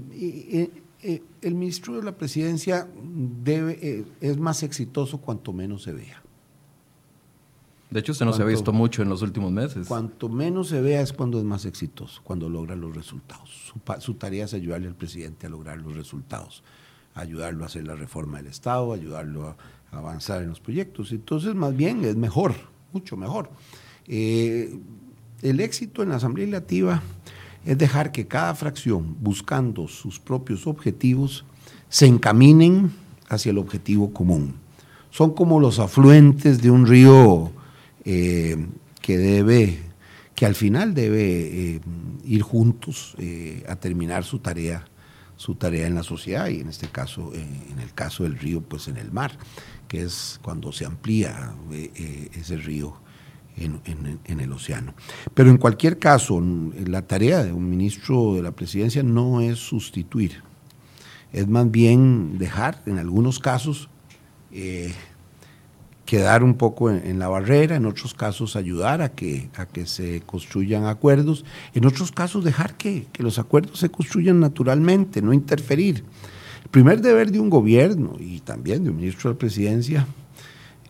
el 1.41 1.55
ministro 1.55 1.97
de 1.97 2.03
la 2.03 2.15
presidencia 2.15 2.87
debe, 3.43 4.05
es 4.21 4.37
más 4.37 4.63
exitoso 4.63 5.19
cuanto 5.19 5.51
menos 5.51 5.83
se 5.83 5.91
vea. 5.91 6.21
De 7.89 7.99
hecho, 7.99 8.13
usted 8.13 8.25
no 8.25 8.33
se 8.33 8.41
ha 8.41 8.45
visto 8.45 8.71
mucho 8.71 9.01
en 9.01 9.09
los 9.09 9.21
últimos 9.21 9.51
meses. 9.51 9.87
Cuanto 9.87 10.29
menos 10.29 10.69
se 10.69 10.81
vea 10.81 11.01
es 11.01 11.11
cuando 11.11 11.37
es 11.39 11.43
más 11.43 11.65
exitoso, 11.65 12.21
cuando 12.23 12.49
logra 12.49 12.75
los 12.75 12.95
resultados. 12.95 13.49
Su, 13.49 14.01
su 14.01 14.13
tarea 14.13 14.45
es 14.45 14.53
ayudarle 14.53 14.87
al 14.87 14.95
presidente 14.95 15.47
a 15.47 15.49
lograr 15.49 15.77
los 15.79 15.95
resultados 15.95 16.63
ayudarlo 17.15 17.63
a 17.63 17.67
hacer 17.67 17.85
la 17.85 17.95
reforma 17.95 18.37
del 18.37 18.47
Estado, 18.47 18.93
ayudarlo 18.93 19.47
a, 19.47 19.55
avanzar 19.91 20.41
en 20.41 20.49
los 20.49 20.59
proyectos. 20.59 21.11
Entonces, 21.11 21.53
más 21.53 21.75
bien 21.75 22.03
es 22.03 22.15
mejor, 22.15 22.55
mucho 22.93 23.15
mejor. 23.15 23.51
Eh, 24.07 24.77
el 25.41 25.59
éxito 25.59 26.03
en 26.03 26.09
la 26.09 26.15
Asamblea 26.15 26.45
Legislativa 26.45 27.01
es 27.65 27.77
dejar 27.77 28.11
que 28.11 28.27
cada 28.27 28.53
fracción, 28.55 29.15
buscando 29.21 29.87
sus 29.87 30.19
propios 30.19 30.67
objetivos, 30.67 31.45
se 31.89 32.07
encaminen 32.07 32.91
hacia 33.29 33.51
el 33.51 33.57
objetivo 33.57 34.13
común. 34.13 34.55
Son 35.11 35.33
como 35.33 35.59
los 35.59 35.79
afluentes 35.79 36.61
de 36.61 36.71
un 36.71 36.87
río 36.87 37.51
eh, 38.03 38.67
que 39.01 39.17
debe, 39.17 39.79
que 40.35 40.45
al 40.45 40.55
final 40.55 40.93
debe 40.93 41.75
eh, 41.75 41.81
ir 42.25 42.41
juntos 42.41 43.15
a 43.67 43.75
terminar 43.75 44.23
su 44.23 44.39
tarea 44.39 44.85
su 45.35 45.55
tarea 45.55 45.87
en 45.87 45.95
la 45.95 46.03
sociedad 46.03 46.47
y 46.47 46.61
en 46.61 46.69
este 46.69 46.87
caso, 46.87 47.33
en 47.33 47.79
el 47.79 47.93
caso 47.93 48.23
del 48.23 48.37
río, 48.37 48.61
pues 48.61 48.87
en 48.87 48.95
el 48.95 49.11
mar, 49.11 49.37
que 49.89 50.03
es 50.03 50.39
cuando 50.41 50.71
se 50.71 50.85
amplía 50.85 51.53
ese 52.33 52.55
río 52.55 53.02
en, 53.57 53.79
en, 54.25 54.39
el 54.39 54.51
océano. 54.51 54.93
Pero 55.33 55.49
en 55.49 55.57
cualquier 55.57 55.99
caso, 55.99 56.41
la 56.85 57.03
tarea 57.03 57.43
de 57.43 57.53
un 57.53 57.69
ministro 57.69 58.35
de 58.35 58.43
la 58.43 58.51
presidencia 58.51 59.03
no 59.03 59.41
es 59.41 59.59
sustituir, 59.59 60.43
es 61.31 61.47
más 61.47 61.69
bien 61.69 62.37
dejar, 62.37 62.81
en 62.85 62.99
algunos 62.99 63.39
casos, 63.39 63.89
quedar 66.05 66.43
un 66.43 66.55
poco 66.55 66.91
en, 66.91 67.17
la 67.17 67.27
barrera, 67.27 67.75
en 67.75 67.85
otros 67.85 68.13
casos 68.13 68.55
ayudar 68.55 69.01
a 69.01 69.09
que, 69.09 69.49
a 69.55 69.65
que 69.65 69.85
se 69.85 70.21
construyan 70.21 70.85
acuerdos, 70.85 71.45
en 71.73 71.85
otros 71.85 72.11
casos 72.11 72.43
dejar 72.43 72.75
que, 72.75 73.07
los 73.19 73.39
acuerdos 73.39 73.79
se 73.79 73.89
construyan 73.89 74.39
naturalmente, 74.39 75.21
no 75.21 75.33
interferir. 75.33 76.03
El 76.63 76.69
primer 76.69 77.01
deber 77.01 77.31
de 77.31 77.39
un 77.39 77.49
gobierno 77.49 78.15
y 78.19 78.41
también 78.41 78.83
de 78.83 78.89
un 78.89 78.97
ministro 78.97 79.29
de 79.29 79.35
la 79.35 79.39
presidencia 79.39 80.07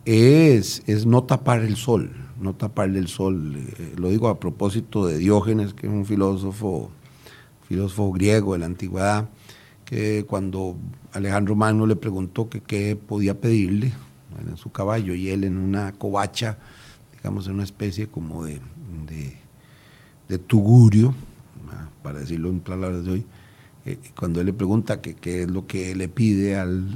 es, 0.05 0.83
es 0.87 1.05
no 1.05 1.23
tapar 1.23 1.61
el 1.61 1.77
sol, 1.77 2.11
no 2.43 2.53
taparle 2.53 2.99
el 2.99 3.07
sol. 3.07 3.55
Eh, 3.55 3.93
lo 3.97 4.09
digo 4.09 4.27
a 4.27 4.39
propósito 4.39 5.07
de 5.07 5.17
Diógenes, 5.17 5.73
que 5.73 5.87
es 5.87 5.93
un 5.93 6.05
filósofo, 6.05 6.91
filósofo 7.67 8.11
griego 8.11 8.53
de 8.53 8.59
la 8.59 8.65
antigüedad, 8.67 9.29
que 9.85 10.25
cuando 10.27 10.75
Alejandro 11.13 11.55
Magno 11.55 11.87
le 11.87 11.95
preguntó 11.95 12.49
qué 12.49 12.95
podía 12.95 13.39
pedirle, 13.39 13.93
en 14.47 14.57
su 14.57 14.71
caballo 14.71 15.13
y 15.13 15.29
él 15.29 15.43
en 15.43 15.57
una 15.57 15.91
covacha, 15.93 16.57
digamos 17.15 17.47
en 17.47 17.53
una 17.53 17.63
especie 17.63 18.07
como 18.07 18.45
de, 18.45 18.59
de, 20.27 20.37
tugurio, 20.39 21.13
para 22.01 22.19
decirlo 22.19 22.49
en 22.49 22.59
palabras 22.59 23.05
de 23.05 23.11
hoy, 23.11 23.25
eh, 23.85 23.99
cuando 24.17 24.39
él 24.39 24.47
le 24.47 24.53
pregunta 24.53 25.01
qué 25.01 25.43
es 25.43 25.51
lo 25.51 25.67
que 25.67 25.95
le 25.95 26.07
pide 26.09 26.57
al, 26.57 26.95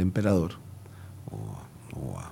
emperador 0.00 0.52
o, 1.30 2.18
a, 2.18 2.27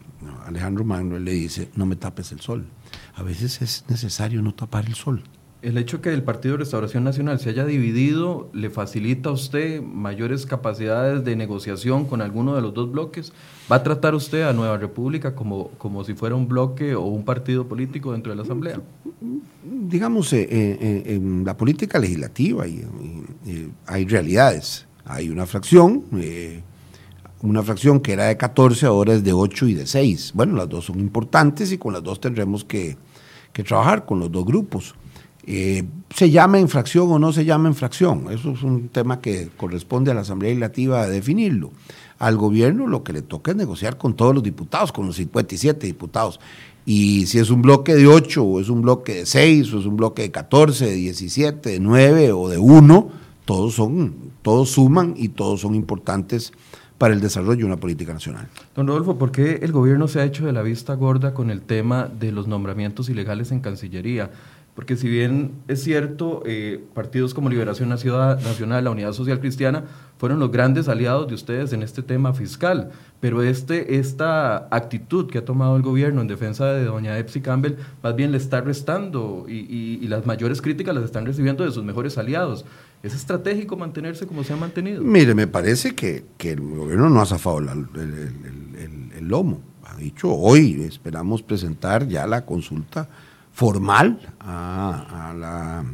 Alejandro 0.47 0.85
Magno, 0.85 1.17
él 1.17 1.25
le 1.25 1.33
dice, 1.33 1.69
no 1.75 1.87
me 1.87 1.97
tapes 1.97 2.33
el 2.33 2.41
sol. 2.41 2.67
A 3.15 3.23
veces 3.23 3.61
es 3.63 3.85
necesario 3.89 4.43
no 4.43 4.55
tapar 4.55 4.87
el 4.87 4.95
sol. 4.95 5.23
El 5.63 5.79
hecho 5.79 6.01
que 6.01 6.13
el 6.13 6.23
Partido 6.23 6.53
de 6.53 6.59
Restauración 6.59 7.03
Nacional 7.03 7.41
se 7.41 7.51
haya 7.51 7.65
dividido 7.65 8.49
le 8.53 8.71
facilita 8.71 9.31
a 9.31 9.33
usted 9.33 9.83
mayores 9.83 10.47
capacidades 10.47 11.25
de 11.25 11.35
negociación 11.35 12.05
con 12.05 12.21
alguno 12.21 12.55
de 12.55 12.63
los 12.63 12.75
dos 12.75 12.93
bloques. 12.93 13.33
¿Va 13.71 13.77
a 13.77 13.83
tratar 13.83 14.15
usted 14.15 14.43
a 14.43 14.53
Nueva 14.53 14.77
República 14.77 15.35
como, 15.35 15.71
como 15.79 16.05
si 16.05 16.15
fuera 16.15 16.37
un 16.37 16.47
bloque 16.47 16.95
o 16.95 17.03
un 17.07 17.25
partido 17.25 17.67
político 17.67 18.13
dentro 18.13 18.31
de 18.31 18.37
la 18.37 18.43
Asamblea? 18.43 18.81
Digamos, 19.65 20.33
eh, 20.33 20.47
eh, 20.51 21.03
en 21.07 21.45
la 21.45 21.57
política 21.57 21.99
legislativa 21.99 22.65
hay 23.87 24.05
realidades. 24.05 24.87
Hay 25.07 25.29
una 25.29 25.47
fracción, 25.47 26.05
eh, 26.15 26.63
una 27.43 27.63
fracción 27.63 28.01
que 28.01 28.13
era 28.13 28.25
de 28.25 28.37
14, 28.37 28.87
ahora 28.87 29.15
es 29.15 29.25
de 29.25 29.33
8 29.33 29.69
y 29.69 29.75
de 29.75 29.87
6. 29.87 30.33
Bueno, 30.35 30.57
las 30.57 30.69
dos 30.69 30.87
son 30.87 31.01
importantes 31.01 31.73
y 31.73 31.79
con 31.79 31.93
las 31.93 32.03
dos 32.03 32.21
tendremos 32.21 32.65
que, 32.65 32.97
que 33.53 33.63
trabajar, 33.63 34.05
con 34.07 34.21
los 34.21 34.33
dos 34.33 34.45
grupos. 34.45 34.95
Eh, 35.49 35.85
se 36.13 36.31
llama 36.31 36.59
infracción 36.59 37.11
o 37.11 37.19
no 37.21 37.33
se 37.33 37.45
llama 37.45 37.69
infracción. 37.69 38.27
Eso 38.33 38.51
es 38.51 38.63
un 38.63 38.89
tema 38.89 39.21
que 39.21 39.49
corresponde 39.57 40.11
a 40.11 40.15
la 40.15 40.23
Asamblea 40.23 40.51
Legislativa 40.51 41.07
definirlo. 41.07 41.71
Al 42.19 42.37
gobierno 42.37 42.87
lo 42.87 43.05
que 43.05 43.13
le 43.13 43.23
toca 43.23 43.53
es 43.53 43.57
negociar 43.57 43.97
con 43.97 44.17
todos 44.17 44.35
los 44.35 44.43
diputados, 44.43 44.91
con 44.91 45.07
los 45.07 45.17
57 45.17 45.87
diputados. 45.87 46.41
Y 46.85 47.27
si 47.27 47.39
es 47.39 47.51
un 47.51 47.63
bloque 47.63 47.95
de 47.95 48.09
8 48.09 48.43
o 48.43 48.61
es 48.61 48.69
un 48.69 48.83
bloque 48.83 49.15
de 49.15 49.27
6 49.27 49.73
o 49.73 49.81
es 49.81 49.87
un 49.87 49.97
bloque 49.97 50.23
de 50.23 50.31
14, 50.33 50.87
de 50.87 50.95
17, 50.95 51.71
de 51.71 51.81
9 51.81 52.33
o 52.33 52.49
de 52.49 52.59
1, 52.59 53.09
todos, 53.45 53.75
son, 53.75 54.33
todos 54.43 54.71
suman 54.71 55.15
y 55.17 55.29
todos 55.29 55.61
son 55.61 55.77
importantes 55.77 56.53
para 56.99 57.15
el 57.15 57.21
desarrollo 57.21 57.59
de 57.59 57.65
una 57.65 57.77
política 57.77 58.13
nacional. 58.13 58.49
Don 58.75 58.87
Rodolfo, 58.87 59.19
¿por 59.19 59.33
qué 59.33 59.61
el 59.63 59.73
gobierno 59.73 60.09
se 60.09 60.21
ha 60.21 60.25
hecho 60.25 60.47
de 60.47 60.53
la 60.53 60.63
vista 60.63 60.95
gorda 60.95 61.35
con 61.35 61.51
el 61.51 61.63
tema 61.63 62.09
de 62.09 62.33
los 62.33 62.47
nombramientos 62.47 63.09
ilegales 63.09 63.53
en 63.53 63.61
Cancillería? 63.61 64.31
Porque 64.77 64.97
si 64.97 65.09
bien 65.09 65.53
es 65.69 65.83
cierto, 65.83 66.43
eh, 66.45 66.85
partidos 66.93 67.33
como 67.33 67.49
Liberación 67.49 67.89
Nacional, 67.89 68.85
la 68.85 68.91
Unidad 68.91 69.13
Social 69.13 69.41
Cristiana, 69.41 69.85
fueron 70.19 70.39
los 70.39 70.53
grandes 70.53 70.87
aliados 70.87 71.27
de 71.29 71.35
ustedes 71.35 71.73
en 71.73 71.83
este 71.83 72.03
tema 72.03 72.35
fiscal, 72.35 72.91
pero 73.19 73.43
este, 73.43 73.99
esta 73.99 74.69
actitud 74.71 75.31
que 75.31 75.39
ha 75.39 75.45
tomado 75.47 75.77
el 75.77 75.83
gobierno 75.83 76.21
en 76.21 76.29
defensa 76.29 76.67
de 76.67 76.85
doña 76.85 77.17
Epsi 77.17 77.41
Campbell, 77.41 77.77
más 78.03 78.17
bien 78.17 78.33
le 78.33 78.37
está 78.37 78.61
restando 78.61 79.47
y, 79.49 80.07
las 80.09 80.27
mayores 80.27 80.61
críticas 80.61 80.95
las 80.95 81.05
están 81.05 81.25
recibiendo 81.25 81.65
de 81.65 81.73
sus 81.73 81.83
mejores 81.83 82.19
aliados. 82.19 82.67
¿Es 83.07 83.15
estratégico 83.15 83.77
mantenerse 83.77 84.27
como 84.27 84.43
se 84.43 84.53
ha 84.53 84.57
mantenido? 84.57 85.03
Mire, 85.03 85.35
me 85.35 85.47
parece 85.47 85.95
que, 85.95 86.25
el 86.41 86.61
gobierno 86.61 87.09
no 87.09 87.21
ha 87.21 87.27
zafado 87.27 87.59
el, 87.59 87.87
el 89.17 89.29
lomo. 89.29 89.61
Ha 89.85 89.97
dicho, 89.97 90.33
hoy 90.33 90.83
esperamos 90.83 91.43
presentar 91.43 92.07
ya 92.09 92.27
la 92.27 92.45
consulta 92.45 93.09
formal 93.53 94.19
a, 94.41 95.35
la, 95.39 95.85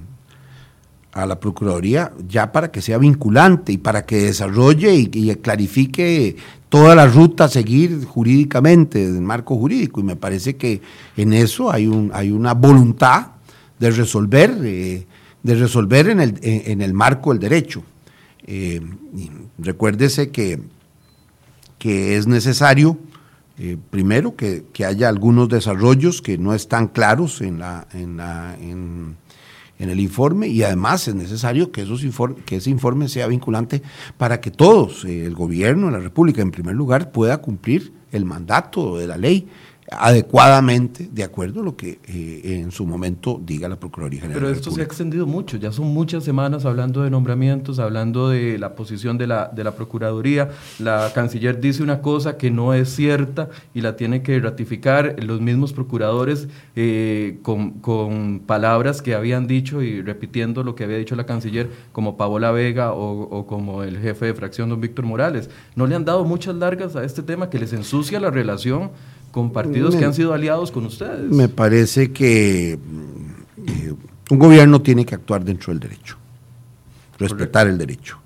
a 1.12 1.26
la 1.26 1.38
Procuraduría 1.38 2.12
ya 2.26 2.50
para 2.50 2.72
que 2.72 2.82
sea 2.82 2.98
vinculante 2.98 3.72
y 3.72 3.78
para 3.78 4.04
que 4.04 4.16
desarrolle 4.16 4.94
y, 4.94 5.34
clarifique 5.36 6.36
toda 6.68 6.94
la 6.94 7.06
ruta 7.06 7.44
a 7.44 7.48
seguir 7.48 8.04
jurídicamente, 8.04 9.12
del 9.12 9.22
marco 9.22 9.56
jurídico. 9.56 10.00
Y 10.00 10.04
me 10.04 10.16
parece 10.16 10.56
que 10.56 10.80
en 11.16 11.34
eso 11.34 11.70
hay, 11.70 11.86
un, 11.86 12.10
hay 12.14 12.30
una 12.30 12.54
voluntad 12.54 13.32
de 13.78 13.90
resolver, 13.90 14.56
eh, 14.64 15.06
de 15.42 15.54
resolver 15.54 16.08
en 16.08 16.20
el, 16.20 16.38
en, 16.42 16.80
el 16.80 16.94
marco 16.94 17.30
del 17.30 17.40
derecho. 17.40 17.82
Eh, 18.46 18.80
recuérdese 19.58 20.30
que, 20.30 20.60
que 21.78 22.16
es 22.16 22.26
necesario 22.26 22.98
eh, 23.58 23.76
primero, 23.90 24.34
que, 24.34 24.64
haya 24.84 25.08
algunos 25.08 25.48
desarrollos 25.48 26.22
que 26.22 26.38
no 26.38 26.54
están 26.54 26.88
claros 26.88 27.42
en, 27.42 27.58
la, 27.58 27.86
en, 27.92 28.16
la, 28.16 28.56
en, 28.60 29.16
el 29.78 30.00
informe 30.00 30.48
y 30.48 30.62
además 30.62 31.06
es 31.06 31.14
necesario 31.14 31.70
que, 31.70 31.82
esos 31.82 32.04
que 32.46 32.56
ese 32.56 32.70
informe 32.70 33.08
sea 33.08 33.26
vinculante 33.26 33.82
para 34.16 34.40
que 34.40 34.50
todos, 34.50 35.04
eh, 35.04 35.26
el 35.26 35.34
gobierno 35.34 35.90
la 35.90 35.98
República 35.98 36.40
en 36.40 36.50
primer 36.50 36.74
lugar, 36.74 37.12
pueda 37.12 37.38
cumplir 37.38 37.92
el 38.10 38.24
mandato 38.24 38.96
de 38.96 39.06
la 39.06 39.16
ley 39.16 39.48
adecuadamente 39.98 41.08
de 41.10 41.24
acuerdo 41.24 41.60
a 41.60 41.64
lo 41.64 41.76
que 41.76 41.98
eh, 42.06 42.60
en 42.60 42.70
su 42.70 42.86
momento 42.86 43.40
diga 43.44 43.68
la 43.68 43.76
Procuraduría 43.76 44.22
General. 44.22 44.42
Pero 44.42 44.52
esto 44.52 44.70
se 44.70 44.80
ha 44.80 44.84
extendido 44.84 45.26
mucho, 45.26 45.56
ya 45.56 45.72
son 45.72 45.86
muchas 45.88 46.24
semanas 46.24 46.64
hablando 46.64 47.02
de 47.02 47.10
nombramientos, 47.10 47.78
hablando 47.78 48.28
de 48.28 48.58
la 48.58 48.74
posición 48.74 49.18
de 49.18 49.26
la, 49.26 49.50
de 49.54 49.64
la 49.64 49.72
Procuraduría. 49.72 50.50
La 50.78 51.10
canciller 51.14 51.60
dice 51.60 51.82
una 51.82 52.00
cosa 52.00 52.36
que 52.36 52.50
no 52.50 52.74
es 52.74 52.88
cierta 52.90 53.48
y 53.74 53.80
la 53.80 53.96
tiene 53.96 54.22
que 54.22 54.38
ratificar 54.40 55.16
los 55.22 55.40
mismos 55.40 55.72
procuradores 55.72 56.48
eh, 56.76 57.38
con, 57.42 57.72
con, 57.72 58.40
palabras 58.40 59.02
que 59.02 59.14
habían 59.14 59.46
dicho 59.46 59.82
y 59.82 60.02
repitiendo 60.02 60.62
lo 60.64 60.74
que 60.74 60.84
había 60.84 60.96
dicho 60.96 61.16
la 61.16 61.26
canciller, 61.26 61.70
como 61.92 62.16
Paola 62.16 62.50
Vega 62.50 62.92
o, 62.92 63.22
o 63.22 63.46
como 63.46 63.82
el 63.82 63.98
jefe 63.98 64.26
de 64.26 64.34
fracción, 64.34 64.68
don 64.68 64.80
Víctor 64.80 65.04
Morales. 65.04 65.50
No 65.74 65.86
le 65.86 65.94
han 65.94 66.04
dado 66.04 66.24
muchas 66.24 66.54
largas 66.54 66.96
a 66.96 67.04
este 67.04 67.22
tema 67.22 67.50
que 67.50 67.58
les 67.58 67.72
ensucia 67.72 68.20
la 68.20 68.30
relación 68.30 68.90
con 69.32 69.50
partidos 69.50 69.96
que 69.96 70.04
han 70.04 70.14
sido 70.14 70.32
aliados 70.32 70.70
con 70.70 70.84
ustedes. 70.84 71.30
Me 71.32 71.48
parece 71.48 72.12
que 72.12 72.72
eh, 72.74 73.94
un 74.30 74.38
gobierno 74.38 74.80
tiene 74.82 75.04
que 75.04 75.14
actuar 75.14 75.42
dentro 75.42 75.72
del 75.72 75.80
derecho, 75.80 76.18
respetar 77.18 77.66
el 77.66 77.78
derecho. 77.78 78.18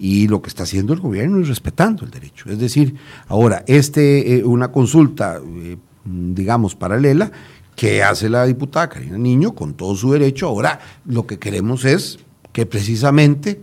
Y 0.00 0.28
lo 0.28 0.42
que 0.42 0.48
está 0.48 0.64
haciendo 0.64 0.92
el 0.92 1.00
gobierno 1.00 1.40
es 1.40 1.48
respetando 1.48 2.04
el 2.04 2.10
derecho. 2.10 2.50
Es 2.50 2.58
decir, 2.58 2.96
ahora, 3.28 3.64
este, 3.66 4.36
eh, 4.36 4.44
una 4.44 4.70
consulta, 4.70 5.40
eh, 5.44 5.76
digamos, 6.04 6.74
paralela, 6.74 7.30
que 7.74 8.02
hace 8.02 8.28
la 8.28 8.44
diputada 8.44 8.88
Karina 8.88 9.16
Niño 9.16 9.52
con 9.54 9.74
todo 9.74 9.94
su 9.94 10.12
derecho. 10.12 10.48
Ahora, 10.48 10.80
lo 11.06 11.26
que 11.26 11.38
queremos 11.38 11.84
es 11.84 12.18
que 12.52 12.66
precisamente 12.66 13.60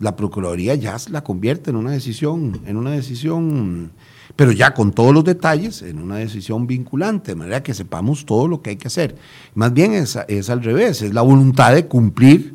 la 0.00 0.16
Procuraduría 0.16 0.74
ya 0.74 0.96
la 1.10 1.22
convierta 1.22 1.70
en 1.70 1.76
una 1.76 1.92
decisión, 1.92 2.60
en 2.66 2.76
una 2.76 2.90
decisión 2.90 3.92
pero 4.36 4.52
ya 4.52 4.74
con 4.74 4.92
todos 4.92 5.12
los 5.14 5.24
detalles 5.24 5.82
en 5.82 5.98
una 5.98 6.16
decisión 6.16 6.66
vinculante, 6.66 7.32
de 7.32 7.36
manera 7.36 7.62
que 7.62 7.74
sepamos 7.74 8.24
todo 8.24 8.48
lo 8.48 8.62
que 8.62 8.70
hay 8.70 8.76
que 8.76 8.88
hacer. 8.88 9.16
Más 9.54 9.72
bien 9.72 9.92
es, 9.92 10.18
es 10.28 10.50
al 10.50 10.62
revés, 10.62 11.02
es 11.02 11.12
la 11.12 11.22
voluntad 11.22 11.74
de 11.74 11.86
cumplir 11.86 12.54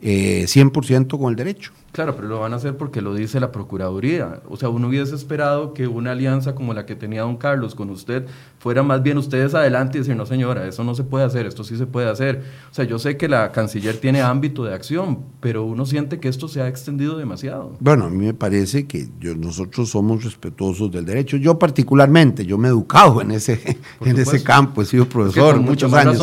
eh, 0.00 0.44
100% 0.46 1.18
con 1.18 1.30
el 1.30 1.36
derecho. 1.36 1.72
Claro, 1.92 2.16
pero 2.16 2.26
lo 2.26 2.40
van 2.40 2.54
a 2.54 2.56
hacer 2.56 2.78
porque 2.78 3.02
lo 3.02 3.14
dice 3.14 3.38
la 3.38 3.52
Procuraduría. 3.52 4.40
O 4.48 4.56
sea, 4.56 4.70
uno 4.70 4.88
hubiese 4.88 5.14
esperado 5.14 5.74
que 5.74 5.86
una 5.86 6.12
alianza 6.12 6.54
como 6.54 6.72
la 6.72 6.86
que 6.86 6.96
tenía 6.96 7.20
don 7.20 7.36
Carlos 7.36 7.74
con 7.74 7.90
usted 7.90 8.26
fuera 8.58 8.82
más 8.82 9.02
bien 9.02 9.18
ustedes 9.18 9.54
adelante 9.54 9.98
y 9.98 10.00
decir, 10.00 10.16
no 10.16 10.24
señora, 10.24 10.66
eso 10.66 10.84
no 10.84 10.94
se 10.94 11.04
puede 11.04 11.26
hacer, 11.26 11.44
esto 11.44 11.64
sí 11.64 11.76
se 11.76 11.84
puede 11.84 12.08
hacer. 12.08 12.44
O 12.70 12.74
sea, 12.74 12.86
yo 12.86 12.98
sé 12.98 13.18
que 13.18 13.28
la 13.28 13.52
canciller 13.52 13.98
tiene 13.98 14.22
ámbito 14.22 14.64
de 14.64 14.72
acción, 14.72 15.18
pero 15.40 15.64
uno 15.64 15.84
siente 15.84 16.18
que 16.18 16.28
esto 16.28 16.48
se 16.48 16.62
ha 16.62 16.68
extendido 16.68 17.18
demasiado. 17.18 17.76
Bueno, 17.78 18.06
a 18.06 18.10
mí 18.10 18.24
me 18.24 18.34
parece 18.34 18.86
que 18.86 19.08
nosotros 19.36 19.90
somos 19.90 20.24
respetuosos 20.24 20.90
del 20.90 21.04
derecho. 21.04 21.36
Yo 21.36 21.58
particularmente, 21.58 22.46
yo 22.46 22.56
me 22.56 22.68
he 22.68 22.70
educado 22.70 23.20
en 23.20 23.32
ese, 23.32 23.78
en 24.00 24.18
ese 24.18 24.42
campo, 24.42 24.80
he 24.80 24.86
sido 24.86 25.06
profesor 25.06 25.60
muchos 25.60 25.92
años. 25.92 26.18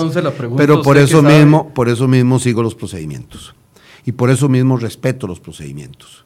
pero 0.57 0.81
por 0.81 0.97
eso, 0.97 1.21
mismo, 1.21 1.71
por 1.75 1.89
eso 1.89 2.07
mismo 2.07 2.39
sigo 2.39 2.63
los 2.63 2.73
procedimientos. 2.73 3.53
Y 4.09 4.11
por 4.11 4.31
eso 4.31 4.49
mismo 4.49 4.75
respeto 4.75 5.27
los 5.27 5.39
procedimientos, 5.39 6.25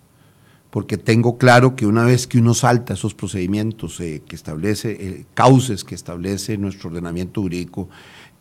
porque 0.69 0.97
tengo 0.97 1.38
claro 1.38 1.75
que 1.75 1.86
una 1.86 2.05
vez 2.05 2.27
que 2.27 2.38
uno 2.38 2.53
salta 2.53 2.93
esos 2.93 3.13
procedimientos 3.13 3.99
eh, 3.99 4.23
que 4.25 4.38
establece, 4.38 4.91
eh, 4.91 5.25
cauces 5.34 5.84
que 5.84 5.93
establece 5.93 6.57
nuestro 6.57 6.91
ordenamiento 6.91 7.41
jurídico, 7.41 7.89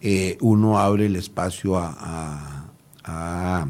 eh, 0.01 0.39
uno 0.43 0.79
abre 0.79 1.07
el 1.07 1.17
espacio 1.17 1.77
a, 1.77 2.71
a, 3.03 3.67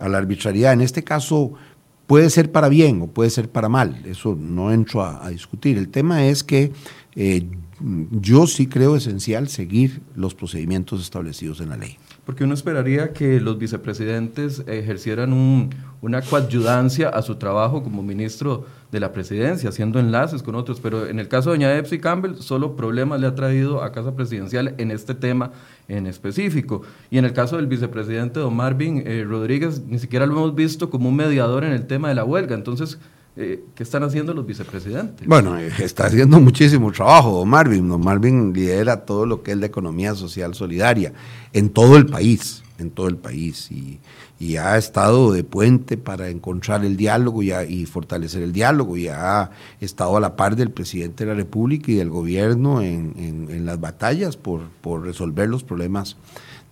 la 0.00 0.18
arbitrariedad. 0.18 0.72
En 0.72 0.80
este 0.80 1.04
caso 1.04 1.52
puede 2.08 2.28
ser 2.28 2.50
para 2.50 2.68
bien 2.68 3.00
o 3.02 3.06
puede 3.06 3.30
ser 3.30 3.48
para 3.48 3.68
mal, 3.68 4.02
eso 4.06 4.34
no 4.34 4.72
entro 4.72 5.04
a, 5.04 5.30
discutir. 5.30 5.78
El 5.78 5.90
tema 5.90 6.26
es 6.26 6.42
que 6.42 6.72
yo 8.10 8.48
sí 8.48 8.66
creo 8.66 8.96
esencial 8.96 9.48
seguir 9.48 10.02
los 10.16 10.34
procedimientos 10.34 11.00
establecidos 11.00 11.60
en 11.60 11.68
la 11.68 11.76
ley. 11.76 11.96
Porque 12.30 12.44
uno 12.44 12.54
esperaría 12.54 13.12
que 13.12 13.40
los 13.40 13.58
vicepresidentes 13.58 14.62
ejercieran 14.68 15.32
un, 15.32 15.70
una 16.00 16.22
coadyudancia 16.22 17.08
a 17.08 17.22
su 17.22 17.34
trabajo 17.34 17.82
como 17.82 18.04
ministro 18.04 18.66
de 18.92 19.00
la 19.00 19.12
presidencia, 19.12 19.70
haciendo 19.70 19.98
enlaces 19.98 20.40
con 20.40 20.54
otros, 20.54 20.78
pero 20.78 21.08
en 21.08 21.18
el 21.18 21.26
caso 21.26 21.50
de 21.50 21.56
doña 21.56 21.76
Epsi 21.76 21.98
Campbell, 21.98 22.36
solo 22.36 22.76
problemas 22.76 23.20
le 23.20 23.26
ha 23.26 23.34
traído 23.34 23.82
a 23.82 23.90
Casa 23.90 24.14
Presidencial 24.14 24.76
en 24.78 24.92
este 24.92 25.16
tema 25.16 25.50
en 25.88 26.06
específico. 26.06 26.82
Y 27.10 27.18
en 27.18 27.24
el 27.24 27.32
caso 27.32 27.56
del 27.56 27.66
vicepresidente 27.66 28.38
don 28.38 28.54
Marvin 28.54 29.02
eh, 29.04 29.24
Rodríguez, 29.26 29.82
ni 29.88 29.98
siquiera 29.98 30.24
lo 30.24 30.34
hemos 30.34 30.54
visto 30.54 30.88
como 30.88 31.08
un 31.08 31.16
mediador 31.16 31.64
en 31.64 31.72
el 31.72 31.88
tema 31.88 32.10
de 32.10 32.14
la 32.14 32.22
huelga. 32.22 32.54
Entonces, 32.54 33.00
eh, 33.36 33.64
¿qué 33.74 33.82
están 33.82 34.02
haciendo 34.02 34.34
los 34.34 34.46
vicepresidentes? 34.46 35.26
Bueno, 35.26 35.56
eh, 35.58 35.70
está 35.78 36.06
haciendo 36.06 36.40
muchísimo 36.40 36.90
trabajo 36.90 37.38
don 37.38 37.48
Marvin. 37.48 37.88
Don 37.88 38.00
Marvin 38.00 38.52
lidera 38.52 39.04
todo 39.04 39.24
lo 39.26 39.42
que 39.42 39.52
es 39.52 39.58
la 39.58 39.66
economía 39.66 40.14
social 40.14 40.54
solidaria 40.54 41.12
en 41.52 41.70
todo 41.70 41.96
el 41.96 42.06
país, 42.06 42.62
en 42.78 42.90
todo 42.90 43.08
el 43.08 43.16
país. 43.16 43.70
Y, 43.70 44.00
ha 44.56 44.78
estado 44.78 45.32
de 45.32 45.44
puente 45.44 45.98
para 45.98 46.30
encontrar 46.30 46.82
el 46.86 46.96
diálogo 46.96 47.42
y, 47.42 47.52
y, 47.52 47.84
fortalecer 47.84 48.42
el 48.42 48.52
diálogo. 48.52 48.96
Y 48.96 49.08
ha 49.08 49.50
estado 49.80 50.16
a 50.16 50.20
la 50.20 50.34
par 50.34 50.56
del 50.56 50.70
presidente 50.70 51.24
de 51.24 51.30
la 51.30 51.36
República 51.36 51.92
y 51.92 51.96
del 51.96 52.08
gobierno 52.08 52.80
en, 52.80 53.12
en 53.18 53.66
las 53.66 53.78
batallas 53.78 54.38
por, 54.38 54.62
por 54.80 55.04
resolver 55.04 55.46
los 55.46 55.62
problemas 55.62 56.16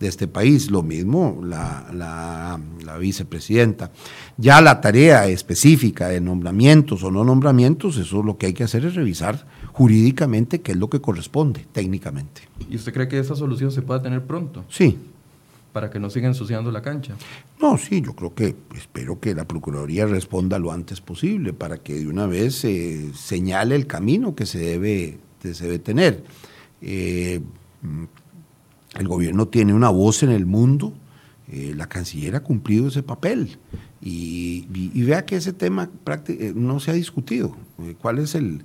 de 0.00 0.08
este 0.08 0.28
país. 0.28 0.70
Lo 0.70 0.82
mismo 0.82 1.40
la, 1.42 1.86
la, 1.92 2.98
vicepresidenta. 2.98 3.90
Ya 4.36 4.60
la 4.60 4.80
tarea 4.80 5.26
específica 5.26 6.08
de 6.08 6.20
nombramientos 6.20 7.02
o 7.04 7.10
no 7.10 7.24
nombramientos, 7.24 7.96
eso 7.96 8.22
lo 8.22 8.36
que 8.36 8.46
hay 8.46 8.52
que 8.52 8.64
hacer 8.64 8.84
es 8.84 8.94
revisar 8.94 9.46
jurídicamente 9.72 10.60
qué 10.60 10.72
es 10.72 10.78
lo 10.78 10.90
que 10.90 11.00
corresponde 11.00 11.66
técnicamente. 11.70 12.42
¿Y 12.68 12.76
usted 12.76 12.92
cree 12.92 13.08
que 13.08 13.18
esa 13.18 13.36
solución 13.36 13.70
se 13.70 13.82
pueda 13.82 14.02
tener 14.02 14.24
pronto? 14.24 14.64
Sí. 14.68 14.98
Para 15.72 15.90
que 15.90 16.00
no 16.00 16.10
siga 16.10 16.26
ensuciando 16.26 16.72
la 16.72 16.82
cancha. 16.82 17.14
No, 17.60 17.78
sí, 17.78 18.00
yo 18.00 18.14
creo 18.14 18.34
que 18.34 18.56
espero 18.74 19.20
que 19.20 19.34
la 19.34 19.46
Procuraduría 19.46 20.06
responda 20.06 20.58
lo 20.58 20.72
antes 20.72 21.00
posible 21.00 21.52
para 21.52 21.78
que 21.78 21.94
de 21.94 22.08
una 22.08 22.26
vez 22.26 22.56
se 22.56 23.12
señale 23.14 23.76
el 23.76 23.86
camino 23.86 24.34
que 24.34 24.46
se 24.46 24.58
debe, 24.58 25.18
se 25.40 25.52
debe 25.52 25.78
tener. 25.78 26.24
Eh, 26.80 27.40
el 28.98 29.08
gobierno 29.08 29.48
tiene 29.48 29.74
una 29.74 29.88
voz 29.88 30.22
en 30.22 30.30
el 30.30 30.44
mundo, 30.44 30.92
eh, 31.50 31.72
la 31.74 31.88
canciller 31.88 32.36
ha 32.36 32.40
cumplido 32.40 32.88
ese 32.88 33.02
papel 33.02 33.56
y, 34.02 34.66
vea 35.02 35.24
que 35.24 35.36
ese 35.36 35.54
tema 35.54 35.88
eh, 36.28 36.52
no 36.54 36.78
se 36.78 36.90
ha 36.90 36.94
discutido. 36.94 37.56
Eh, 37.82 37.94
¿Cuál 37.98 38.18
es 38.18 38.34
el, 38.34 38.64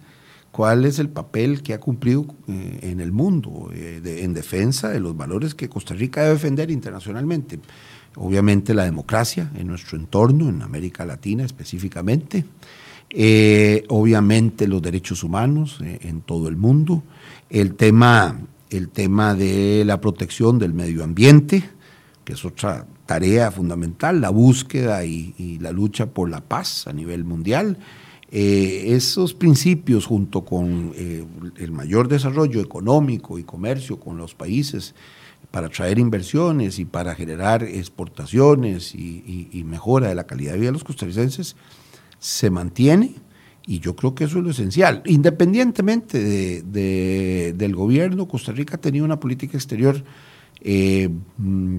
cuál 0.51 0.83
es 0.83 0.99
el 0.99 1.07
papel 1.07 1.61
que 1.61 1.73
ha 1.73 1.79
cumplido 1.79 2.25
en 2.47 2.99
el 2.99 3.13
mundo 3.13 3.71
en 3.73 4.33
defensa 4.33 4.89
de 4.89 4.99
los 4.99 5.15
valores 5.15 5.55
que 5.55 5.69
Costa 5.69 5.93
Rica 5.93 6.21
debe 6.21 6.33
defender 6.33 6.71
internacionalmente? 6.71 7.59
Obviamente 8.15 8.73
la 8.73 8.83
democracia 8.83 9.49
en 9.55 9.67
nuestro 9.67 9.97
entorno, 9.97 10.49
en 10.49 10.61
América 10.61 11.05
Latina 11.05 11.45
específicamente, 11.45 12.45
obviamente 13.87 14.67
los 14.67 14.81
derechos 14.81 15.23
humanos 15.23 15.79
en 15.81 16.21
todo 16.21 16.49
el 16.49 16.57
mundo, 16.57 17.01
el 17.49 17.75
tema 17.75 18.37
el 18.73 18.89
tema 18.89 19.35
de 19.35 19.83
la 19.85 20.01
protección 20.01 20.57
del 20.57 20.73
medio 20.73 21.03
ambiente, 21.03 21.63
que 22.25 22.33
es 22.33 22.43
otra 22.43 22.87
tarea 23.05 23.51
fundamental, 23.51 24.21
la 24.21 24.29
búsqueda 24.29 25.05
y, 25.05 25.59
la 25.61 25.71
lucha 25.71 26.07
por 26.07 26.29
la 26.29 26.41
paz 26.41 26.87
a 26.87 26.93
nivel 26.93 27.23
mundial. 27.23 27.77
Eh, 28.31 28.95
esos 28.95 29.35
principios 29.35 30.07
junto 30.07 30.43
con 30.43 30.91
eh, 30.95 31.23
el 31.57 31.71
mayor 31.71 32.07
desarrollo 32.07 32.61
económico 32.61 33.37
y 33.37 33.43
comercio 33.43 33.99
con 33.99 34.17
los 34.17 34.33
países 34.33 34.95
para 35.51 35.69
traer 35.69 35.99
inversiones 35.99 36.79
y 36.79 36.85
para 36.85 37.13
generar 37.13 37.61
exportaciones 37.63 38.95
y, 38.95 39.49
y 39.51 39.63
mejora 39.63 40.07
de 40.07 40.15
la 40.15 40.23
calidad 40.23 40.53
de 40.53 40.59
vida 40.59 40.69
de 40.69 40.73
los 40.73 40.83
costarricenses 40.83 41.55
se 42.17 42.49
mantiene 42.49 43.15
y 43.65 43.79
yo 43.79 43.95
creo 43.95 44.13
que 44.13 44.25
eso 44.25 44.39
es 44.39 44.43
lo 44.43 44.51
esencial. 44.51 45.01
Independientemente 45.05 46.19
de, 46.63 47.53
del 47.55 47.75
gobierno, 47.75 48.27
Costa 48.27 48.51
Rica 48.51 48.77
tenía 48.77 49.03
una 49.03 49.19
política 49.19 49.57
exterior 49.57 50.03
eh, 50.61 51.09
mm, 51.37 51.77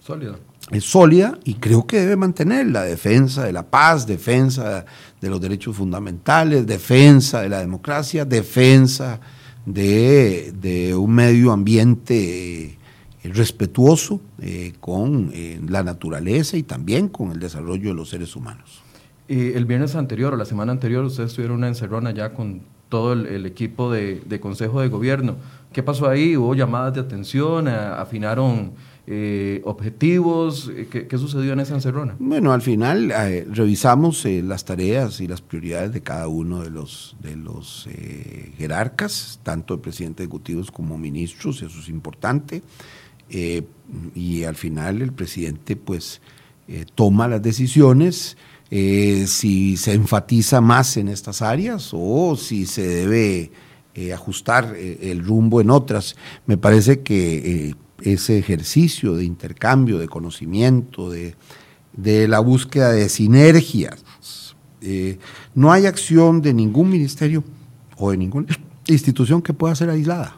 sólida. 0.00 0.38
Es 0.70 0.84
sólida 0.84 1.38
y 1.44 1.54
creo 1.54 1.86
que 1.86 2.00
debe 2.00 2.16
mantener 2.16 2.66
la 2.66 2.82
defensa 2.82 3.44
de 3.44 3.52
la 3.52 3.68
paz, 3.68 4.06
defensa 4.06 4.84
de 5.20 5.30
los 5.30 5.40
derechos 5.40 5.76
fundamentales, 5.76 6.66
defensa 6.66 7.40
de 7.40 7.48
la 7.48 7.60
democracia, 7.60 8.24
defensa 8.24 9.20
de, 9.66 10.94
un 10.96 11.12
medio 11.12 11.52
ambiente 11.52 12.64
eh, 12.64 12.78
respetuoso 13.24 14.20
eh, 14.40 14.74
con 14.80 15.32
la 15.68 15.82
naturaleza 15.82 16.56
y 16.56 16.62
también 16.62 17.08
con 17.08 17.32
el 17.32 17.38
desarrollo 17.38 17.90
de 17.90 17.94
los 17.94 18.10
seres 18.10 18.36
humanos 18.36 18.82
el 19.30 19.64
viernes 19.64 19.94
anterior 19.94 20.34
o 20.34 20.36
la 20.36 20.44
semana 20.44 20.72
anterior 20.72 21.04
ustedes 21.04 21.32
tuvieron 21.34 21.58
una 21.58 21.68
encerrona 21.68 22.10
ya 22.10 22.34
con 22.34 22.62
todo 22.90 23.12
el, 23.12 23.46
equipo 23.46 23.90
de, 23.90 24.40
Consejo 24.40 24.80
de 24.80 24.88
Gobierno. 24.88 25.36
¿Qué 25.72 25.82
pasó 25.82 26.08
ahí? 26.08 26.36
¿Hubo 26.36 26.54
llamadas 26.54 26.94
de 26.94 27.00
atención? 27.00 27.68
¿Afinaron 27.68 28.72
eh, 29.06 29.62
objetivos? 29.64 30.70
¿Qué, 30.90 31.16
sucedió 31.16 31.52
en 31.52 31.60
esa 31.60 31.74
encerrona? 31.74 32.16
Bueno, 32.18 32.52
al 32.52 32.60
final 32.60 33.12
eh, 33.12 33.46
revisamos 33.48 34.26
eh, 34.26 34.42
las 34.42 34.64
tareas 34.64 35.20
y 35.20 35.28
las 35.28 35.40
prioridades 35.40 35.92
de 35.92 36.02
cada 36.02 36.26
uno 36.26 36.60
de 36.60 36.70
los, 36.70 37.16
jerarcas, 38.58 39.38
tanto 39.44 39.76
de 39.76 39.82
presidente 39.82 40.24
ejecutivos 40.24 40.72
como 40.72 40.98
ministros, 40.98 41.62
eso 41.62 41.78
es 41.78 41.88
importante. 41.88 42.62
y 44.14 44.42
al 44.42 44.56
final 44.56 45.02
el 45.02 45.12
presidente 45.12 45.76
pues 45.76 46.20
toma 46.96 47.28
las 47.28 47.40
decisiones. 47.40 48.36
Si 48.70 49.76
se 49.76 49.92
enfatiza 49.94 50.60
más 50.60 50.96
en 50.96 51.08
estas 51.08 51.42
áreas 51.42 51.90
o 51.92 52.36
si 52.36 52.66
se 52.66 52.86
debe 52.86 53.50
ajustar 54.14 54.76
el 54.76 55.24
rumbo 55.24 55.60
en 55.60 55.70
otras. 55.70 56.16
Me 56.46 56.56
parece 56.56 57.00
que 57.00 57.74
ese 58.02 58.38
ejercicio 58.38 59.14
de 59.14 59.24
intercambio, 59.24 59.98
de 59.98 60.08
conocimiento, 60.08 61.10
de, 61.10 61.34
la 62.28 62.40
búsqueda 62.40 62.92
de 62.92 63.08
sinergias. 63.08 64.56
Eh, 64.80 65.18
no 65.54 65.72
hay 65.72 65.86
acción 65.86 66.40
de 66.40 66.54
ningún 66.54 66.88
ministerio 66.88 67.44
o 67.96 68.10
de 68.10 68.16
ninguna 68.16 68.46
institución 68.86 69.42
que 69.42 69.52
pueda 69.52 69.74
ser 69.74 69.90
aislada. 69.90 70.36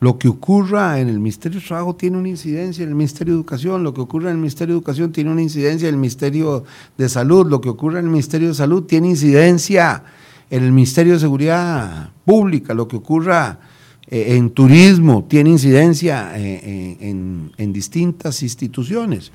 Lo 0.00 0.18
que 0.18 0.28
ocurra 0.28 0.98
en 0.98 1.08
el 1.08 1.20
Ministerio 1.20 1.60
de 1.60 1.66
Trabajo 1.66 1.94
tiene 1.94 2.16
una 2.16 2.30
incidencia 2.30 2.82
en 2.82 2.88
el 2.88 2.94
Ministerio 2.94 3.34
de 3.34 3.40
Educación, 3.40 3.84
lo 3.84 3.92
que 3.92 4.00
ocurra 4.00 4.30
en 4.30 4.36
el 4.36 4.40
Ministerio 4.40 4.74
de 4.74 4.78
Educación 4.78 5.12
tiene 5.12 5.30
una 5.30 5.42
incidencia 5.42 5.88
en 5.88 5.94
el 5.94 6.00
Ministerio 6.00 6.64
de 6.96 7.08
Salud, 7.10 7.46
lo 7.46 7.60
que 7.60 7.68
ocurra 7.68 7.98
en 7.98 8.06
el 8.06 8.10
Ministerio 8.10 8.48
de 8.48 8.54
Salud 8.54 8.84
tiene 8.84 9.08
incidencia 9.08 10.02
en 10.48 10.64
el 10.64 10.72
Ministerio 10.72 11.12
de 11.12 11.20
Seguridad 11.20 12.10
Pública, 12.24 12.72
lo 12.72 12.88
que 12.88 12.96
ocurra 12.96 13.60
eh, 14.08 14.36
en 14.36 14.50
turismo, 14.50 15.26
tiene 15.28 15.50
incidencia 15.50 16.32
eh, 16.34 16.96
en, 17.00 17.72
distintas 17.72 18.42
instituciones. 18.42 19.30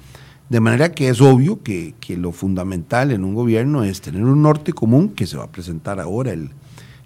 De 0.49 0.59
manera 0.59 0.91
que 0.91 1.09
es 1.09 1.21
obvio 1.21 1.63
que, 1.63 1.93
lo 2.17 2.31
fundamental 2.31 3.11
en 3.11 3.23
un 3.23 3.35
gobierno 3.35 3.83
es 3.83 4.01
tener 4.01 4.23
un 4.23 4.41
norte 4.41 4.73
común 4.73 5.09
que 5.09 5.27
se 5.27 5.37
va 5.37 5.45
a 5.45 5.51
presentar 5.51 5.99
ahora 5.99 6.33
el, 6.33 6.49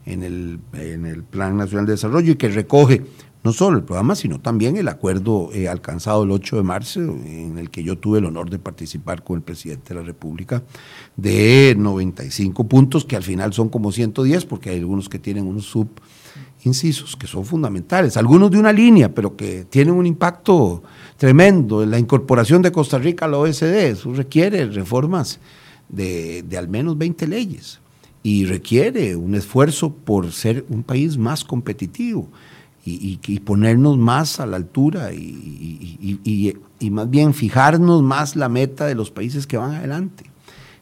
en, 0.05 0.23
el, 0.23 0.59
en, 0.73 1.05
el, 1.05 1.23
Plan 1.23 1.57
Nacional 1.57 1.85
de 1.85 1.93
Desarrollo 1.93 2.31
y 2.31 2.35
que 2.35 2.49
recoge 2.49 3.03
no 3.43 3.53
solo 3.53 3.77
el 3.77 3.83
programa, 3.83 4.15
sino 4.15 4.39
también 4.39 4.75
el 4.75 4.87
acuerdo 4.87 5.49
eh, 5.53 5.69
alcanzado 5.69 6.23
el 6.23 6.31
8 6.31 6.57
de 6.57 6.63
marzo, 6.63 6.99
en 6.99 7.57
el 7.57 7.69
que 7.69 7.83
yo 7.83 7.97
tuve 7.97 8.19
el 8.19 8.25
honor 8.25 8.49
de 8.49 8.59
participar 8.59 9.23
con 9.23 9.37
el 9.37 9.41
presidente 9.43 9.93
de 9.93 9.99
la 10.01 10.05
República, 10.05 10.63
de 11.15 11.75
95 11.77 12.67
puntos, 12.67 13.05
que 13.05 13.15
al 13.15 13.23
final 13.23 13.53
son 13.53 13.69
como 13.69 13.91
110, 13.91 14.45
porque 14.45 14.71
hay 14.71 14.79
algunos 14.79 15.07
que 15.07 15.19
tienen 15.19 15.47
unos 15.47 15.65
sub 15.65 15.87
incisos 16.63 17.15
que 17.15 17.27
son 17.27 17.45
fundamentales, 17.45 18.17
algunos 18.17 18.51
de 18.51 18.59
una 18.59 18.73
línea, 18.73 19.13
pero 19.13 19.35
que 19.35 19.65
tienen 19.65 19.93
un 19.93 20.05
impacto 20.05 20.83
tremendo. 21.17 21.85
La 21.85 21.99
incorporación 21.99 22.61
de 22.61 22.71
Costa 22.71 22.97
Rica 22.97 23.25
a 23.25 23.27
la 23.29 23.37
OSD, 23.37 23.63
eso 23.63 24.13
requiere 24.13 24.65
reformas 24.65 25.39
de, 25.87 26.43
al 26.57 26.67
menos 26.67 26.97
20 26.97 27.27
leyes 27.27 27.79
y 28.21 28.45
requiere 28.45 29.15
un 29.15 29.35
esfuerzo 29.35 29.93
por 29.93 30.31
ser 30.33 30.65
un 30.69 30.83
país 30.83 31.17
más 31.17 31.45
competitivo 31.45 32.27
y, 32.85 33.39
ponernos 33.41 33.97
más 33.97 34.39
a 34.39 34.45
la 34.45 34.57
altura 34.57 35.13
y, 35.13 36.57
y 36.79 36.89
más 36.91 37.09
bien 37.09 37.33
fijarnos 37.33 38.01
más 38.01 38.35
la 38.35 38.49
meta 38.49 38.85
de 38.85 38.95
los 38.95 39.11
países 39.11 39.45
que 39.45 39.57
van 39.57 39.73
adelante 39.73 40.29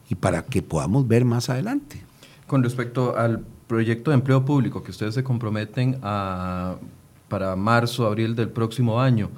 y 0.09 0.15
para 0.15 0.43
que 0.43 0.61
podamos 0.61 1.07
ver 1.07 1.25
más 1.25 1.49
adelante. 1.49 2.01
Con 2.45 2.63
respecto 2.63 3.17
al 3.17 3.43
proyecto 3.67 4.11
de 4.11 4.15
empleo 4.15 4.45
público 4.45 4.83
que 4.83 4.91
ustedes 4.91 5.13
se 5.15 5.23
comprometen 5.23 5.99
a, 6.01 6.77
para 7.27 7.55
marzo, 7.55 8.05
abril 8.05 8.35
del 8.35 8.49
próximo 8.49 9.01
año, 9.01 9.29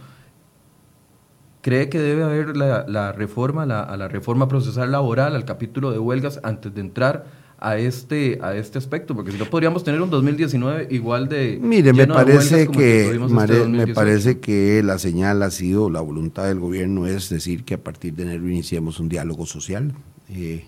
¿cree 1.62 1.89
que 1.89 1.99
debe 1.99 2.24
haber 2.24 2.55
la, 2.55 3.12
reforma, 3.12 3.64
a 3.64 3.97
la 3.97 4.07
reforma 4.07 4.47
procesal 4.47 4.91
laboral, 4.91 5.36
al 5.36 5.45
capítulo 5.45 5.91
de 5.91 5.99
huelgas, 5.99 6.39
antes 6.43 6.74
de 6.74 6.82
entrar 6.82 7.38
a 7.60 7.78
este, 7.78 8.39
a 8.41 8.55
este 8.55 8.78
aspecto? 8.78 9.16
Porque 9.16 9.32
si 9.32 9.38
no 9.38 9.45
podríamos 9.45 9.84
tener 9.84 10.01
un 10.01 10.10
2019 10.10 10.88
igual 10.91 11.28
de... 11.30 11.60
Mire, 11.62 11.93
me 11.93 12.07
parece 12.07 12.68
que, 12.68 13.12
este 13.12 13.68
me 13.68 13.88
parece 13.88 14.39
que 14.39 14.82
la 14.84 14.97
señal 14.97 15.43
ha 15.43 15.51
sido, 15.51 15.89
la 15.89 16.01
voluntad 16.01 16.47
del 16.47 16.60
gobierno 16.60 17.07
es 17.07 17.30
decir 17.30 17.64
que 17.64 17.76
a 17.76 17.84
partir 17.84 18.14
de 18.16 18.24
enero 18.24 18.47
iniciemos 18.47 18.99
un 18.99 19.10
diálogo 19.10 19.45
social 19.45 19.93
eh, 20.30 20.66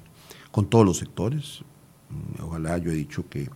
con 0.52 0.70
todos 0.70 0.86
los 0.86 0.98
sectores, 0.98 1.64
Ojalá 2.42 2.78
yo 2.78 2.92
he 2.92 2.96
dicho 2.96 3.28
que 3.30 3.50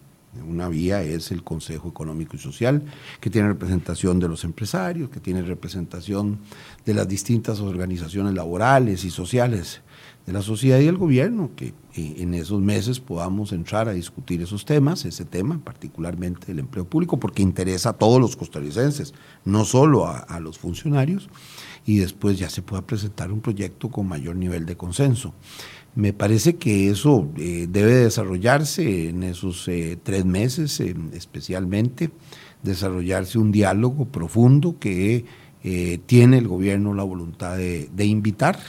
una 0.47 0.67
vía 0.67 1.01
es 1.01 1.31
el 1.31 1.43
Consejo 1.43 1.87
Económico 1.87 2.35
y 2.35 2.39
Social, 2.39 2.83
que 3.21 3.29
tiene 3.29 3.47
representación 3.47 4.19
de 4.19 4.27
los 4.27 4.43
empresarios, 4.43 5.09
que 5.09 5.21
tiene 5.21 5.41
representación 5.41 6.39
de 6.85 6.93
las 6.93 7.07
distintas 7.07 7.61
organizaciones 7.61 8.33
laborales 8.33 9.05
y 9.05 9.11
sociales 9.11 9.81
de 10.25 10.33
la 10.33 10.41
sociedad 10.41 10.79
y 10.79 10.87
el 10.87 10.97
gobierno, 10.97 11.51
que 11.55 11.73
en 11.95 12.33
esos 12.33 12.59
meses 12.61 12.99
podamos 12.99 13.51
entrar 13.51 13.87
a 13.87 13.93
discutir 13.93 14.41
esos 14.41 14.65
temas, 14.65 15.05
ese 15.05 15.23
tema, 15.23 15.59
particularmente 15.63 16.51
el 16.51 16.59
empleo 16.59 16.85
público, 16.85 17.19
porque 17.19 17.43
interesa 17.43 17.89
a 17.89 17.93
todos 17.93 18.19
los 18.19 18.35
costarricenses, 18.35 19.13
no 19.45 19.65
solo 19.65 20.07
a, 20.07 20.17
a 20.17 20.39
los 20.39 20.57
funcionarios, 20.57 21.29
y 21.85 21.97
después 21.97 22.39
ya 22.39 22.49
se 22.49 22.63
pueda 22.63 22.81
presentar 22.81 23.31
un 23.31 23.41
proyecto 23.41 23.89
con 23.89 24.07
mayor 24.07 24.35
nivel 24.35 24.65
de 24.65 24.75
consenso. 24.75 25.33
Me 25.95 26.11
parece 26.11 26.57
que 26.57 26.89
eso 26.89 27.29
eh, 27.37 27.67
debe 27.69 27.93
desarrollarse 27.93 29.09
en 29.09 29.23
esos 29.23 29.65
eh, 29.69 29.97
tres 30.01 30.25
meses, 30.25 30.81
especialmente, 31.13 32.09
desarrollarse 32.63 33.39
un 33.39 33.53
diálogo 33.53 34.03
profundo 34.05 34.77
que 34.77 35.23
eh, 35.63 35.99
tiene 36.05 36.39
el 36.39 36.49
gobierno 36.49 36.93
la 36.93 37.03
voluntad 37.03 37.55
de, 37.57 38.05
invitar 38.05 38.59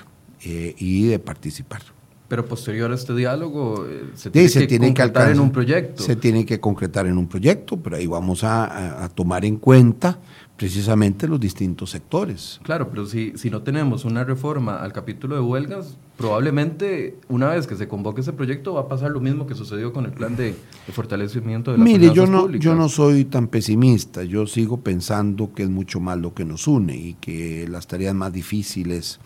y 0.43 1.07
de 1.07 1.19
participar. 1.19 1.83
Pero 2.29 2.45
posterior 2.45 2.91
a 2.91 2.95
este 2.95 3.15
diálogo 3.15 3.87
se 4.15 4.31
tiene 4.31 4.67
que 4.67 4.79
concretar 4.79 5.31
en 5.31 5.41
un 5.41 5.53
proyecto. 5.53 6.03
Se 6.03 6.17
tiene 6.17 6.45
que 6.45 6.59
concretar 6.59 7.07
en 7.07 7.19
un 7.19 7.29
proyecto, 7.29 7.77
pero 7.77 7.97
ahí 7.97 8.07
vamos 8.07 8.43
a 8.43 9.09
tomar 9.15 9.45
en 9.45 9.57
cuenta 9.57 10.19
precisamente 10.57 11.29
los 11.29 11.39
distintos 11.39 11.91
sectores. 11.91 12.61
Claro, 12.63 12.89
pero 12.91 13.07
si, 13.07 13.33
si 13.37 13.51
no 13.51 13.63
tenemos 13.63 14.05
una 14.05 14.25
reforma 14.25 14.77
al 14.77 14.93
capítulo 14.93 15.35
de 15.35 15.43
huelgas, 15.43 15.97
probablemente 16.17 17.19
una 17.29 17.51
vez 17.51 17.67
que 17.67 17.77
se 17.77 17.89
convoque 17.89 18.23
ese 18.23 18.33
proyecto 18.33 18.75
va 18.75 18.83
a 18.83 18.89
pasar 18.89 19.11
lo 19.11 19.21
mismo 19.21 19.47
que 19.47 19.55
sucedió 19.55 19.93
con 19.93 20.07
el 20.07 20.13
plan 20.13 20.35
de, 20.37 20.55
fortalecimiento 20.93 21.73
de 21.73 21.79
la 21.79 21.85
Mire, 21.85 22.13
yo 22.13 22.27
no, 22.27 22.51
yo 22.51 22.75
no 22.75 22.89
soy 22.89 23.27
tan 23.27 23.49
pesimista, 23.49 24.25
yo 24.25 24.47
sigo 24.47 24.81
pensando 24.81 25.53
que 25.55 25.63
es 25.63 25.69
mucho 25.69 26.01
más 26.01 26.19
lo 26.19 26.33
que 26.33 26.45
nos 26.45 26.67
une 26.67 26.97
y 26.97 27.15
que 27.15 27.69
las 27.69 27.87
tareas 27.87 28.15
más 28.15 28.33
difíciles 28.33 29.21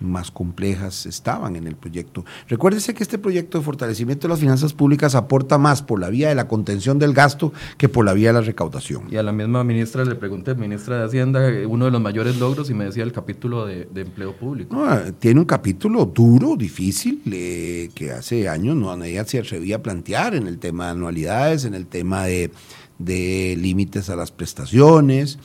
más 0.00 0.30
complejas 0.30 1.06
estaban 1.06 1.56
en 1.56 1.66
el 1.66 1.76
proyecto. 1.76 2.24
Recuérdese 2.48 2.94
que 2.94 3.02
este 3.02 3.18
proyecto 3.18 3.58
de 3.58 3.64
fortalecimiento 3.64 4.26
de 4.26 4.32
las 4.32 4.40
finanzas 4.40 4.72
públicas 4.72 5.14
aporta 5.14 5.58
más 5.58 5.82
por 5.82 6.00
la 6.00 6.10
vía 6.10 6.28
de 6.28 6.34
la 6.34 6.48
contención 6.48 6.98
del 6.98 7.14
gasto 7.14 7.52
que 7.78 7.88
por 7.88 8.04
la 8.04 8.12
vía 8.12 8.28
de 8.28 8.34
la 8.34 8.40
recaudación. 8.40 9.04
Y 9.10 9.16
a 9.16 9.22
la 9.22 9.32
misma 9.32 9.64
ministra 9.64 10.04
le 10.04 10.14
pregunté, 10.14 10.54
ministra 10.54 10.98
de 10.98 11.04
Hacienda, 11.04 11.40
uno 11.66 11.86
de 11.86 11.90
los 11.90 12.00
mayores 12.00 12.36
logros 12.38 12.70
y 12.70 12.74
me 12.74 12.84
decía 12.84 13.04
el 13.04 13.12
capítulo 13.12 13.66
de, 13.66 13.88
empleo 13.94 14.36
público. 14.36 14.76
tiene 15.18 15.40
un 15.40 15.46
capítulo 15.46 16.04
duro, 16.04 16.56
difícil, 16.56 17.22
eh, 17.30 17.90
que 17.94 18.12
hace 18.12 18.48
años 18.48 18.76
no 18.76 18.96
ella 19.04 19.24
se 19.24 19.38
atrevía 19.38 19.76
a 19.76 19.82
plantear 19.82 20.34
en 20.34 20.46
el 20.46 20.58
tema 20.58 20.86
de 20.86 20.90
anualidades, 20.92 21.64
en 21.64 21.74
el 21.74 21.86
tema 21.86 22.24
de, 22.24 22.50
de 22.98 23.56
límites 23.58 24.10
a 24.10 24.16
las 24.16 24.30
prestaciones, 24.30 25.38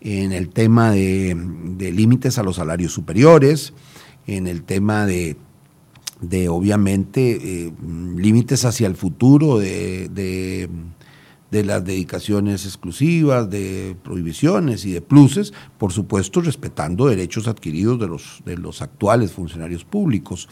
en 0.00 0.32
el 0.32 0.50
tema 0.50 0.92
de, 0.92 1.36
de 1.76 1.92
límites 1.92 2.38
a 2.38 2.42
los 2.42 2.56
salarios 2.56 2.92
superiores, 2.92 3.72
en 4.28 4.46
el 4.46 4.62
tema 4.62 5.06
de, 5.06 5.36
de 6.20 6.48
obviamente, 6.48 7.66
eh, 7.66 7.72
límites 8.16 8.64
hacia 8.64 8.86
el 8.86 8.94
futuro 8.94 9.58
de, 9.58 10.08
de, 10.08 11.64
las 11.64 11.82
dedicaciones 11.82 12.66
exclusivas, 12.66 13.48
de 13.48 13.96
prohibiciones 14.04 14.84
y 14.84 14.92
de 14.92 15.00
pluses, 15.00 15.54
por 15.78 15.92
supuesto 15.92 16.42
respetando 16.42 17.06
derechos 17.06 17.48
adquiridos 17.48 17.98
de 17.98 18.06
los, 18.06 18.42
de 18.44 18.58
los 18.58 18.82
actuales 18.82 19.32
funcionarios 19.32 19.84
públicos. 19.84 20.48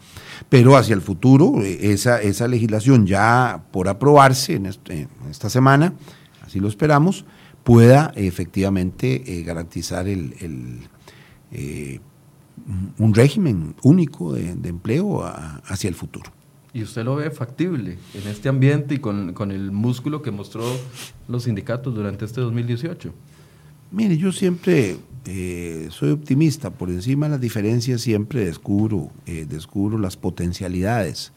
Pero 0.49 0.77
hacia 0.77 0.95
el 0.95 1.03
futuro, 1.03 1.63
eh, 1.63 1.93
esa, 1.93 2.23
esa 2.23 2.49
legislación 2.49 3.07
ya 3.07 3.63
por 3.73 3.89
aprobarse 3.89 4.55
en, 4.55 4.67
este, 4.67 5.07
esta 5.31 5.51
semana, 5.51 5.93
así 6.41 6.61
lo 6.61 6.69
esperamos, 6.69 7.27
pueda 7.63 8.11
efectivamente 8.17 9.23
eh, 9.27 9.43
garantizar 9.43 10.09
el 10.09 10.33
un 12.99 13.15
régimen 13.15 13.75
único 13.83 14.33
de, 14.33 14.51
empleo 14.69 15.23
hacia 15.65 15.89
el 15.89 15.95
futuro. 15.95 16.31
¿Y 16.73 16.83
usted 16.83 17.05
lo 17.05 17.17
ve 17.17 17.31
factible 17.31 17.97
en 18.15 18.29
este 18.29 18.49
ambiente 18.49 18.95
y 18.97 18.99
con, 18.99 19.33
con, 19.33 19.51
el 19.51 19.71
músculo 19.73 20.21
que 20.21 20.31
mostró 20.31 20.65
los 21.29 21.45
sindicatos 21.45 21.95
durante 21.95 22.25
este 22.25 22.41
2018? 22.41 23.13
Mire, 23.93 24.17
yo 24.19 24.33
siempre 24.33 24.97
eh, 25.25 25.89
soy 25.91 26.11
optimista, 26.11 26.71
por 26.71 26.91
encima 26.91 27.27
de 27.27 27.31
las 27.31 27.41
diferencias 27.41 28.01
siempre 28.01 28.45
descubro, 28.45 29.11
eh, 29.27 29.47
descubro 29.49 29.97
las 29.97 30.17
potencialidades. 30.17 31.33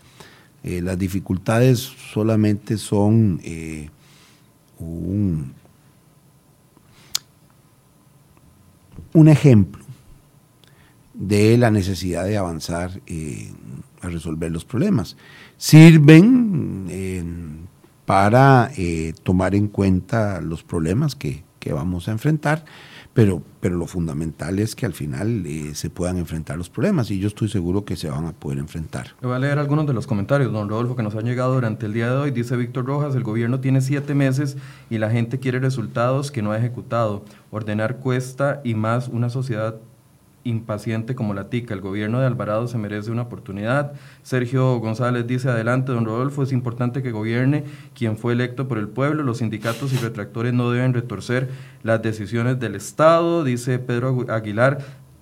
Eh, 0.63 0.81
las 0.81 0.97
dificultades 0.99 1.79
solamente 1.79 2.77
son 2.77 3.39
un, 4.79 5.53
un 9.13 9.27
ejemplo 9.27 9.78
de 11.19 11.57
la 11.57 11.69
necesidad 11.69 12.23
de 12.23 12.37
avanzar 12.37 13.01
eh, 13.05 13.51
a 14.01 14.07
resolver 14.07 14.51
los 14.51 14.65
problemas. 14.65 15.17
Sirven 15.57 16.87
eh, 16.89 17.23
para 18.05 18.71
eh, 18.77 19.13
tomar 19.21 19.53
en 19.53 19.67
cuenta 19.67 20.39
los 20.41 20.63
problemas 20.63 21.15
que, 21.15 21.43
que, 21.59 21.73
vamos 21.73 22.07
a 22.07 22.11
enfrentar, 22.11 22.63
pero, 23.13 23.43
pero 23.59 23.75
lo 23.75 23.85
fundamental 23.85 24.59
es 24.59 24.75
que 24.75 24.85
al 24.85 24.93
final 24.93 25.45
se 25.73 25.89
puedan 25.89 26.17
enfrentar 26.17 26.57
los 26.57 26.69
problemas 26.69 27.11
y 27.11 27.19
yo 27.19 27.27
estoy 27.27 27.49
seguro 27.49 27.83
que 27.83 27.97
se 27.97 28.09
van 28.09 28.25
a 28.25 28.31
poder 28.31 28.57
enfrentar. 28.57 29.09
Voy 29.21 29.33
a 29.33 29.39
leer 29.39 29.59
algunos 29.59 29.85
de 29.87 29.93
los 29.93 30.07
comentarios, 30.07 30.53
don 30.53 30.69
Rodolfo, 30.69 30.95
que 30.95 31.03
nos 31.03 31.15
han 31.15 31.25
llegado 31.25 31.53
durante 31.53 31.85
el 31.85 31.93
día 31.93 32.09
de 32.09 32.15
hoy. 32.15 32.31
Dice 32.31 32.55
Víctor 32.55 32.85
Rojas, 32.85 33.13
el 33.15 33.23
gobierno 33.23 33.59
tiene 33.59 33.81
siete 33.81 34.15
meses 34.15 34.55
y 34.89 34.99
la 34.99 35.09
gente 35.09 35.39
quiere 35.39 35.59
resultados 35.59 36.31
que 36.31 36.41
no 36.41 36.53
ha 36.53 36.57
ejecutado. 36.57 37.25
Ordenar 37.51 37.97
cuesta 37.97 38.61
y 38.63 38.73
más 38.73 39.09
una 39.09 39.29
sociedad 39.29 39.75
impaciente 40.43 41.15
como 41.15 41.33
la 41.33 41.49
tica. 41.49 41.73
El 41.73 41.81
gobierno 41.81 42.19
de 42.19 42.27
Alvarado 42.27 42.67
se 42.67 42.77
merece 42.77 43.11
una 43.11 43.23
oportunidad. 43.23 43.93
Sergio 44.23 44.77
González 44.79 45.27
dice, 45.27 45.49
adelante, 45.49 45.91
don 45.91 46.05
Rodolfo, 46.05 46.43
es 46.43 46.51
importante 46.51 47.03
que 47.03 47.11
gobierne 47.11 47.63
quien 47.93 48.17
fue 48.17 48.33
electo 48.33 48.67
por 48.67 48.77
el 48.77 48.87
pueblo. 48.87 49.23
Los 49.23 49.39
sindicatos 49.39 49.93
y 49.93 49.97
retractores 49.97 50.53
no 50.53 50.71
deben 50.71 50.93
retorcer 50.93 51.49
las 51.83 52.01
decisiones 52.01 52.59
del 52.59 52.75
Estado. 52.75 53.43
Dice 53.43 53.79
Pedro 53.79 54.25
Aguilar, 54.29 54.79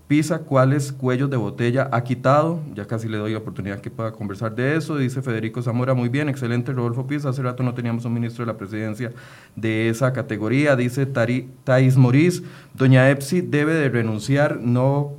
Pisa 0.08 0.40
cuáles 0.40 0.94
cuellos 0.94 1.30
de 1.30 1.36
botella 1.36 1.90
ha 1.92 2.02
quitado. 2.02 2.62
Ya 2.74 2.86
casi 2.86 3.10
le 3.10 3.18
doy 3.18 3.34
la 3.34 3.40
oportunidad 3.40 3.82
que 3.82 3.92
pueda 3.92 4.14
conversar 4.14 4.56
de 4.56 4.78
eso. 4.78 4.96
Dice 4.96 5.22
Federico 5.22 5.62
Zamora, 5.62 5.94
muy 5.94 6.08
bien, 6.08 6.30
excelente 6.30 6.72
Rodolfo 6.72 7.06
Pisa. 7.06 7.28
Hace 7.28 7.42
rato 7.42 7.62
no 7.62 7.74
teníamos 7.74 8.06
un 8.06 8.14
ministro 8.14 8.46
de 8.46 8.52
la 8.54 8.58
presidencia 8.58 9.12
de 9.58 9.90
esa 9.90 10.14
categoría. 10.14 10.78
Dice 10.78 11.06
Thais 11.06 11.98
Morís, 11.98 12.42
doña 12.74 13.10
Epsi 13.10 13.42
debe 13.42 13.74
de 13.74 13.90
renunciar, 13.90 14.62
no 14.62 15.12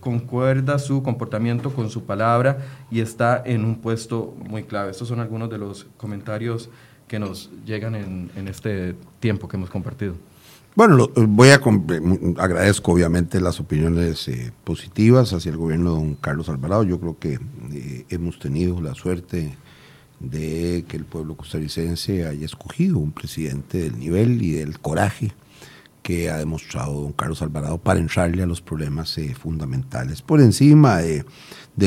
concuerda 0.00 0.78
su 0.78 1.02
comportamiento 1.02 1.72
con 1.72 1.88
su 1.88 2.04
palabra 2.04 2.58
y 2.90 3.00
está 3.00 3.42
en 3.44 3.64
un 3.64 3.76
puesto 3.76 4.34
muy 4.48 4.64
clave. 4.64 4.90
Estos 4.90 5.08
son 5.08 5.18
algunos 5.18 5.48
de 5.48 5.56
los 5.56 5.86
comentarios 5.96 6.68
que 7.08 7.18
nos 7.18 7.50
llegan 7.64 7.94
en, 7.94 8.30
en 8.36 8.48
este 8.48 8.94
tiempo 9.18 9.48
que 9.48 9.56
hemos 9.56 9.70
compartido. 9.70 10.14
Bueno, 10.76 11.08
voy 11.16 11.48
a 11.48 11.54
agradezco 12.36 12.92
obviamente 12.92 13.40
las 13.40 13.60
opiniones 13.60 14.28
eh, 14.28 14.52
positivas 14.62 15.32
hacia 15.32 15.50
el 15.50 15.56
gobierno 15.56 15.94
de 15.94 16.00
don 16.00 16.14
Carlos 16.16 16.50
Alvarado. 16.50 16.82
Yo 16.82 17.00
creo 17.00 17.18
que 17.18 17.40
eh, 17.72 18.04
hemos 18.10 18.38
tenido 18.38 18.78
la 18.82 18.94
suerte 18.94 19.56
de 20.20 20.84
que 20.86 20.98
el 20.98 21.06
pueblo 21.06 21.34
costarricense 21.34 22.26
haya 22.26 22.44
escogido 22.44 22.98
un 22.98 23.12
presidente 23.12 23.78
del 23.78 23.98
nivel 23.98 24.42
y 24.42 24.50
del 24.50 24.78
coraje 24.78 25.32
que 26.02 26.28
ha 26.28 26.36
demostrado 26.36 26.92
don 27.00 27.12
Carlos 27.12 27.40
Alvarado 27.40 27.78
para 27.78 27.98
entrarle 27.98 28.42
a 28.42 28.46
los 28.46 28.60
problemas 28.60 29.16
eh, 29.16 29.34
fundamentales, 29.34 30.20
por 30.20 30.42
encima 30.42 30.98
de, 30.98 31.24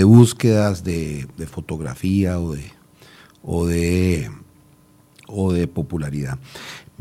búsquedas 0.04 0.84
de, 0.84 1.28
fotografía 1.46 2.40
o 2.40 2.56
de, 2.56 2.72
o 3.44 3.68
de, 3.68 4.32
o 5.28 5.54
de 5.54 5.68
popularidad. 5.68 6.40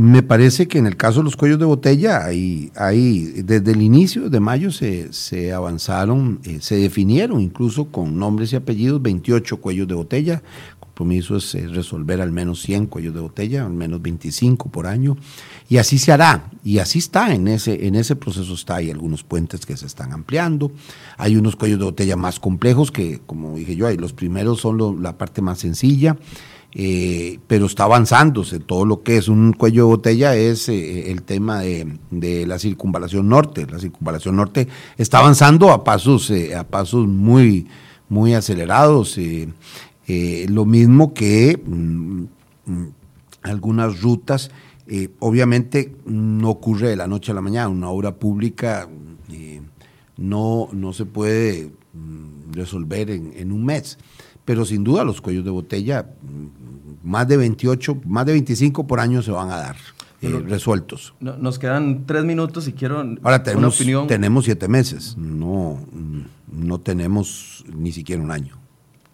Me 0.00 0.22
parece 0.22 0.68
que 0.68 0.78
en 0.78 0.86
el 0.86 0.96
caso 0.96 1.18
de 1.18 1.24
los 1.24 1.34
cuellos 1.34 1.58
de 1.58 1.64
botella, 1.64 2.24
hay, 2.24 2.70
hay, 2.76 3.42
desde 3.42 3.72
el 3.72 3.82
inicio 3.82 4.30
de 4.30 4.38
mayo 4.38 4.70
se, 4.70 5.12
se 5.12 5.52
avanzaron, 5.52 6.38
eh, 6.44 6.58
se 6.60 6.76
definieron 6.76 7.40
incluso 7.40 7.86
con 7.86 8.16
nombres 8.16 8.52
y 8.52 8.56
apellidos 8.56 9.02
28 9.02 9.56
cuellos 9.56 9.88
de 9.88 9.94
botella. 9.94 10.34
El 10.34 10.78
compromiso 10.78 11.36
es 11.36 11.52
eh, 11.56 11.66
resolver 11.66 12.20
al 12.20 12.30
menos 12.30 12.62
100 12.62 12.86
cuellos 12.86 13.12
de 13.12 13.18
botella, 13.18 13.66
al 13.66 13.72
menos 13.72 14.00
25 14.00 14.68
por 14.68 14.86
año. 14.86 15.16
Y 15.68 15.78
así 15.78 15.98
se 15.98 16.12
hará. 16.12 16.48
Y 16.62 16.78
así 16.78 17.00
está, 17.00 17.34
en 17.34 17.48
ese, 17.48 17.88
en 17.88 17.96
ese 17.96 18.14
proceso 18.14 18.54
está. 18.54 18.76
Hay 18.76 18.92
algunos 18.92 19.24
puentes 19.24 19.66
que 19.66 19.76
se 19.76 19.86
están 19.86 20.12
ampliando. 20.12 20.70
Hay 21.16 21.34
unos 21.34 21.56
cuellos 21.56 21.80
de 21.80 21.86
botella 21.86 22.14
más 22.14 22.38
complejos 22.38 22.92
que, 22.92 23.18
como 23.26 23.56
dije 23.56 23.74
yo, 23.74 23.90
los 23.90 24.12
primeros 24.12 24.60
son 24.60 25.02
la 25.02 25.18
parte 25.18 25.42
más 25.42 25.58
sencilla. 25.58 26.16
Eh, 26.74 27.38
pero 27.46 27.66
está 27.66 27.84
avanzándose. 27.84 28.60
Todo 28.60 28.84
lo 28.84 29.02
que 29.02 29.16
es 29.16 29.28
un 29.28 29.52
cuello 29.52 29.84
de 29.84 29.88
botella 29.88 30.36
es 30.36 30.68
eh, 30.68 31.10
el 31.10 31.22
tema 31.22 31.60
de, 31.60 32.46
la 32.46 32.58
circunvalación 32.58 33.28
norte. 33.28 33.66
La 33.66 33.78
circunvalación 33.78 34.36
norte 34.36 34.68
está 34.96 35.18
avanzando 35.18 35.70
a 35.70 35.82
pasos, 35.82 36.30
eh, 36.30 36.54
a 36.54 36.64
pasos 36.64 37.06
muy, 37.06 37.66
muy 38.08 38.34
acelerados. 38.34 39.18
lo 40.48 40.64
mismo 40.64 41.14
que 41.14 41.60
mm, 41.64 42.22
mm, 42.66 42.88
algunas 43.42 44.00
rutas, 44.02 44.50
obviamente 45.20 45.94
no 46.06 46.50
ocurre 46.50 46.88
de 46.88 46.96
la 46.96 47.06
noche 47.06 47.32
a 47.32 47.34
la 47.34 47.40
mañana. 47.40 47.68
Una 47.68 47.88
obra 47.88 48.14
pública 48.14 48.88
no, 50.16 50.68
no 50.72 50.92
se 50.92 51.04
puede 51.06 51.70
resolver 52.58 53.10
en, 53.10 53.32
en 53.36 53.52
un 53.52 53.64
mes 53.64 53.98
pero 54.48 54.64
sin 54.64 54.82
duda 54.82 55.04
los 55.04 55.20
cuellos 55.20 55.44
de 55.44 55.50
botella, 55.50 56.06
mm, 56.22 57.06
más 57.06 57.28
de 57.28 57.36
28, 57.36 58.00
más 58.06 58.24
de 58.24 58.32
25 58.32 58.86
por 58.86 58.98
año 58.98 59.20
se 59.20 59.30
van 59.30 59.50
a 59.50 59.56
dar. 59.56 59.76
Eh, 60.22 60.42
resueltos. 60.48 61.14
nos 61.20 61.58
quedan 61.58 62.06
tres 62.06 62.24
minutos 62.24 62.66
y 62.66 62.72
quiero 62.72 62.98
Ahora 63.22 63.42
tenemos, 63.42 63.62
una 63.62 63.68
opinión. 63.68 64.06
Tenemos 64.06 64.46
siete 64.46 64.66
meses, 64.66 65.16
no, 65.18 65.78
no 66.50 66.80
tenemos 66.80 67.62
ni 67.72 67.92
siquiera 67.92 68.22
un 68.22 68.30
año. 68.30 68.56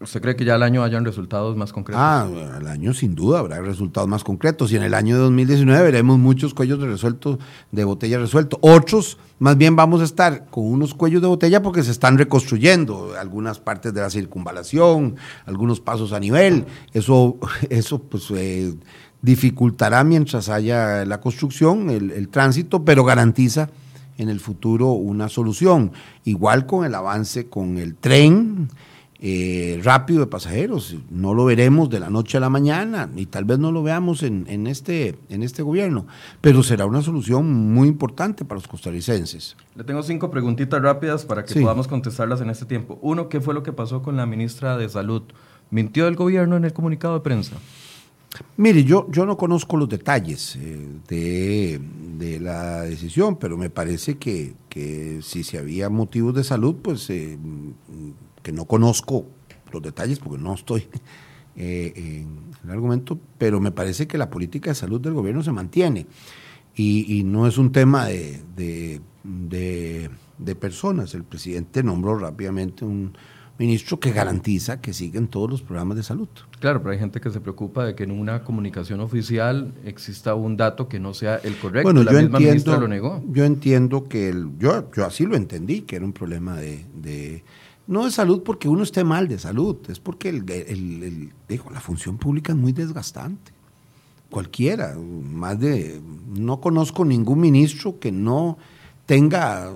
¿Usted 0.04 0.20
cree 0.20 0.36
que 0.36 0.44
ya 0.44 0.54
al 0.54 0.62
año 0.62 0.82
hayan 0.82 1.02
resultados 1.02 1.56
más 1.56 1.72
concretos? 1.72 2.00
Ah, 2.02 2.28
al 2.56 2.66
año 2.66 2.92
sin 2.92 3.14
duda 3.14 3.38
habrá 3.38 3.60
resultados 3.62 4.06
más 4.06 4.22
concretos 4.22 4.70
y 4.70 4.76
en 4.76 4.82
el 4.82 4.92
año 4.92 5.16
de 5.16 5.22
2019 5.22 5.82
veremos 5.82 6.18
muchos 6.18 6.52
cuellos 6.52 6.78
de 6.78 6.86
resuelto, 6.86 7.38
de 7.72 7.84
botella 7.84 8.18
resuelto. 8.18 8.58
Otros, 8.60 9.16
más 9.38 9.56
bien 9.56 9.76
vamos 9.76 10.02
a 10.02 10.04
estar 10.04 10.44
con 10.50 10.66
unos 10.66 10.92
cuellos 10.92 11.22
de 11.22 11.28
botella 11.28 11.62
porque 11.62 11.82
se 11.82 11.90
están 11.90 12.18
reconstruyendo 12.18 13.14
algunas 13.18 13.60
partes 13.60 13.94
de 13.94 14.02
la 14.02 14.10
circunvalación, 14.10 15.16
algunos 15.46 15.80
pasos 15.80 16.12
a 16.12 16.20
nivel. 16.20 16.66
Eso, 16.92 17.38
eso 17.70 17.98
pues 18.02 18.30
eh, 18.32 18.74
dificultará 19.22 20.04
mientras 20.04 20.50
haya 20.50 21.06
la 21.06 21.18
construcción, 21.22 21.88
el, 21.88 22.10
el 22.10 22.28
tránsito, 22.28 22.84
pero 22.84 23.04
garantiza 23.04 23.70
en 24.18 24.28
el 24.28 24.38
futuro 24.38 24.92
una 24.92 25.30
solución. 25.30 25.92
Igual 26.24 26.66
con 26.66 26.84
el 26.84 26.94
avance 26.94 27.46
con 27.46 27.78
el 27.78 27.94
tren 27.94 28.68
eh, 29.20 29.80
rápido 29.82 30.20
de 30.20 30.26
pasajeros. 30.26 30.96
No 31.10 31.34
lo 31.34 31.44
veremos 31.44 31.88
de 31.90 32.00
la 32.00 32.10
noche 32.10 32.36
a 32.36 32.40
la 32.40 32.50
mañana 32.50 33.08
y 33.16 33.26
tal 33.26 33.44
vez 33.44 33.58
no 33.58 33.72
lo 33.72 33.82
veamos 33.82 34.22
en, 34.22 34.46
en, 34.48 34.66
este, 34.66 35.16
en 35.28 35.42
este 35.42 35.62
gobierno, 35.62 36.06
pero 36.40 36.62
será 36.62 36.86
una 36.86 37.02
solución 37.02 37.72
muy 37.72 37.88
importante 37.88 38.44
para 38.44 38.58
los 38.60 38.68
costarricenses. 38.68 39.56
Le 39.74 39.84
tengo 39.84 40.02
cinco 40.02 40.30
preguntitas 40.30 40.82
rápidas 40.82 41.24
para 41.24 41.44
que 41.44 41.60
podamos 41.60 41.88
contestarlas 41.88 42.40
en 42.40 42.50
este 42.50 42.66
tiempo. 42.66 42.98
Uno, 43.02 43.28
¿qué 43.28 43.40
fue 43.40 43.54
lo 43.54 43.62
que 43.62 43.72
pasó 43.72 44.02
con 44.02 44.16
la 44.16 44.26
ministra 44.26 44.76
de 44.76 44.88
Salud? 44.88 45.22
¿Mintió 45.70 46.06
el 46.06 46.16
gobierno 46.16 46.56
en 46.56 46.64
el 46.64 46.72
comunicado 46.72 47.14
de 47.14 47.20
prensa? 47.20 47.56
Mire, 48.56 48.84
yo, 48.84 49.06
yo 49.10 49.26
no 49.26 49.36
conozco 49.36 49.76
los 49.76 49.88
detalles 49.88 50.56
eh, 50.56 50.88
de, 51.08 51.80
de, 52.18 52.40
la 52.40 52.82
decisión, 52.82 53.36
pero 53.36 53.56
me 53.56 53.70
parece 53.70 54.16
que, 54.16 54.54
que, 54.68 55.20
si 55.22 55.44
se 55.44 55.58
había 55.58 55.88
motivos 55.88 56.34
de 56.34 56.42
salud, 56.42 56.76
pues 56.82 57.08
eh, 57.10 57.38
que 58.44 58.52
no 58.52 58.66
conozco 58.66 59.26
los 59.72 59.82
detalles 59.82 60.20
porque 60.20 60.40
no 60.40 60.54
estoy 60.54 60.86
eh, 61.56 61.92
en 61.96 62.28
el 62.62 62.70
argumento, 62.70 63.18
pero 63.38 63.58
me 63.58 63.72
parece 63.72 64.06
que 64.06 64.18
la 64.18 64.30
política 64.30 64.70
de 64.70 64.76
salud 64.76 65.00
del 65.00 65.14
gobierno 65.14 65.42
se 65.42 65.50
mantiene 65.50 66.06
y, 66.76 67.22
no 67.24 67.46
es 67.46 67.56
un 67.56 67.70
tema 67.70 68.06
de, 68.06 68.42
de, 69.24 70.54
personas. 70.56 71.14
El 71.14 71.22
presidente 71.22 71.84
nombró 71.84 72.18
rápidamente 72.18 72.84
un 72.84 73.16
ministro 73.56 74.00
que 74.00 74.10
garantiza 74.10 74.80
que 74.80 74.92
siguen 74.92 75.28
todos 75.28 75.48
los 75.48 75.62
programas 75.62 75.96
de 75.96 76.02
salud. 76.02 76.28
Claro, 76.58 76.80
pero 76.80 76.90
hay 76.90 76.98
gente 76.98 77.20
que 77.20 77.30
se 77.30 77.40
preocupa 77.40 77.86
de 77.86 77.94
que 77.94 78.02
en 78.02 78.10
una 78.10 78.42
comunicación 78.42 78.98
oficial 78.98 79.72
exista 79.84 80.34
un 80.34 80.56
dato 80.56 80.88
que 80.88 80.98
no 80.98 81.14
sea 81.14 81.36
el 81.36 81.56
correcto. 81.56 81.92
Bueno, 81.92 82.02
yo 82.10 82.18
entiendo, 82.18 82.80
lo 82.80 82.88
negó. 82.88 83.22
Yo 83.28 83.44
entiendo 83.44 84.08
que 84.08 84.28
el, 84.28 84.50
yo, 84.58 84.90
yo 84.92 85.06
así 85.06 85.24
lo 85.24 85.36
entendí, 85.36 85.82
que 85.82 85.94
era 85.94 86.04
un 86.04 86.12
problema 86.12 86.56
de 86.56 87.44
no 87.86 88.04
de 88.04 88.10
salud 88.10 88.42
porque 88.42 88.68
uno 88.68 88.82
esté 88.82 89.04
mal 89.04 89.28
de 89.28 89.38
salud, 89.38 89.76
es 89.88 89.98
porque 89.98 90.30
el, 90.30 91.32
la 91.72 91.80
función 91.80 92.16
pública 92.16 92.52
es 92.52 92.58
muy 92.58 92.72
desgastante. 92.72 93.52
Cualquiera, 94.30 94.96
más 94.96 95.60
de, 95.60 96.00
no 96.34 96.60
conozco 96.60 97.04
ningún 97.04 97.40
ministro 97.40 97.98
que 98.00 98.10
no 98.10 98.58
tenga 99.06 99.70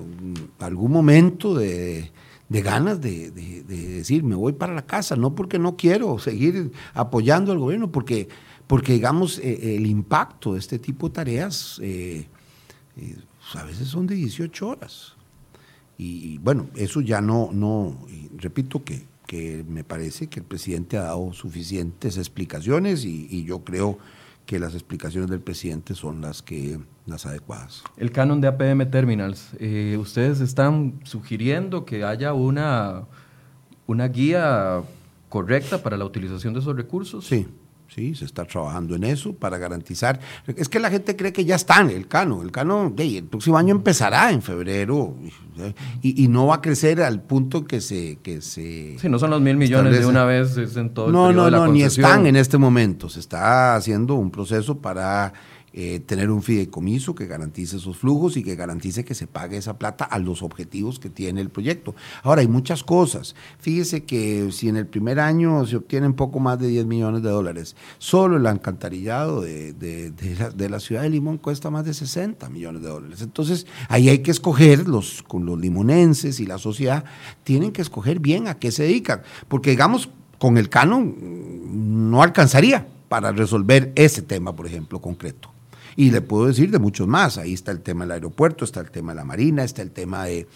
algún 0.59 0.91
momento 0.91 1.53
de, 1.53 2.11
ganas 2.49 2.99
de, 2.99 3.31
decir, 3.31 4.23
me 4.23 4.35
voy 4.35 4.53
para 4.53 4.73
la 4.73 4.85
casa, 4.85 5.15
no 5.15 5.35
porque 5.35 5.59
no 5.59 5.77
quiero 5.77 6.17
seguir 6.17 6.71
apoyando 6.93 7.51
al 7.51 7.59
gobierno, 7.59 7.91
porque, 7.91 8.27
porque 8.67 8.93
digamos, 8.93 9.37
eh, 9.39 9.75
el 9.75 9.85
impacto 9.85 10.53
de 10.53 10.59
este 10.59 10.79
tipo 10.79 11.09
de 11.09 11.13
tareas 11.13 11.79
eh, 11.81 12.27
eh, 12.97 13.17
a 13.53 13.63
veces 13.63 13.87
son 13.87 14.07
de 14.07 14.15
18 14.15 14.67
horas. 14.67 15.13
Y 16.01 16.37
bueno, 16.37 16.67
eso 16.75 17.01
ya 17.01 17.19
no, 17.19 17.49
no 17.51 18.07
repito 18.37 18.85
que, 18.85 19.03
que, 19.27 19.65
me 19.67 19.83
parece 19.83 20.27
que 20.27 20.39
el 20.39 20.45
presidente 20.45 20.97
ha 20.97 21.01
dado 21.01 21.33
suficientes 21.33 22.17
explicaciones 22.17 23.03
y, 23.03 23.43
yo 23.43 23.65
creo 23.65 23.97
que 24.45 24.59
las 24.59 24.75
explicaciones 24.75 25.29
del 25.29 25.41
presidente 25.41 25.95
son 25.95 26.21
las 26.21 26.41
que 26.41 26.79
las 27.05 27.25
adecuadas. 27.25 27.83
El 27.97 28.13
canon 28.13 28.39
de 28.39 28.47
APM 28.47 28.89
Terminals, 28.89 29.49
eh, 29.59 29.97
ustedes 29.99 30.39
están 30.39 31.01
sugiriendo 31.03 31.83
que 31.83 32.05
haya 32.05 32.33
una, 32.33 33.03
una 33.85 34.07
guía 34.07 34.81
correcta 35.27 35.83
para 35.83 35.97
la 35.97 36.05
utilización 36.05 36.53
de 36.53 36.61
esos 36.61 36.77
recursos. 36.77 37.25
Sí, 37.27 37.45
Sí, 37.93 38.13
se 38.13 38.25
está 38.25 38.45
trabajando 38.45 38.95
en 38.95 39.03
eso 39.03 39.33
para 39.33 39.57
garantizar. 39.57 40.19
Es 40.45 40.69
que 40.69 40.79
la 40.79 40.91
gente 40.91 41.15
cree 41.15 41.33
que 41.33 41.43
ya 41.43 41.55
está 41.55 41.81
en 41.81 41.89
el 41.89 42.07
cano. 42.07 42.43
El 42.43 42.51
cano, 42.51 42.93
el 42.95 43.23
próximo 43.23 43.57
año 43.57 43.73
empezará 43.73 44.31
en 44.31 44.43
febrero 44.43 45.15
y, 46.03 46.27
no 46.27 46.47
va 46.47 46.55
a 46.55 46.61
crecer 46.61 47.01
al 47.01 47.21
punto 47.21 47.65
que 47.65 47.81
se. 47.81 48.17
Que 48.21 48.41
se 48.41 48.97
sí, 48.99 49.09
no 49.09 49.17
son 49.17 49.31
los 49.31 49.41
mil 49.41 49.57
millones 49.57 49.97
de 49.97 50.05
una 50.05 50.23
vez 50.23 50.55
en 50.57 50.93
todo 50.93 51.07
el 51.07 51.13
No, 51.13 51.33
no, 51.33 51.49
no, 51.49 51.67
ni 51.67 51.81
están 51.81 52.27
en 52.27 52.35
este 52.35 52.59
momento. 52.59 53.09
Se 53.09 53.19
está 53.19 53.75
haciendo 53.75 54.13
un 54.13 54.29
proceso 54.29 54.77
para 54.77 55.33
eh, 55.81 56.01
tener 56.01 56.29
un 56.29 56.43
fideicomiso 56.43 57.15
que 57.15 57.25
garantice 57.25 57.77
esos 57.77 57.95
flujos 57.95 58.35
y 58.35 58.43
que 58.43 58.57
garantice 58.57 59.05
que 59.05 59.15
se 59.15 59.27
pague 59.27 59.55
esa 59.55 59.79
plata 59.79 60.03
a 60.03 60.19
los 60.19 60.43
objetivos 60.43 60.99
que 60.99 61.09
tiene 61.09 61.39
el 61.39 61.49
proyecto. 61.49 61.95
Ahora, 62.21 62.41
hay 62.41 62.49
muchas 62.49 62.83
cosas. 62.83 63.33
Fíjese 63.59 64.03
que 64.03 64.51
si 64.51 64.67
en 64.67 64.75
el 64.75 64.87
primer 64.87 65.21
año 65.21 65.65
se 65.65 65.77
obtienen 65.77 66.15
poco 66.15 66.41
más 66.41 66.59
de 66.59 66.67
10 66.67 66.85
millones 66.85 67.23
de 67.23 67.29
dólares, 67.29 67.77
solo 67.97 68.35
el 68.35 68.45
alcantarillado 68.45 69.39
de, 69.39 69.71
de, 69.71 70.69
la, 70.69 70.81
ciudad 70.81 71.03
de 71.03 71.11
Limón 71.11 71.37
cuesta 71.37 71.69
más 71.69 71.85
de 71.85 71.93
60 71.93 72.49
millones 72.49 72.81
de 72.81 72.89
dólares. 72.89 73.21
Entonces, 73.21 73.65
ahí 73.87 74.09
hay 74.09 74.19
que 74.19 74.31
escoger, 74.31 74.85
los, 74.85 75.23
con 75.23 75.45
los 75.45 75.57
limonenses 75.57 76.41
y 76.41 76.45
la 76.45 76.57
sociedad, 76.57 77.05
tienen 77.45 77.71
que 77.71 77.81
escoger 77.81 78.19
bien 78.19 78.49
a 78.49 78.55
qué 78.55 78.73
se 78.73 78.83
dedican. 78.83 79.21
Porque, 79.47 79.69
digamos, 79.69 80.09
con 80.39 80.57
el 80.57 80.67
canon 80.67 81.15
no 82.09 82.21
alcanzaría 82.21 82.85
para 83.07 83.31
resolver 83.31 83.93
ese 83.95 84.21
tema, 84.23 84.53
por 84.53 84.67
ejemplo, 84.67 84.99
concreto. 84.99 85.53
Y 85.99 86.11
le 86.11 86.21
puedo 86.21 86.47
decir 86.47 86.71
de 86.71 86.79
muchos 86.79 87.09
más. 87.09 87.37
Ahí 87.37 87.53
está 87.53 87.73
el 87.73 87.81
tema 87.81 88.05
del 88.05 88.13
aeropuerto, 88.13 88.63
está 88.63 88.79
el 88.79 88.89
tema 88.89 89.11
de 89.11 89.17
la 89.17 89.25
marina, 89.25 89.65
está 89.65 89.81
el 89.81 89.91
tema 89.91 90.23
de, 90.23 90.47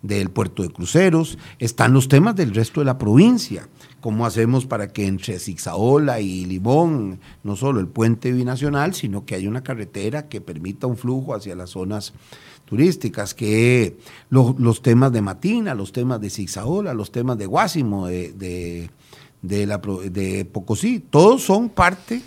del 0.00 0.30
puerto 0.30 0.62
de 0.62 0.68
cruceros, 0.68 1.38
están 1.58 1.92
los 1.92 2.06
temas 2.06 2.36
del 2.36 2.54
resto 2.54 2.82
de 2.82 2.84
la 2.86 2.98
provincia. 2.98 3.66
¿Cómo 4.00 4.26
hacemos 4.26 4.64
para 4.64 4.92
que 4.92 5.08
entre 5.08 5.40
Zixaola 5.40 6.20
y 6.20 6.44
Limón, 6.44 7.18
no 7.42 7.56
solo 7.56 7.80
el 7.80 7.88
puente 7.88 8.30
binacional, 8.30 8.94
sino 8.94 9.26
que 9.26 9.34
haya 9.34 9.48
una 9.48 9.64
carretera 9.64 10.28
que 10.28 10.40
permita 10.40 10.86
un 10.86 10.96
flujo 10.96 11.34
hacia 11.34 11.56
las 11.56 11.70
zonas 11.70 12.12
turísticas, 12.64 13.34
que 13.34 13.96
los 14.30 14.82
temas 14.82 15.10
de 15.10 15.20
Matina, 15.20 15.74
los 15.74 15.90
temas 15.90 16.20
de 16.20 16.30
Zixaola, 16.30 16.94
los 16.94 17.10
temas 17.10 17.36
de 17.38 17.46
Guásimo, 17.46 18.06
de, 18.06 18.88
de, 19.42 19.66
la, 19.66 19.78
de 19.78 20.44
Pocosí, 20.44 21.00
todos 21.00 21.42
son 21.42 21.70
parte 21.70 22.22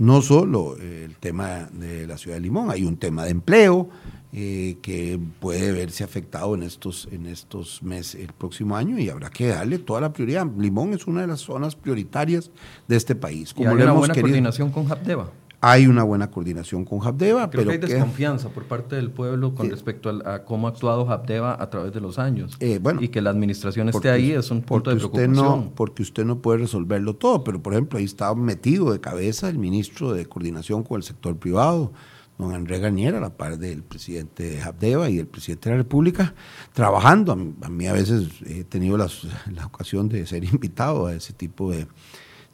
no 0.00 0.22
solo 0.22 0.76
el 0.78 1.14
tema 1.16 1.68
de 1.72 2.06
la 2.06 2.16
ciudad 2.16 2.36
de 2.36 2.40
Limón, 2.40 2.70
hay 2.70 2.84
un 2.84 2.96
tema 2.96 3.24
de 3.24 3.30
empleo 3.30 3.90
eh, 4.32 4.78
que 4.80 5.20
puede 5.40 5.72
verse 5.72 6.04
afectado 6.04 6.54
en 6.54 6.62
estos, 6.62 7.06
en 7.12 7.26
estos 7.26 7.82
meses, 7.82 8.22
el 8.22 8.32
próximo 8.32 8.76
año, 8.76 8.98
y 8.98 9.10
habrá 9.10 9.28
que 9.28 9.48
darle 9.48 9.78
toda 9.78 10.00
la 10.00 10.12
prioridad. 10.12 10.46
Limón 10.56 10.94
es 10.94 11.06
una 11.06 11.20
de 11.20 11.26
las 11.26 11.40
zonas 11.40 11.76
prioritarias 11.76 12.50
de 12.88 12.96
este 12.96 13.14
país. 13.14 13.52
Como 13.52 13.68
¿Y 13.68 13.74
hay 13.74 13.82
una 13.82 13.92
buena 13.92 14.14
coordinación 14.14 14.70
con 14.70 14.86
Japdeva? 14.86 15.30
Hay 15.62 15.86
una 15.86 16.04
buena 16.04 16.30
coordinación 16.30 16.86
con 16.86 17.06
Habdeba, 17.06 17.50
pero 17.50 17.64
que 17.64 17.72
hay 17.72 17.78
desconfianza 17.78 18.48
por 18.48 18.64
parte 18.64 18.96
del 18.96 19.10
pueblo 19.10 19.54
con 19.54 19.68
respecto 19.68 20.08
a, 20.24 20.42
cómo 20.44 20.66
ha 20.66 20.70
actuado 20.70 21.10
Habdeba 21.10 21.62
a 21.62 21.68
través 21.68 21.92
de 21.92 22.00
los 22.00 22.18
años. 22.18 22.56
Eh, 22.60 22.78
bueno, 22.80 23.02
y 23.02 23.08
que 23.08 23.20
la 23.20 23.28
administración 23.28 23.90
esté 23.90 24.08
ahí 24.08 24.32
es 24.32 24.50
un 24.50 24.62
punto 24.62 24.88
de 24.88 24.96
preocupación. 24.96 25.32
Usted 25.32 25.42
no, 25.42 25.72
porque 25.74 26.02
usted 26.02 26.24
no 26.24 26.38
puede 26.38 26.60
resolverlo 26.60 27.14
todo, 27.14 27.44
pero 27.44 27.62
por 27.62 27.74
ejemplo 27.74 27.98
ahí 27.98 28.06
está 28.06 28.34
metido 28.34 28.90
de 28.90 29.00
cabeza 29.00 29.50
el 29.50 29.58
ministro 29.58 30.14
de 30.14 30.24
Coordinación 30.24 30.82
con 30.82 30.96
el 30.96 31.02
sector 31.02 31.36
privado, 31.36 31.92
don 32.38 32.54
André 32.54 32.78
Garnier, 32.78 33.14
a 33.16 33.20
la 33.20 33.36
par 33.36 33.58
del 33.58 33.82
presidente 33.82 34.44
de 34.44 34.62
Habdeba 34.62 35.10
y 35.10 35.18
el 35.18 35.26
presidente 35.26 35.68
de 35.68 35.76
la 35.76 35.82
República, 35.82 36.34
trabajando. 36.72 37.32
A 37.32 37.68
mí 37.68 37.86
a, 37.86 37.92
veces 37.92 38.28
he 38.46 38.64
tenido 38.64 38.96
la 38.96 39.66
ocasión 39.66 40.08
de 40.08 40.24
ser 40.26 40.42
invitado 40.52 41.06
a 41.06 41.14
ese 41.14 41.34
tipo 41.34 41.70
de 41.70 41.86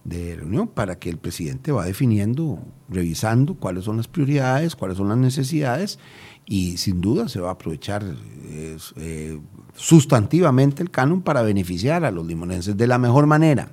de 0.06 0.36
reunión 0.36 0.68
para 0.68 0.98
que 0.98 1.10
el 1.10 1.18
presidente 1.18 1.72
va 1.72 1.84
definiendo, 1.84 2.60
revisando 2.88 3.54
cuáles 3.54 3.84
son 3.84 3.96
las 3.96 4.06
prioridades, 4.06 4.76
cuáles 4.76 4.98
son 4.98 5.08
las 5.08 5.18
necesidades 5.18 5.98
y 6.44 6.76
sin 6.76 7.00
duda 7.00 7.28
se 7.28 7.40
va 7.40 7.48
a 7.48 7.52
aprovechar 7.52 8.04
eh, 8.48 9.40
sustantivamente 9.74 10.82
el 10.82 10.90
canon 10.90 11.22
para 11.22 11.42
beneficiar 11.42 12.04
a 12.04 12.12
los 12.12 12.24
limonenses 12.24 12.76
de 12.76 12.86
la 12.86 12.98
mejor 12.98 13.26
manera. 13.26 13.72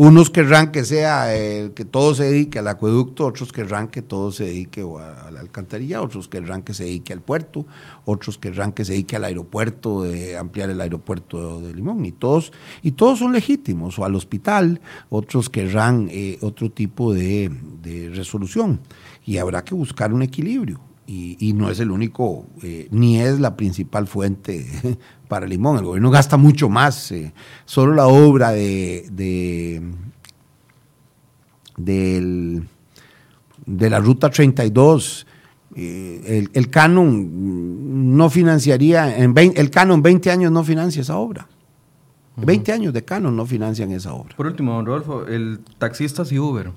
Unos 0.00 0.30
querrán 0.30 0.70
que 0.70 0.84
sea 0.84 1.36
eh, 1.36 1.72
que 1.74 1.84
todo 1.84 2.14
se 2.14 2.22
dedique 2.22 2.60
al 2.60 2.68
acueducto, 2.68 3.26
otros 3.26 3.52
querrán 3.52 3.88
que 3.88 4.00
todo 4.00 4.30
se 4.30 4.44
dedique 4.44 4.82
a, 4.82 5.28
la 5.32 5.40
alcantarilla, 5.40 6.00
otros 6.00 6.28
querrán 6.28 6.62
que 6.62 6.72
se 6.72 6.84
dedique 6.84 7.12
al 7.12 7.20
puerto, 7.20 7.66
otros 8.04 8.38
querrán 8.38 8.70
que 8.70 8.84
se 8.84 8.92
dedique 8.92 9.16
al 9.16 9.24
aeropuerto, 9.24 10.04
de 10.04 10.36
ampliar 10.36 10.70
el 10.70 10.80
aeropuerto 10.80 11.60
de 11.60 11.74
Limón, 11.74 12.04
y 12.04 12.12
todos, 12.12 12.52
y 12.80 12.92
todos 12.92 13.18
son 13.18 13.32
legítimos, 13.32 13.98
o 13.98 14.04
al 14.04 14.14
hospital, 14.14 14.80
otros 15.08 15.50
querrán 15.50 16.06
eh, 16.12 16.38
otro 16.42 16.70
tipo 16.70 17.12
de 17.12 17.50
resolución, 18.14 18.78
y 19.26 19.38
habrá 19.38 19.64
que 19.64 19.74
buscar 19.74 20.12
un 20.12 20.22
equilibrio. 20.22 20.80
Y, 21.10 21.54
no 21.54 21.70
es 21.70 21.80
el 21.80 21.90
único, 21.90 22.46
eh, 22.62 22.86
ni 22.90 23.18
es 23.18 23.40
la 23.40 23.56
principal 23.56 24.06
fuente 24.06 24.66
para 25.28 25.46
Limón. 25.46 25.78
El 25.78 25.84
gobierno 25.84 26.10
gasta 26.10 26.36
mucho 26.36 26.68
más. 26.68 27.12
Eh, 27.12 27.32
solo 27.64 27.94
la 27.94 28.06
obra 28.06 28.50
de, 28.50 29.06
de, 29.12 29.82
de 33.66 33.90
la 33.90 34.00
Ruta 34.00 34.30
32, 34.30 35.26
eh, 35.76 36.22
el, 36.26 36.50
el, 36.54 36.70
canon 36.70 38.16
no 38.16 38.30
financiaría, 38.30 39.16
en 39.16 39.34
el 39.36 39.70
canon 39.70 40.02
20 40.02 40.30
años 40.30 40.50
no 40.50 40.64
financia 40.64 41.02
esa 41.02 41.16
obra. 41.16 41.46
20 42.36 42.72
años 42.72 42.92
de 42.92 43.04
canon 43.04 43.36
no 43.36 43.46
financian 43.46 43.90
esa 43.92 44.12
obra. 44.14 44.36
Por 44.36 44.46
último, 44.46 44.74
don 44.74 44.86
Rodolfo, 44.86 45.26
el 45.26 45.60
taxistas 45.78 46.30
y 46.32 46.38
Uber 46.38 46.70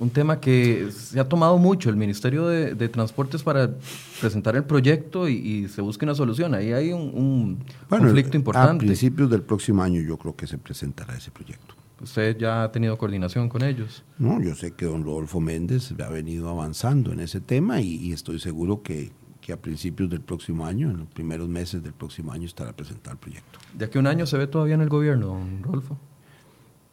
un 0.00 0.08
tema 0.08 0.40
que 0.40 0.90
se 0.90 1.20
ha 1.20 1.28
tomado 1.28 1.58
mucho 1.58 1.90
el 1.90 1.96
Ministerio 1.96 2.46
de, 2.46 2.88
Transportes 2.88 3.42
para 3.42 3.70
presentar 4.18 4.56
el 4.56 4.64
proyecto 4.64 5.28
y, 5.28 5.68
se 5.68 5.82
busque 5.82 6.06
una 6.06 6.14
solución. 6.14 6.54
Ahí 6.54 6.72
hay 6.72 6.92
un, 6.92 7.58
conflicto 7.88 8.36
importante. 8.36 8.84
A 8.84 8.86
principios 8.86 9.30
del 9.30 9.42
próximo 9.42 9.82
año 9.82 10.00
yo 10.00 10.16
creo 10.16 10.34
que 10.34 10.46
se 10.46 10.56
presentará 10.56 11.14
ese 11.16 11.30
proyecto. 11.30 11.74
¿Usted 12.00 12.38
ya 12.38 12.64
ha 12.64 12.72
tenido 12.72 12.96
coordinación 12.96 13.50
con 13.50 13.62
ellos? 13.62 14.02
No, 14.18 14.42
yo 14.42 14.54
sé 14.54 14.72
que 14.72 14.86
don 14.86 15.04
Rodolfo 15.04 15.38
Méndez 15.38 15.92
ha 16.02 16.08
venido 16.08 16.48
avanzando 16.48 17.12
en 17.12 17.20
ese 17.20 17.42
tema 17.42 17.82
y, 17.82 18.10
estoy 18.12 18.40
seguro 18.40 18.82
que, 18.82 19.12
que, 19.42 19.52
a 19.52 19.60
principios 19.60 20.08
del 20.08 20.22
próximo 20.22 20.64
año, 20.64 20.90
en 20.90 20.96
los 20.96 21.08
primeros 21.08 21.46
meses 21.46 21.82
del 21.82 21.92
próximo 21.92 22.32
año, 22.32 22.46
estará 22.46 22.72
presentado 22.72 23.12
el 23.12 23.18
proyecto. 23.18 23.58
¿De 23.74 23.90
que 23.90 23.98
un 23.98 24.06
año 24.06 24.24
se 24.24 24.38
ve 24.38 24.46
todavía 24.46 24.76
en 24.76 24.80
el 24.80 24.88
gobierno, 24.88 25.26
don 25.26 25.62
Rodolfo? 25.62 25.98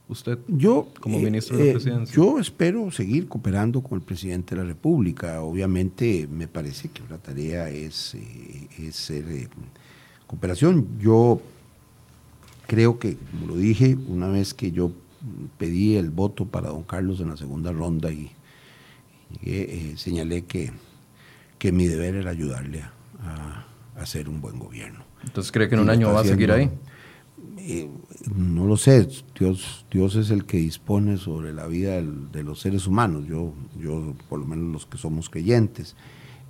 Usted 0.09 0.39
yo, 0.47 0.87
como 0.99 1.17
eh, 1.17 1.23
ministro 1.23 1.57
de 1.57 1.63
la 1.63 1.69
eh, 1.69 1.73
presidencia? 1.73 2.15
Yo 2.15 2.39
espero 2.39 2.91
seguir 2.91 3.27
cooperando 3.27 3.81
con 3.81 3.99
el 3.99 4.03
presidente 4.03 4.55
de 4.55 4.61
la 4.61 4.67
República. 4.67 5.41
Obviamente 5.41 6.27
me 6.31 6.47
parece 6.47 6.89
que 6.89 7.01
la 7.09 7.17
tarea 7.17 7.69
es, 7.69 8.15
eh, 8.15 8.67
es 8.79 8.95
ser 8.95 9.25
cooperación. 10.25 10.87
Yo 10.99 11.41
creo 12.67 12.99
que, 12.99 13.17
como 13.31 13.47
lo 13.47 13.57
dije, 13.57 13.97
una 14.07 14.27
vez 14.27 14.53
que 14.53 14.71
yo 14.71 14.91
pedí 15.57 15.95
el 15.95 16.09
voto 16.09 16.45
para 16.45 16.69
don 16.69 16.83
Carlos 16.83 17.19
en 17.19 17.29
la 17.29 17.37
segunda 17.37 17.71
ronda 17.71 18.11
y, 18.11 18.31
señalé 19.97 20.45
que, 20.45 20.71
que 21.57 21.71
mi 21.71 21.87
deber 21.87 22.15
era 22.15 22.31
ayudarle 22.31 22.83
a, 23.21 23.65
hacer 23.97 24.29
un 24.29 24.41
buen 24.41 24.59
gobierno. 24.59 25.03
Entonces, 25.23 25.51
¿cree 25.51 25.67
que 25.67 25.75
en 25.75 25.81
un 25.81 25.89
año 25.89 26.13
va 26.13 26.21
a 26.21 26.23
seguir 26.23 26.51
ahí? 26.51 26.69
No 28.35 28.65
lo 28.65 28.77
sé, 28.77 29.07
Dios, 29.37 29.85
Dios 29.91 30.15
es 30.15 30.29
el 30.29 30.45
que 30.45 30.57
dispone 30.57 31.17
sobre 31.17 31.53
la 31.53 31.67
vida 31.67 32.01
de 32.01 32.43
los 32.43 32.59
seres 32.59 32.87
humanos, 32.87 33.25
yo, 33.27 33.53
yo 33.79 34.15
por 34.29 34.39
lo 34.39 34.45
menos 34.45 34.71
los 34.71 34.85
que 34.85 34.97
somos 34.97 35.29
creyentes, 35.29 35.95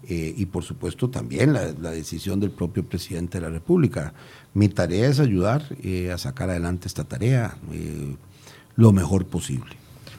eh, 0.10 0.34
y 0.38 0.46
por 0.46 0.64
supuesto 0.64 1.10
también 1.10 1.52
la, 1.52 1.92
decisión 1.92 2.40
del 2.40 2.52
propio 2.52 2.86
presidente 2.86 3.40
de 3.40 3.46
la 3.46 3.50
República. 3.50 4.14
Mi 4.54 4.70
tarea 4.70 5.10
es 5.10 5.20
ayudar 5.20 5.66
eh, 5.84 6.12
a 6.12 6.18
sacar 6.18 6.50
adelante 6.50 6.88
esta 6.88 7.04
tarea 7.04 7.58
eh, 7.74 8.16
lo 8.78 8.94
mejor 8.94 9.26
posible. 9.26 9.76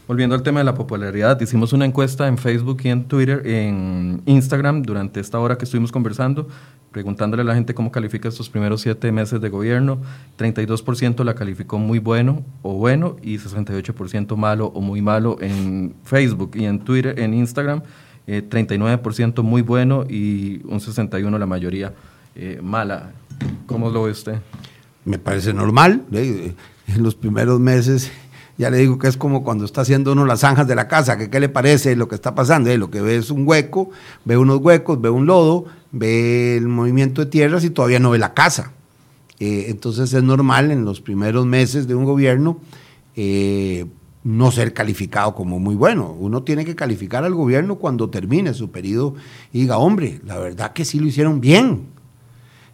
Volviendo 0.09 0.35
al 0.35 0.43
tema 0.43 0.61
de 0.61 0.65
la 0.65 0.75
popularidad, 0.75 1.39
hicimos 1.39 1.75
una 1.75 1.85
encuesta 1.85 2.29
en 2.29 2.39
Facebook 2.39 2.81
y 2.83 2.89
en 2.89 3.05
Twitter, 3.05 3.47
en 3.47 4.23
Instagram, 4.25 4.81
durante 4.81 5.21
esta 5.21 5.39
hora 5.39 5.59
que 5.59 5.67
estuvimos 5.67 5.93
conversando, 5.93 6.49
preguntándole 6.91 7.43
a 7.43 7.45
la 7.45 7.55
gente 7.55 7.75
cómo 7.75 7.93
califica 7.93 8.27
estos 8.27 8.49
primeros 8.49 8.81
siete 8.81 9.13
meses 9.13 9.39
de 9.39 9.51
gobierno. 9.51 9.99
32% 10.39 11.23
la 11.25 11.35
calificó 11.35 11.79
muy 11.79 11.99
bueno 11.99 12.43
o 12.63 12.73
bueno 12.79 13.17
y 13.21 13.37
68% 13.37 14.35
malo 14.35 14.69
o 14.69 14.81
muy 14.81 15.03
malo 15.03 15.37
en 15.43 15.95
Facebook 16.05 16.53
y 16.55 16.65
en 16.65 16.79
Twitter, 16.79 17.21
en 17.21 17.35
Instagram. 17.35 17.83
39% 18.27 19.39
eh, 19.39 19.43
muy 19.43 19.61
bueno 19.61 20.07
y 20.09 20.63
un 20.65 20.81
61% 20.81 21.39
la 21.39 21.45
mayoría 21.45 21.93
eh, 22.35 22.61
mala. 22.63 23.13
¿Cómo 23.67 23.91
lo 23.91 24.05
ve 24.05 24.13
usted? 24.13 24.39
Me 25.05 25.19
parece 25.19 25.53
normal. 25.53 26.03
En 26.11 27.03
los 27.03 27.15
primeros 27.15 27.61
meses 27.61 28.11
ya 28.59 28.71
le 28.71 28.79
digo 28.79 28.99
que 28.99 29.07
es 29.07 29.17
como 29.17 29.45
cuando 29.45 29.65
está 29.65 29.83
haciendo 29.83 30.13
uno 30.13 30.27
las 30.27 30.41
zanjas 30.41 30.67
de 30.67 30.75
la 30.75 30.89
casa, 30.89 31.17
que 31.17 31.31
qué 31.31 31.39
le 31.39 31.49
parece 31.49 31.95
lo 31.95 32.09
que 32.09 32.17
está 32.17 32.35
pasando. 32.35 32.77
lo 32.77 32.91
que 32.91 33.01
ve 33.01 33.17
es 33.17 33.31
un 33.31 33.47
hueco, 33.47 33.91
ve 34.25 34.37
unos 34.37 34.59
huecos, 34.59 35.01
ve 35.01 35.09
un 35.09 35.27
lodo, 35.27 35.67
ve 35.93 36.57
el 36.57 36.67
movimiento 36.67 37.25
de 37.25 37.31
tierras 37.31 37.63
y 37.63 37.71
todavía 37.71 38.01
no 38.01 38.11
ve 38.11 38.19
la 38.19 38.35
casa. 38.35 38.73
Eh, 39.39 39.67
entonces 39.69 40.13
es 40.13 40.23
normal 40.25 40.73
en 40.73 40.85
los 40.85 41.01
primeros 41.01 41.47
meses 41.47 41.87
de 41.87 41.95
un 41.95 42.05
gobierno 42.05 42.59
eh, 43.15 43.87
no 44.25 44.51
ser 44.51 44.75
calificado 44.75 45.37
como 45.37 45.61
muy 45.61 45.77
bueno. 45.77 46.11
Uno 46.19 46.43
tiene 46.43 46.65
que 46.65 46.75
calificar 46.75 47.23
al 47.23 47.35
gobierno 47.35 47.77
cuando 47.77 48.11
termine 48.11 48.55
su 48.55 48.73
periodo 48.73 49.15
y 49.53 49.61
diga, 49.61 49.79
hombre, 49.79 50.21
la 50.25 50.37
verdad 50.37 50.73
que 50.73 50.85
sí 50.85 50.99
lo 50.99 51.07
hicieron 51.07 51.41
bien. 51.41 51.87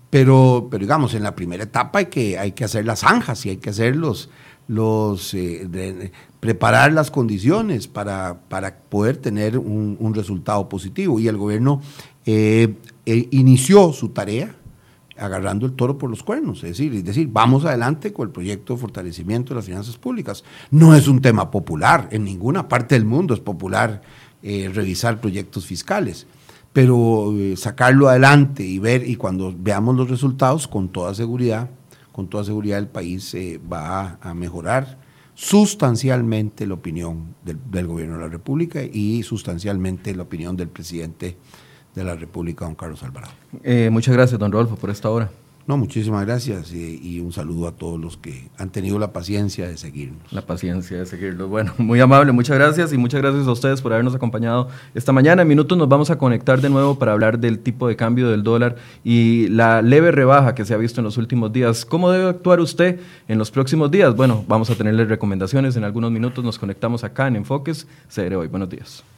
Pero, 0.08 0.68
pero 0.70 0.80
digamos, 0.80 1.12
en 1.12 1.24
la 1.24 1.34
primera 1.34 1.64
etapa 1.64 1.98
hay 1.98 2.06
que, 2.06 2.38
hay 2.38 2.52
que 2.52 2.64
hacer 2.64 2.86
las 2.86 3.00
zanjas 3.00 3.44
y 3.44 3.50
hay 3.50 3.56
que 3.58 3.68
hacer 3.68 3.96
los, 3.96 4.30
los 4.66 5.34
eh, 5.34 6.10
preparar 6.40 6.92
las 6.92 7.10
condiciones 7.10 7.88
para, 7.88 8.40
para 8.48 8.76
poder 8.76 9.16
tener 9.16 9.58
un, 9.58 10.14
resultado 10.14 10.68
positivo. 10.68 11.18
Y 11.18 11.28
el 11.28 11.36
gobierno 11.36 11.80
eh, 12.24 12.74
eh, 13.06 13.28
inició 13.30 13.92
su 13.92 14.10
tarea 14.10 14.54
agarrando 15.16 15.66
el 15.66 15.72
toro 15.72 15.96
por 15.96 16.10
los 16.10 16.24
cuernos, 16.24 16.58
es 16.64 16.70
decir, 16.70 16.92
es 16.92 17.04
decir, 17.04 17.28
vamos 17.30 17.64
adelante 17.64 18.12
con 18.12 18.26
el 18.26 18.32
proyecto 18.32 18.74
de 18.74 18.80
fortalecimiento 18.80 19.50
de 19.50 19.56
las 19.56 19.64
finanzas 19.64 19.96
públicas. 19.96 20.42
No 20.72 20.92
es 20.92 21.06
un 21.06 21.20
tema 21.20 21.52
popular, 21.52 22.08
en 22.10 22.24
ninguna 22.24 22.68
parte 22.68 22.96
del 22.96 23.04
mundo 23.04 23.32
es 23.32 23.40
popular 23.40 24.02
revisar 24.42 25.20
proyectos 25.20 25.66
fiscales, 25.66 26.26
pero 26.72 27.32
sacarlo 27.56 28.08
adelante 28.08 28.64
y 28.64 28.80
ver, 28.80 29.08
y 29.08 29.14
cuando 29.14 29.54
veamos 29.56 29.94
los 29.94 30.10
resultados, 30.10 30.66
con 30.66 30.88
toda 30.88 31.14
seguridad, 31.14 31.70
con 32.14 32.28
toda 32.28 32.44
seguridad 32.44 32.78
el 32.78 32.86
país 32.86 33.34
eh, 33.34 33.60
va 33.60 34.18
a, 34.20 34.34
mejorar 34.34 34.98
sustancialmente 35.34 36.64
la 36.64 36.74
opinión 36.74 37.34
del, 37.44 37.88
gobierno 37.88 38.14
de 38.14 38.20
la 38.20 38.28
República 38.28 38.84
y 38.84 39.24
sustancialmente 39.24 40.14
la 40.14 40.22
opinión 40.22 40.56
del 40.56 40.68
presidente 40.68 41.36
de 41.92 42.04
la 42.04 42.14
República, 42.14 42.66
don 42.66 42.76
Carlos 42.76 43.02
Alvarado. 43.02 43.32
Eh, 43.64 43.90
muchas 43.90 44.14
gracias, 44.14 44.38
don 44.38 44.52
Rodolfo, 44.52 44.76
por 44.76 44.90
esta 44.90 45.10
hora. 45.10 45.28
No, 45.66 45.78
muchísimas 45.78 46.26
gracias 46.26 46.72
y, 46.74 47.20
un 47.20 47.32
saludo 47.32 47.68
a 47.68 47.72
todos 47.72 47.98
los 47.98 48.18
que 48.18 48.50
han 48.58 48.70
tenido 48.70 48.98
la 48.98 49.14
paciencia 49.14 49.66
de 49.66 49.78
seguirnos. 49.78 50.30
La 50.30 50.42
paciencia 50.42 50.98
de 50.98 51.06
seguirnos. 51.06 51.48
Bueno, 51.48 51.72
muy 51.78 52.00
amable, 52.00 52.32
muchas 52.32 52.56
gracias 52.58 52.92
y 52.92 52.98
muchas 52.98 53.22
gracias 53.22 53.46
a 53.46 53.52
ustedes 53.52 53.80
por 53.80 53.92
habernos 53.92 54.14
acompañado 54.14 54.68
esta 54.94 55.12
mañana. 55.12 55.42
En 55.42 55.48
minutos 55.48 55.78
nos 55.78 55.88
vamos 55.88 56.10
a 56.10 56.18
conectar 56.18 56.60
de 56.60 56.68
nuevo 56.68 56.98
para 56.98 57.12
hablar 57.12 57.38
del 57.38 57.60
tipo 57.60 57.88
de 57.88 57.96
cambio 57.96 58.28
del 58.28 58.42
dólar 58.42 58.76
y 59.04 59.48
la 59.48 59.80
leve 59.80 60.10
rebaja 60.10 60.54
que 60.54 60.66
se 60.66 60.74
ha 60.74 60.76
visto 60.76 61.00
en 61.00 61.04
los 61.04 61.16
últimos 61.16 61.50
días. 61.50 61.86
¿Cómo 61.86 62.10
debe 62.10 62.28
actuar 62.28 62.60
usted 62.60 63.00
en 63.26 63.38
los 63.38 63.50
próximos 63.50 63.90
días? 63.90 64.14
Bueno, 64.14 64.44
vamos 64.46 64.68
a 64.68 64.74
tenerle 64.74 65.06
recomendaciones. 65.06 65.76
En 65.76 65.84
algunos 65.84 66.10
minutos 66.10 66.44
nos 66.44 66.58
conectamos 66.58 67.04
acá 67.04 67.26
en 67.26 67.36
Enfoques. 67.36 67.86
Seré 68.08 68.36
hoy. 68.36 68.48
Buenos 68.48 68.68
días. 68.68 69.13